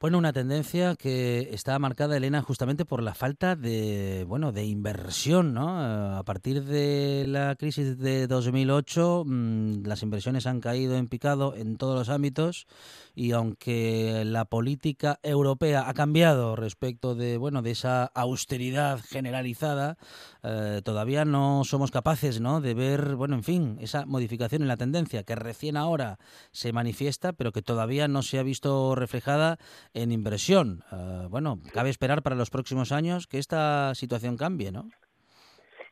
Bueno, 0.00 0.16
una 0.18 0.32
tendencia 0.32 0.94
que 0.94 1.48
está 1.52 1.76
marcada, 1.80 2.16
Elena, 2.16 2.40
justamente 2.40 2.84
por 2.84 3.02
la 3.02 3.14
falta 3.14 3.56
de, 3.56 4.24
bueno, 4.28 4.52
de 4.52 4.64
inversión, 4.64 5.52
¿no? 5.52 6.16
A 6.16 6.22
partir 6.22 6.62
de 6.62 7.24
la 7.26 7.56
crisis 7.56 7.98
de 7.98 8.28
2008, 8.28 9.24
mm, 9.26 9.82
las 9.86 10.04
inversiones 10.04 10.46
han 10.46 10.60
caído 10.60 10.94
en 10.96 11.08
picado 11.08 11.56
en 11.56 11.76
todos 11.78 11.98
los 11.98 12.10
ámbitos 12.10 12.68
y 13.14 13.32
aunque 13.32 14.22
la 14.24 14.44
política 14.44 15.18
europea 15.22 15.88
ha 15.88 15.94
cambiado 15.94 16.54
respecto 16.54 17.14
de, 17.14 17.36
bueno, 17.36 17.62
de 17.62 17.72
esa 17.72 18.04
austeridad 18.04 19.00
generalizada, 19.00 19.96
eh, 20.42 20.82
todavía 20.84 21.24
no 21.24 21.62
somos 21.64 21.90
capaces, 21.90 22.40
¿no? 22.40 22.60
De 22.60 22.74
ver, 22.74 23.16
bueno, 23.16 23.34
en 23.34 23.42
fin, 23.42 23.78
esa 23.80 24.06
modificación 24.06 24.62
en 24.62 24.68
la 24.68 24.76
tendencia 24.76 25.24
que 25.24 25.34
recién 25.34 25.76
ahora 25.76 26.18
se 26.52 26.72
manifiesta, 26.72 27.32
pero 27.32 27.52
que 27.52 27.62
todavía 27.62 28.06
no 28.06 28.22
se 28.22 28.38
ha 28.38 28.42
visto 28.42 28.94
reflejada 28.94 29.58
en 29.94 30.12
inversión. 30.12 30.84
Eh, 30.92 31.26
bueno, 31.28 31.60
cabe 31.72 31.90
esperar 31.90 32.22
para 32.22 32.36
los 32.36 32.50
próximos 32.50 32.92
años 32.92 33.26
que 33.26 33.38
esta 33.38 33.94
situación 33.94 34.36
cambie, 34.36 34.70
¿no? 34.70 34.88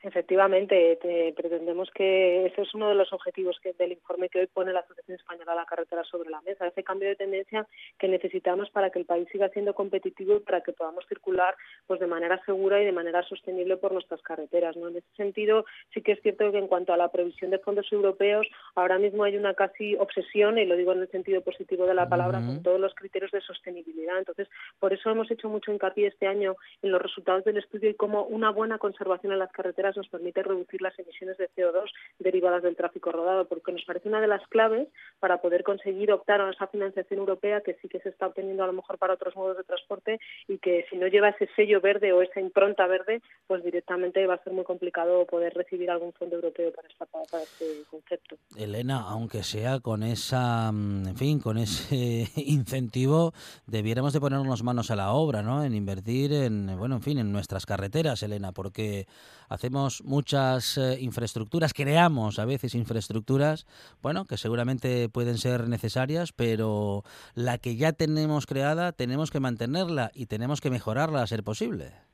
Efectivamente, 0.06 0.96
te- 1.02 1.32
pretendemos 1.36 1.90
que 1.90 2.46
ese 2.46 2.62
es 2.62 2.72
uno 2.74 2.88
de 2.88 2.94
los 2.94 3.12
objetivos 3.12 3.58
que, 3.60 3.72
del 3.72 3.90
informe 3.90 4.28
que 4.28 4.38
hoy 4.38 4.46
pone 4.46 4.72
la 4.72 4.78
Asociación 4.80 5.16
Española 5.16 5.50
de 5.50 5.56
la 5.58 5.64
Carretera 5.66 6.04
sobre 6.04 6.30
la 6.30 6.40
mesa, 6.42 6.68
ese 6.68 6.84
cambio 6.84 7.08
de 7.08 7.16
tendencia 7.16 7.66
que 7.98 8.06
necesitamos 8.06 8.70
para 8.70 8.90
que 8.90 9.00
el 9.00 9.04
país 9.04 9.26
siga 9.32 9.48
siendo 9.48 9.74
competitivo 9.74 10.36
y 10.36 10.40
para 10.40 10.60
que 10.60 10.72
podamos 10.72 11.04
circular 11.08 11.56
pues 11.88 11.98
de 11.98 12.06
manera 12.06 12.40
segura 12.44 12.80
y 12.80 12.84
de 12.84 12.92
manera 12.92 13.24
sostenible 13.24 13.76
por 13.78 13.90
nuestras 13.90 14.22
carreteras. 14.22 14.76
¿no? 14.76 14.86
En 14.88 14.98
ese 14.98 15.12
sentido, 15.16 15.64
sí 15.92 16.02
que 16.02 16.12
es 16.12 16.22
cierto 16.22 16.52
que 16.52 16.58
en 16.58 16.68
cuanto 16.68 16.92
a 16.92 16.96
la 16.96 17.10
previsión 17.10 17.50
de 17.50 17.58
fondos 17.58 17.92
europeos, 17.92 18.46
ahora 18.76 18.98
mismo 19.00 19.24
hay 19.24 19.36
una 19.36 19.54
casi 19.54 19.96
obsesión, 19.96 20.56
y 20.58 20.66
lo 20.66 20.76
digo 20.76 20.92
en 20.92 21.00
el 21.00 21.10
sentido 21.10 21.40
positivo 21.40 21.84
de 21.84 21.94
la 21.94 22.08
palabra, 22.08 22.38
con 22.46 22.62
todos 22.62 22.78
los 22.78 22.94
criterios 22.94 23.32
de 23.32 23.40
sostenibilidad. 23.40 24.18
Entonces, 24.18 24.48
por 24.78 24.92
eso 24.92 25.10
hemos 25.10 25.28
hecho 25.32 25.48
mucho 25.48 25.72
hincapié 25.72 26.06
este 26.06 26.28
año 26.28 26.54
en 26.82 26.92
los 26.92 27.02
resultados 27.02 27.42
del 27.44 27.56
estudio 27.56 27.90
y 27.90 27.94
cómo 27.94 28.22
una 28.24 28.50
buena 28.50 28.78
conservación 28.78 29.32
en 29.32 29.40
las 29.40 29.50
carreteras 29.50 29.95
nos 29.96 30.08
permite 30.08 30.42
reducir 30.42 30.82
las 30.82 30.98
emisiones 30.98 31.38
de 31.38 31.48
CO2 31.50 31.90
derivadas 32.18 32.62
del 32.62 32.76
tráfico 32.76 33.12
rodado, 33.12 33.46
porque 33.46 33.72
nos 33.72 33.84
parece 33.84 34.08
una 34.08 34.20
de 34.20 34.26
las 34.26 34.46
claves 34.48 34.88
para 35.20 35.40
poder 35.40 35.62
conseguir 35.62 36.12
optar 36.12 36.40
a 36.40 36.50
esa 36.50 36.66
financiación 36.66 37.20
europea 37.20 37.60
que 37.60 37.74
sí 37.80 37.88
que 37.88 38.00
se 38.00 38.10
está 38.10 38.26
obteniendo 38.26 38.64
a 38.64 38.66
lo 38.66 38.72
mejor 38.72 38.98
para 38.98 39.14
otros 39.14 39.34
modos 39.36 39.56
de 39.56 39.64
transporte 39.64 40.18
y 40.48 40.58
que 40.58 40.86
si 40.90 40.96
no 40.96 41.06
lleva 41.06 41.30
ese 41.30 41.48
sello 41.56 41.80
verde 41.80 42.12
o 42.12 42.22
esa 42.22 42.40
impronta 42.40 42.86
verde, 42.86 43.22
pues 43.46 43.64
directamente 43.64 44.26
va 44.26 44.34
a 44.34 44.44
ser 44.44 44.52
muy 44.52 44.64
complicado 44.64 45.24
poder 45.26 45.54
recibir 45.54 45.90
algún 45.90 46.12
fondo 46.12 46.36
europeo 46.36 46.72
para, 46.72 46.88
esta, 46.88 47.06
para 47.06 47.42
este 47.42 47.84
concepto. 47.90 48.36
Elena, 48.56 49.04
aunque 49.08 49.42
sea 49.42 49.80
con 49.80 50.02
esa, 50.02 50.70
mm, 50.72 51.08
en 51.08 51.16
fin, 51.16 51.40
con 51.40 51.58
ese 51.58 52.26
incentivo, 52.36 53.32
debiéramos 53.66 54.12
de 54.12 54.20
ponernos 54.20 54.62
manos 54.62 54.90
a 54.90 54.96
la 54.96 55.12
obra, 55.12 55.42
¿no? 55.42 55.64
En 55.64 55.74
invertir 55.74 56.32
en, 56.32 56.76
bueno, 56.78 56.96
en 56.96 57.02
fin, 57.02 57.18
en 57.18 57.32
nuestras 57.32 57.66
carreteras, 57.66 58.22
Elena, 58.22 58.52
porque 58.52 59.06
hacemos 59.48 59.85
muchas 60.04 60.78
eh, 60.78 60.98
infraestructuras, 61.00 61.72
creamos 61.72 62.38
a 62.38 62.44
veces 62.44 62.74
infraestructuras, 62.74 63.66
bueno, 64.02 64.26
que 64.26 64.36
seguramente 64.36 65.08
pueden 65.08 65.38
ser 65.38 65.68
necesarias, 65.68 66.32
pero 66.32 67.04
la 67.34 67.58
que 67.58 67.76
ya 67.76 67.92
tenemos 67.92 68.46
creada 68.46 68.92
tenemos 68.92 69.30
que 69.30 69.40
mantenerla 69.40 70.10
y 70.14 70.26
tenemos 70.26 70.60
que 70.60 70.70
mejorarla 70.70 71.22
a 71.22 71.26
ser 71.26 71.42
posible. 71.42 72.05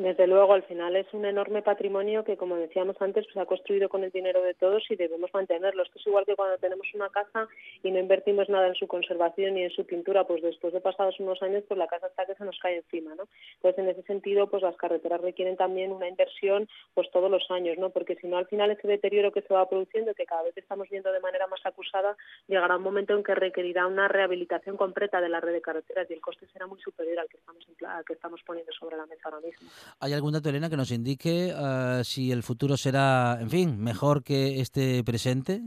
Desde 0.00 0.26
luego, 0.26 0.54
al 0.54 0.62
final 0.62 0.96
es 0.96 1.12
un 1.12 1.26
enorme 1.26 1.60
patrimonio 1.60 2.24
que, 2.24 2.38
como 2.38 2.56
decíamos 2.56 2.96
antes, 3.00 3.26
pues, 3.26 3.36
ha 3.36 3.44
construido 3.44 3.90
con 3.90 4.02
el 4.02 4.10
dinero 4.10 4.40
de 4.42 4.54
todos 4.54 4.82
y 4.88 4.96
debemos 4.96 5.28
mantenerlo. 5.34 5.82
Esto 5.82 5.98
es 5.98 6.06
igual 6.06 6.24
que 6.24 6.36
cuando 6.36 6.56
tenemos 6.56 6.86
una 6.94 7.10
casa 7.10 7.46
y 7.82 7.90
no 7.90 7.98
invertimos 7.98 8.48
nada 8.48 8.68
en 8.68 8.74
su 8.76 8.86
conservación 8.86 9.56
ni 9.56 9.64
en 9.64 9.70
su 9.70 9.84
pintura, 9.84 10.24
pues 10.24 10.40
después 10.40 10.72
de 10.72 10.80
pasados 10.80 11.20
unos 11.20 11.42
años, 11.42 11.64
pues 11.68 11.76
la 11.76 11.86
casa 11.86 12.06
está 12.06 12.24
que 12.24 12.34
se 12.34 12.46
nos 12.46 12.58
cae 12.60 12.76
encima, 12.76 13.14
¿no? 13.14 13.24
Entonces, 13.56 13.78
en 13.78 13.90
ese 13.90 14.02
sentido, 14.04 14.46
pues 14.46 14.62
las 14.62 14.74
carreteras 14.76 15.20
requieren 15.20 15.58
también 15.58 15.92
una 15.92 16.08
inversión, 16.08 16.66
pues 16.94 17.10
todos 17.10 17.30
los 17.30 17.50
años, 17.50 17.76
¿no? 17.76 17.90
Porque 17.90 18.16
si 18.16 18.26
no, 18.26 18.38
al 18.38 18.46
final 18.46 18.70
ese 18.70 18.88
deterioro 18.88 19.32
que 19.32 19.42
se 19.42 19.52
va 19.52 19.68
produciendo, 19.68 20.14
que 20.14 20.24
cada 20.24 20.44
vez 20.44 20.56
estamos 20.56 20.88
viendo 20.88 21.12
de 21.12 21.20
manera 21.20 21.46
más 21.46 21.60
acusada, 21.66 22.16
llegará 22.48 22.78
un 22.78 22.82
momento 22.84 23.14
en 23.14 23.22
que 23.22 23.34
requerirá 23.34 23.86
una 23.86 24.08
rehabilitación 24.08 24.78
completa 24.78 25.20
de 25.20 25.28
la 25.28 25.40
red 25.40 25.52
de 25.52 25.60
carreteras 25.60 26.08
y 26.08 26.14
el 26.14 26.22
coste 26.22 26.46
será 26.46 26.66
muy 26.66 26.80
superior 26.80 27.18
al 27.18 27.28
que 27.28 27.36
estamos, 27.36 27.66
al 27.86 28.04
que 28.06 28.14
estamos 28.14 28.40
poniendo 28.46 28.72
sobre 28.72 28.96
la 28.96 29.04
mesa 29.04 29.28
ahora 29.28 29.40
mismo. 29.40 29.68
¿Hay 29.98 30.12
algún 30.12 30.32
dato, 30.32 30.48
Elena, 30.48 30.70
que 30.70 30.76
nos 30.76 30.90
indique 30.90 31.54
eh, 31.56 32.02
si 32.04 32.30
el 32.30 32.42
futuro 32.42 32.76
será, 32.76 33.38
en 33.40 33.50
fin, 33.50 33.78
mejor 33.78 34.22
que 34.22 34.60
este 34.60 35.02
presente? 35.04 35.62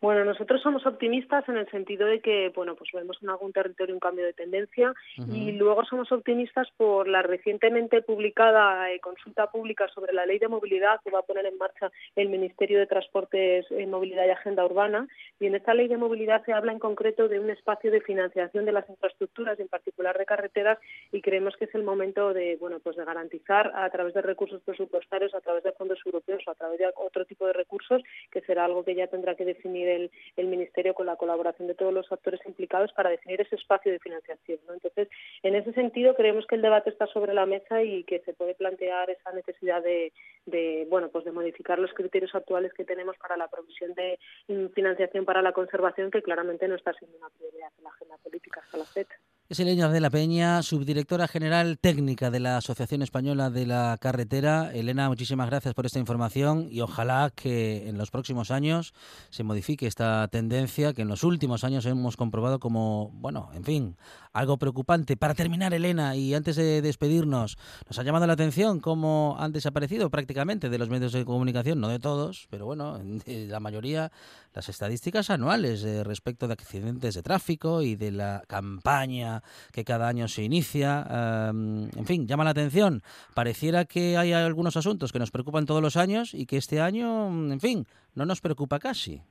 Bueno, 0.00 0.24
nosotros 0.24 0.62
somos 0.62 0.86
optimistas 0.86 1.46
en 1.46 1.58
el 1.58 1.70
sentido 1.70 2.06
de 2.06 2.20
que, 2.20 2.50
bueno, 2.54 2.74
pues 2.74 2.90
vemos 2.94 3.18
en 3.22 3.28
algún 3.28 3.52
territorio 3.52 3.94
un 3.94 4.00
cambio 4.00 4.24
de 4.24 4.32
tendencia 4.32 4.94
y 5.30 5.52
luego 5.52 5.84
somos 5.84 6.10
optimistas 6.10 6.68
por 6.78 7.06
la 7.06 7.20
recientemente 7.20 8.00
publicada 8.00 8.90
eh, 8.90 8.98
consulta 9.00 9.50
pública 9.50 9.88
sobre 9.88 10.14
la 10.14 10.24
ley 10.24 10.38
de 10.38 10.48
movilidad 10.48 11.00
que 11.04 11.10
va 11.10 11.18
a 11.18 11.26
poner 11.26 11.44
en 11.44 11.58
marcha 11.58 11.92
el 12.16 12.30
Ministerio 12.30 12.78
de 12.78 12.86
Transportes, 12.86 13.66
eh, 13.72 13.86
Movilidad 13.86 14.24
y 14.26 14.30
Agenda 14.30 14.64
Urbana. 14.64 15.06
Y 15.38 15.46
en 15.46 15.54
esta 15.54 15.74
ley 15.74 15.86
de 15.86 15.98
movilidad 15.98 16.42
se 16.46 16.54
habla 16.54 16.72
en 16.72 16.78
concreto 16.78 17.28
de 17.28 17.38
un 17.38 17.50
espacio 17.50 17.90
de 17.90 18.00
financiación 18.00 18.64
de 18.64 18.72
las 18.72 18.88
infraestructuras, 18.88 19.58
y 19.58 19.62
en 19.62 19.68
particular 19.68 20.16
de 20.16 20.24
carreteras, 20.24 20.78
y 21.12 21.20
creemos 21.20 21.58
que 21.58 21.66
es 21.66 21.74
el 21.74 21.82
momento 21.82 22.32
de, 22.32 22.56
bueno, 22.56 22.78
pues 22.82 22.96
de 22.96 23.04
garantizar 23.04 23.70
a 23.74 23.90
través 23.90 24.14
de 24.14 24.22
recursos 24.22 24.62
presupuestarios, 24.62 25.34
a 25.34 25.42
través 25.42 25.62
de 25.62 25.72
fondos 25.72 26.00
europeos 26.06 26.42
o 26.46 26.52
a 26.52 26.54
través 26.54 26.78
de 26.78 26.86
otro 26.96 27.26
tipo 27.26 27.46
de 27.46 27.52
recursos, 27.52 28.02
que 28.30 28.40
será 28.40 28.64
algo 28.64 28.82
que 28.82 28.94
ya 28.94 29.06
tendrá 29.06 29.34
que 29.34 29.44
definir 29.44 29.89
el, 29.96 30.10
Ministerio 30.36 30.94
con 30.94 31.06
la 31.06 31.16
colaboración 31.16 31.68
de 31.68 31.74
todos 31.74 31.92
los 31.92 32.10
actores 32.10 32.40
implicados 32.44 32.92
para 32.92 33.10
definir 33.10 33.40
ese 33.40 33.54
espacio 33.54 33.92
de 33.92 33.98
financiación. 34.00 34.58
¿no? 34.66 34.74
Entonces, 34.74 35.08
en 35.42 35.54
ese 35.54 35.72
sentido, 35.72 36.14
creemos 36.14 36.46
que 36.46 36.56
el 36.56 36.62
debate 36.62 36.90
está 36.90 37.06
sobre 37.06 37.34
la 37.34 37.46
mesa 37.46 37.82
y 37.82 38.04
que 38.04 38.20
se 38.20 38.32
puede 38.32 38.54
plantear 38.54 39.10
esa 39.10 39.32
necesidad 39.32 39.82
de, 39.82 40.12
de 40.46 40.86
bueno, 40.90 41.08
pues 41.08 41.24
de 41.24 41.32
modificar 41.32 41.78
los 41.78 41.92
criterios 41.92 42.34
actuales 42.34 42.72
que 42.72 42.84
tenemos 42.84 43.16
para 43.18 43.36
la 43.36 43.48
provisión 43.48 43.94
de 43.94 44.18
mm, 44.48 44.66
financiación 44.68 45.24
para 45.24 45.42
la 45.42 45.52
conservación, 45.52 46.10
que 46.10 46.22
claramente 46.22 46.66
no 46.68 46.74
está 46.74 46.92
siendo 46.94 47.16
una 47.18 47.28
prioridad 47.30 47.70
en 47.78 47.84
la 47.84 47.90
agenda 47.90 48.16
política 48.18 48.60
hasta 48.64 48.78
la 48.78 48.84
fecha. 48.84 49.16
Es 49.50 49.58
Elena 49.58 49.88
de 49.88 49.98
la 49.98 50.10
Peña, 50.10 50.62
subdirectora 50.62 51.26
general 51.26 51.76
técnica 51.80 52.30
de 52.30 52.38
la 52.38 52.58
Asociación 52.58 53.02
Española 53.02 53.50
de 53.50 53.66
la 53.66 53.98
Carretera. 54.00 54.70
Elena, 54.72 55.08
muchísimas 55.08 55.50
gracias 55.50 55.74
por 55.74 55.86
esta 55.86 55.98
información 55.98 56.68
y 56.70 56.82
ojalá 56.82 57.32
que 57.34 57.88
en 57.88 57.98
los 57.98 58.12
próximos 58.12 58.52
años 58.52 58.94
se 59.30 59.42
modifique 59.42 59.88
esta 59.88 60.28
tendencia 60.28 60.92
que 60.92 61.02
en 61.02 61.08
los 61.08 61.24
últimos 61.24 61.64
años 61.64 61.84
hemos 61.86 62.16
comprobado 62.16 62.60
como, 62.60 63.10
bueno, 63.12 63.50
en 63.52 63.64
fin, 63.64 63.96
algo 64.32 64.56
preocupante. 64.56 65.16
Para 65.16 65.34
terminar, 65.34 65.74
Elena, 65.74 66.14
y 66.14 66.32
antes 66.32 66.54
de 66.54 66.80
despedirnos, 66.80 67.58
nos 67.88 67.98
ha 67.98 68.04
llamado 68.04 68.28
la 68.28 68.34
atención 68.34 68.78
cómo 68.78 69.34
han 69.40 69.50
desaparecido 69.50 70.10
prácticamente 70.10 70.70
de 70.70 70.78
los 70.78 70.90
medios 70.90 71.12
de 71.12 71.24
comunicación, 71.24 71.80
no 71.80 71.88
de 71.88 71.98
todos, 71.98 72.46
pero 72.50 72.66
bueno, 72.66 73.00
de 73.00 73.48
la 73.48 73.58
mayoría, 73.58 74.12
las 74.54 74.68
estadísticas 74.68 75.28
anuales 75.28 75.82
eh, 75.82 76.04
respecto 76.04 76.46
de 76.46 76.52
accidentes 76.52 77.16
de 77.16 77.22
tráfico 77.24 77.82
y 77.82 77.96
de 77.96 78.12
la 78.12 78.44
campaña 78.46 79.39
que 79.72 79.84
cada 79.84 80.08
año 80.08 80.28
se 80.28 80.42
inicia. 80.42 81.06
em, 81.50 81.88
en 81.96 82.06
fin, 82.06 82.26
llama 82.26 82.44
la 82.44 82.50
atención. 82.50 83.02
Pareciera 83.34 83.84
que 83.84 84.16
hay 84.16 84.32
algunos 84.32 84.76
asuntos 84.76 85.12
que 85.12 85.18
nos 85.18 85.30
preocupan 85.30 85.66
todos 85.66 85.82
los 85.82 85.96
años 85.96 86.34
y 86.34 86.46
que 86.46 86.56
este 86.56 86.80
año, 86.80 87.28
en 87.52 87.60
fin, 87.60 87.86
no 88.14 88.24
nos 88.24 88.40
preocupa 88.40 88.78
casi. 88.78 89.22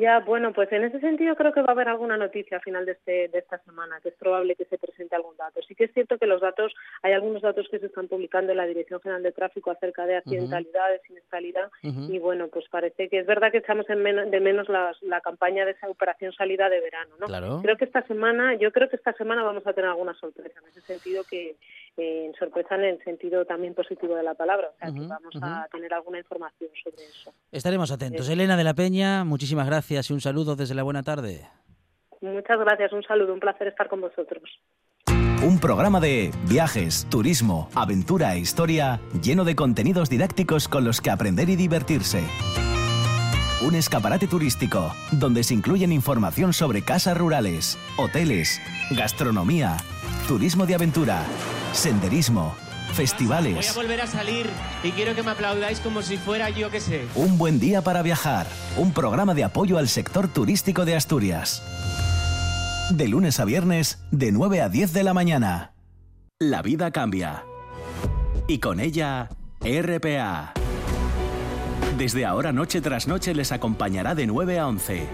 Ya, 0.00 0.18
bueno, 0.18 0.52
pues 0.52 0.72
en 0.72 0.82
ese 0.82 0.98
sentido 0.98 1.36
creo 1.36 1.52
que 1.52 1.62
va 1.62 1.68
a 1.68 1.70
haber 1.70 1.88
alguna 1.88 2.16
noticia 2.16 2.56
a 2.56 2.60
final 2.60 2.84
de, 2.84 2.92
este, 2.92 3.28
de 3.28 3.38
esta 3.38 3.58
semana, 3.58 4.00
que 4.02 4.08
es 4.08 4.16
probable 4.16 4.56
que 4.56 4.64
se 4.64 4.76
presente 4.76 5.14
algún 5.14 5.36
dato. 5.36 5.60
Sí 5.62 5.76
que 5.76 5.84
es 5.84 5.92
cierto 5.92 6.18
que 6.18 6.26
los 6.26 6.40
datos, 6.40 6.74
hay 7.02 7.12
algunos 7.12 7.42
datos 7.42 7.68
que 7.70 7.78
se 7.78 7.86
están 7.86 8.08
publicando 8.08 8.50
en 8.50 8.58
la 8.58 8.66
Dirección 8.66 9.00
General 9.00 9.22
de 9.22 9.30
Tráfico 9.30 9.70
acerca 9.70 10.04
de 10.04 10.16
accidentalidad, 10.16 10.90
de 10.90 10.98
siniestralidad, 11.06 11.70
Ujú. 11.84 12.12
y 12.12 12.18
bueno, 12.18 12.48
pues 12.48 12.64
parece 12.68 13.08
que 13.08 13.20
es 13.20 13.26
verdad 13.26 13.52
que 13.52 13.58
echamos 13.58 13.88
en 13.88 14.02
menos, 14.02 14.28
de 14.28 14.40
menos 14.40 14.66
la 14.68 15.20
campaña 15.20 15.64
de 15.64 15.70
esa 15.70 15.88
operación 15.88 16.32
salida 16.32 16.68
de 16.68 16.80
verano, 16.80 17.14
¿no? 17.20 17.26
Claro. 17.26 17.60
Creo 17.62 17.76
que 17.76 17.84
esta 17.84 18.04
semana, 18.08 18.54
yo 18.54 18.72
creo 18.72 18.88
que 18.88 18.96
esta 18.96 19.12
semana 19.12 19.44
vamos 19.44 19.64
a 19.64 19.74
tener 19.74 19.90
alguna 19.90 20.14
sorpresa, 20.14 20.58
en 20.60 20.70
ese 20.70 20.80
sentido 20.80 21.22
que 21.22 21.54
eh, 21.96 22.32
sorpresa 22.36 22.74
en 22.74 22.84
el 22.84 23.04
sentido 23.04 23.44
también 23.44 23.74
positivo 23.74 24.16
de 24.16 24.24
la 24.24 24.34
palabra, 24.34 24.70
o 24.74 24.76
sea, 24.76 24.92
que 24.92 25.06
vamos 25.06 25.36
a 25.40 25.68
tener 25.70 25.94
alguna 25.94 26.18
información 26.18 26.70
sobre 26.82 27.04
eso. 27.04 27.32
Estaremos 27.52 27.92
atentos. 27.92 28.26
Sí. 28.26 28.32
Elena 28.32 28.56
de 28.56 28.64
la 28.64 28.74
Peña, 28.74 29.22
muchísimas 29.22 29.68
gracias 29.68 29.83
y 29.90 30.12
un 30.12 30.20
saludo 30.20 30.56
desde 30.56 30.74
la 30.74 30.82
buena 30.82 31.02
tarde. 31.02 31.46
Muchas 32.20 32.58
gracias, 32.58 32.92
un 32.92 33.02
saludo, 33.02 33.34
un 33.34 33.40
placer 33.40 33.68
estar 33.68 33.88
con 33.88 34.00
vosotros. 34.00 34.42
Un 35.42 35.58
programa 35.60 36.00
de 36.00 36.30
viajes, 36.48 37.06
turismo, 37.10 37.68
aventura 37.74 38.34
e 38.34 38.38
historia 38.38 39.00
lleno 39.22 39.44
de 39.44 39.54
contenidos 39.54 40.08
didácticos 40.08 40.68
con 40.68 40.84
los 40.84 41.02
que 41.02 41.10
aprender 41.10 41.50
y 41.50 41.56
divertirse. 41.56 42.22
Un 43.62 43.74
escaparate 43.74 44.26
turístico 44.26 44.92
donde 45.12 45.44
se 45.44 45.54
incluyen 45.54 45.92
información 45.92 46.54
sobre 46.54 46.82
casas 46.82 47.18
rurales, 47.18 47.78
hoteles, 47.98 48.60
gastronomía, 48.90 49.76
turismo 50.26 50.64
de 50.64 50.76
aventura, 50.76 51.22
senderismo, 51.72 52.54
Voy 52.96 53.06
festivales. 53.06 53.70
a 53.70 53.74
volver 53.74 54.00
a 54.02 54.06
salir 54.06 54.48
y 54.84 54.92
quiero 54.92 55.16
que 55.16 55.24
me 55.24 55.32
aplaudáis 55.32 55.80
como 55.80 56.00
si 56.00 56.16
fuera 56.16 56.50
yo 56.50 56.70
que 56.70 56.80
sé. 56.80 57.04
Un 57.16 57.38
buen 57.38 57.58
día 57.58 57.82
para 57.82 58.02
viajar. 58.02 58.46
Un 58.76 58.92
programa 58.92 59.34
de 59.34 59.42
apoyo 59.42 59.78
al 59.78 59.88
sector 59.88 60.28
turístico 60.28 60.84
de 60.84 60.94
Asturias. 60.94 61.62
De 62.90 63.08
lunes 63.08 63.40
a 63.40 63.44
viernes, 63.44 63.98
de 64.12 64.30
9 64.30 64.60
a 64.60 64.68
10 64.68 64.92
de 64.92 65.02
la 65.02 65.12
mañana. 65.12 65.72
La 66.38 66.62
vida 66.62 66.92
cambia. 66.92 67.44
Y 68.46 68.58
con 68.58 68.78
ella, 68.78 69.28
RPA. 69.60 70.52
Desde 71.98 72.24
ahora, 72.26 72.52
noche 72.52 72.80
tras 72.80 73.08
noche, 73.08 73.34
les 73.34 73.50
acompañará 73.50 74.14
de 74.14 74.28
9 74.28 74.60
a 74.60 74.68
11. 74.68 75.08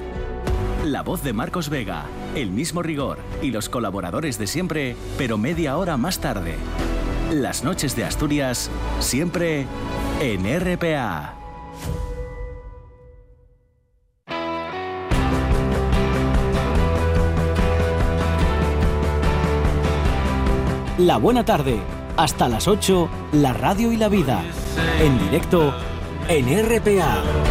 La 0.84 1.02
voz 1.02 1.22
de 1.22 1.32
Marcos 1.32 1.70
Vega, 1.70 2.04
el 2.34 2.50
mismo 2.50 2.82
rigor 2.82 3.18
y 3.40 3.50
los 3.50 3.70
colaboradores 3.70 4.38
de 4.38 4.46
siempre, 4.46 4.96
pero 5.16 5.38
media 5.38 5.78
hora 5.78 5.96
más 5.96 6.18
tarde. 6.18 6.56
Las 7.30 7.62
noches 7.62 7.94
de 7.94 8.02
Asturias, 8.04 8.68
siempre 8.98 9.64
en 10.20 10.44
RPA. 10.60 11.34
La 20.98 21.18
buena 21.18 21.44
tarde, 21.44 21.78
hasta 22.16 22.48
las 22.48 22.66
8, 22.66 23.08
la 23.34 23.52
radio 23.52 23.92
y 23.92 23.96
la 23.96 24.08
vida. 24.08 24.42
En 25.00 25.16
directo 25.20 25.72
en 26.28 26.48
RPA. 26.66 27.49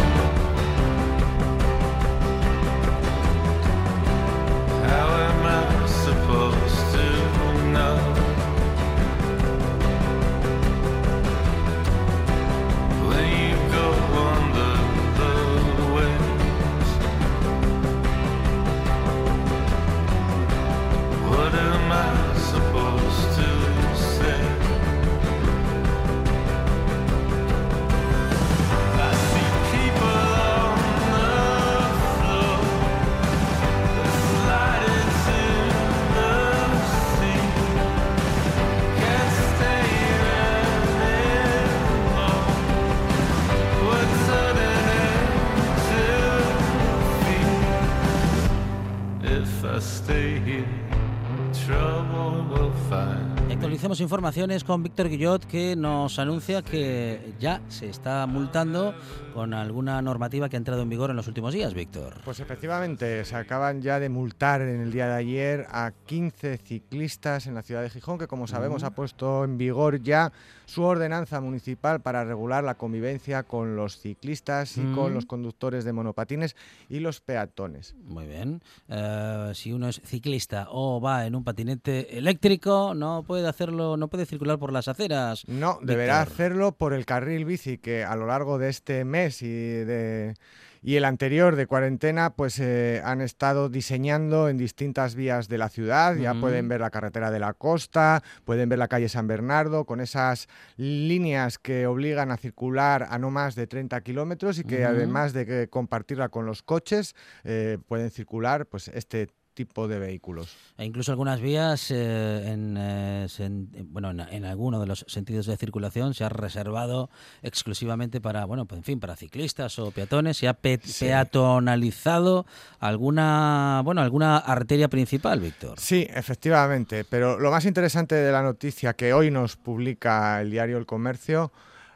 Informaciones 54.30 54.62
con 54.62 54.84
Víctor 54.84 55.08
Guillot 55.08 55.44
que 55.44 55.74
nos 55.74 56.20
anuncia 56.20 56.62
que 56.62 57.32
ya 57.40 57.60
se 57.68 57.88
está 57.88 58.24
multando 58.28 58.94
con 59.34 59.52
alguna 59.54 60.00
normativa 60.02 60.48
que 60.48 60.54
ha 60.54 60.58
entrado 60.58 60.82
en 60.82 60.88
vigor 60.88 61.10
en 61.10 61.16
los 61.16 61.26
últimos 61.26 61.52
días, 61.52 61.74
Víctor. 61.74 62.20
Pues 62.24 62.38
efectivamente, 62.38 63.24
se 63.24 63.34
acaban 63.34 63.82
ya 63.82 63.98
de 63.98 64.08
multar 64.08 64.60
en 64.60 64.80
el 64.82 64.92
día 64.92 65.08
de 65.08 65.14
ayer 65.14 65.66
a 65.70 65.90
15 66.06 66.58
ciclistas 66.58 67.48
en 67.48 67.54
la 67.56 67.62
ciudad 67.62 67.82
de 67.82 67.90
Gijón, 67.90 68.18
que 68.18 68.28
como 68.28 68.46
sabemos 68.46 68.82
Mm. 68.82 68.86
ha 68.86 68.90
puesto 68.90 69.42
en 69.44 69.58
vigor 69.58 70.00
ya 70.00 70.32
su 70.66 70.82
ordenanza 70.84 71.40
municipal 71.40 72.00
para 72.00 72.24
regular 72.24 72.62
la 72.62 72.76
convivencia 72.76 73.42
con 73.42 73.74
los 73.74 73.98
ciclistas 73.98 74.76
y 74.76 74.82
con 74.94 75.10
Mm. 75.10 75.14
los 75.14 75.26
conductores 75.26 75.84
de 75.84 75.92
monopatines 75.92 76.54
y 76.88 77.00
los 77.00 77.20
peatones. 77.20 77.96
Muy 78.04 78.26
bien. 78.28 78.62
Eh, 78.88 79.50
si 79.54 79.72
uno 79.72 79.88
es 79.88 80.00
ciclista 80.04 80.68
o 80.70 81.00
va 81.00 81.26
en 81.26 81.34
un 81.34 81.42
patinete 81.42 82.16
eléctrico, 82.16 82.94
no 82.94 83.24
puede 83.26 83.48
hacerlo, 83.48 83.96
no 83.96 84.08
puede 84.08 84.19
circular 84.26 84.58
por 84.58 84.72
las 84.72 84.88
aceras. 84.88 85.46
No, 85.46 85.78
deberá 85.82 86.22
hacerlo 86.22 86.72
por 86.72 86.92
el 86.92 87.06
carril 87.06 87.44
bici 87.44 87.78
que 87.78 88.04
a 88.04 88.16
lo 88.16 88.26
largo 88.26 88.58
de 88.58 88.68
este 88.68 89.04
mes 89.04 89.42
y 89.42 89.48
de 89.48 90.34
y 90.82 90.96
el 90.96 91.04
anterior 91.04 91.56
de 91.56 91.66
cuarentena, 91.66 92.30
pues 92.30 92.58
eh, 92.58 93.02
han 93.04 93.20
estado 93.20 93.68
diseñando 93.68 94.48
en 94.48 94.56
distintas 94.56 95.14
vías 95.14 95.48
de 95.48 95.58
la 95.58 95.68
ciudad. 95.68 96.16
Ya 96.16 96.34
pueden 96.34 96.68
ver 96.68 96.80
la 96.80 96.90
carretera 96.90 97.30
de 97.30 97.38
la 97.38 97.52
costa, 97.52 98.22
pueden 98.44 98.68
ver 98.70 98.78
la 98.78 98.88
calle 98.88 99.08
San 99.10 99.26
Bernardo, 99.26 99.84
con 99.84 100.00
esas 100.00 100.48
líneas 100.76 101.58
que 101.58 101.86
obligan 101.86 102.30
a 102.30 102.38
circular 102.38 103.06
a 103.10 103.18
no 103.18 103.30
más 103.30 103.54
de 103.54 103.66
30 103.66 104.00
kilómetros 104.00 104.58
y 104.58 104.64
que 104.64 104.84
además 104.84 105.32
de 105.34 105.44
que 105.44 105.68
compartirla 105.68 106.30
con 106.30 106.46
los 106.46 106.62
coches, 106.62 107.14
eh, 107.44 107.76
pueden 107.86 108.10
circular 108.10 108.66
pues 108.66 108.88
este 108.88 109.28
tipo 109.54 109.88
de 109.88 109.98
vehículos. 109.98 110.56
E 110.78 110.84
incluso 110.84 111.10
algunas 111.12 111.40
vías, 111.40 111.90
eh, 111.90 112.52
en, 112.52 112.76
eh, 112.78 113.26
sen- 113.28 113.68
eh, 113.74 113.82
bueno, 113.86 114.10
en, 114.10 114.20
en 114.20 114.44
alguno 114.44 114.80
de 114.80 114.86
los 114.86 115.04
sentidos 115.08 115.46
de 115.46 115.56
circulación 115.56 116.14
se 116.14 116.24
ha 116.24 116.28
reservado 116.28 117.10
exclusivamente 117.42 118.20
para, 118.20 118.44
bueno, 118.44 118.64
pues 118.66 118.78
en 118.78 118.84
fin, 118.84 119.00
para 119.00 119.16
ciclistas 119.16 119.78
o 119.78 119.90
peatones. 119.90 120.36
Se 120.38 120.48
ha 120.48 120.54
pe- 120.54 120.80
Sí. 120.82 121.06
peatonalizado 121.06 122.46
alguna, 122.78 123.82
bueno, 123.84 124.00
alguna 124.00 124.36
arteria 124.38 124.88
principal, 124.88 125.40
Víctor. 125.40 125.78
Sí, 125.78 126.06
efectivamente, 126.10 127.04
pero 127.04 127.38
lo 127.38 127.50
más 127.50 127.64
interesante 127.64 128.14
de 128.14 128.32
la 128.32 128.42
noticia 128.42 128.94
que 128.94 129.12
hoy 129.12 129.30
nos 129.30 129.56
publica 129.56 130.40
el 130.40 130.50
diario 130.50 130.78
El 130.78 130.86
Comercio 130.86 131.52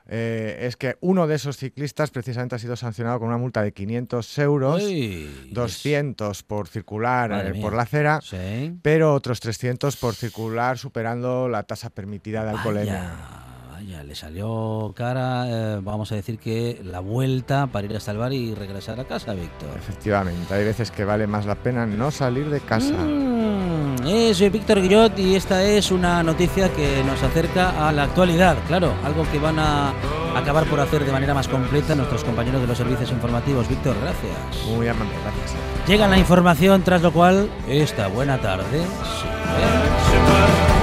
eh, 0.07 0.59
es 0.67 0.77
que 0.77 0.97
uno 1.01 1.27
de 1.27 1.37
esos 1.37 1.57
ciclistas 1.57 2.11
precisamente 2.11 2.55
ha 2.55 2.59
sido 2.59 2.77
sancionado 2.77 3.19
con 3.19 3.29
una 3.29 3.39
multa 3.39 3.63
de 3.63 3.73
500 3.73 4.39
euros, 4.39 4.83
Uy, 4.83 5.49
200 5.53 6.43
por 6.43 6.69
circular 6.69 7.47
eh, 7.47 7.61
por 7.61 7.73
la 7.75 7.83
acera, 7.83 8.21
Sí. 8.21 8.77
pero 8.83 9.15
otros 9.15 9.41
300 9.41 9.97
por 9.97 10.15
circular 10.15 10.77
superando 10.79 11.49
la 11.49 11.63
tasa 11.63 11.91
permitida 11.91 12.45
de 12.45 12.51
alcoholemia. 12.51 13.13
Vaya, 13.75 14.05
le 14.05 14.15
salió 14.15 14.93
cara, 14.97 15.47
eh, 15.49 15.81
vamos 15.83 16.13
a 16.13 16.15
decir 16.15 16.39
que 16.39 16.81
la 16.85 17.01
vuelta 17.01 17.67
para 17.67 17.85
ir 17.85 17.97
hasta 17.97 18.13
el 18.13 18.19
bar 18.19 18.33
y 18.33 18.55
regresar 18.55 19.01
a 19.01 19.05
casa, 19.05 19.35
Víctor. 19.35 19.71
Efectivamente, 19.77 20.55
hay 20.55 20.65
veces 20.65 20.93
que 20.93 21.05
vale 21.05 21.27
más 21.27 21.45
la 21.45 21.57
pena 21.57 21.85
no 21.85 22.13
salir 22.13 22.51
de 22.51 22.61
casa. 22.61 22.95
Mm, 22.95 24.07
eh, 24.07 24.33
soy 24.33 24.51
Víctor 24.51 24.81
Guillot 24.81 25.19
y 25.19 25.35
esta 25.35 25.65
es 25.65 25.91
una 25.91 26.23
noticia 26.23 26.69
que 26.69 27.03
nos 27.03 27.21
acerca 27.21 27.89
a 27.89 27.91
la 27.91 28.05
actualidad, 28.05 28.57
claro, 28.69 28.95
algo 29.03 29.29
que 29.33 29.41
van 29.41 29.59
a 29.59 29.93
acabar 30.37 30.67
por 30.67 30.79
hacer 30.79 31.05
de 31.05 31.11
manera 31.11 31.35
más 31.35 31.49
completa 31.49 31.97
nuestros 31.97 32.23
compañeros 32.23 32.61
de 32.61 32.69
los 32.69 32.79
servicios 32.79 33.11
informativos. 33.11 33.69
Víctor, 33.69 33.97
gracias. 34.01 34.73
Muy 34.73 34.87
amable, 34.87 35.15
gracias. 35.21 35.57
Llega 35.89 36.07
la 36.07 36.19
información, 36.19 36.85
tras 36.85 37.03
lo 37.03 37.13
cual, 37.13 37.51
esta 37.67 38.07
buena 38.07 38.41
tarde. 38.41 38.85
sigue. 40.13 40.74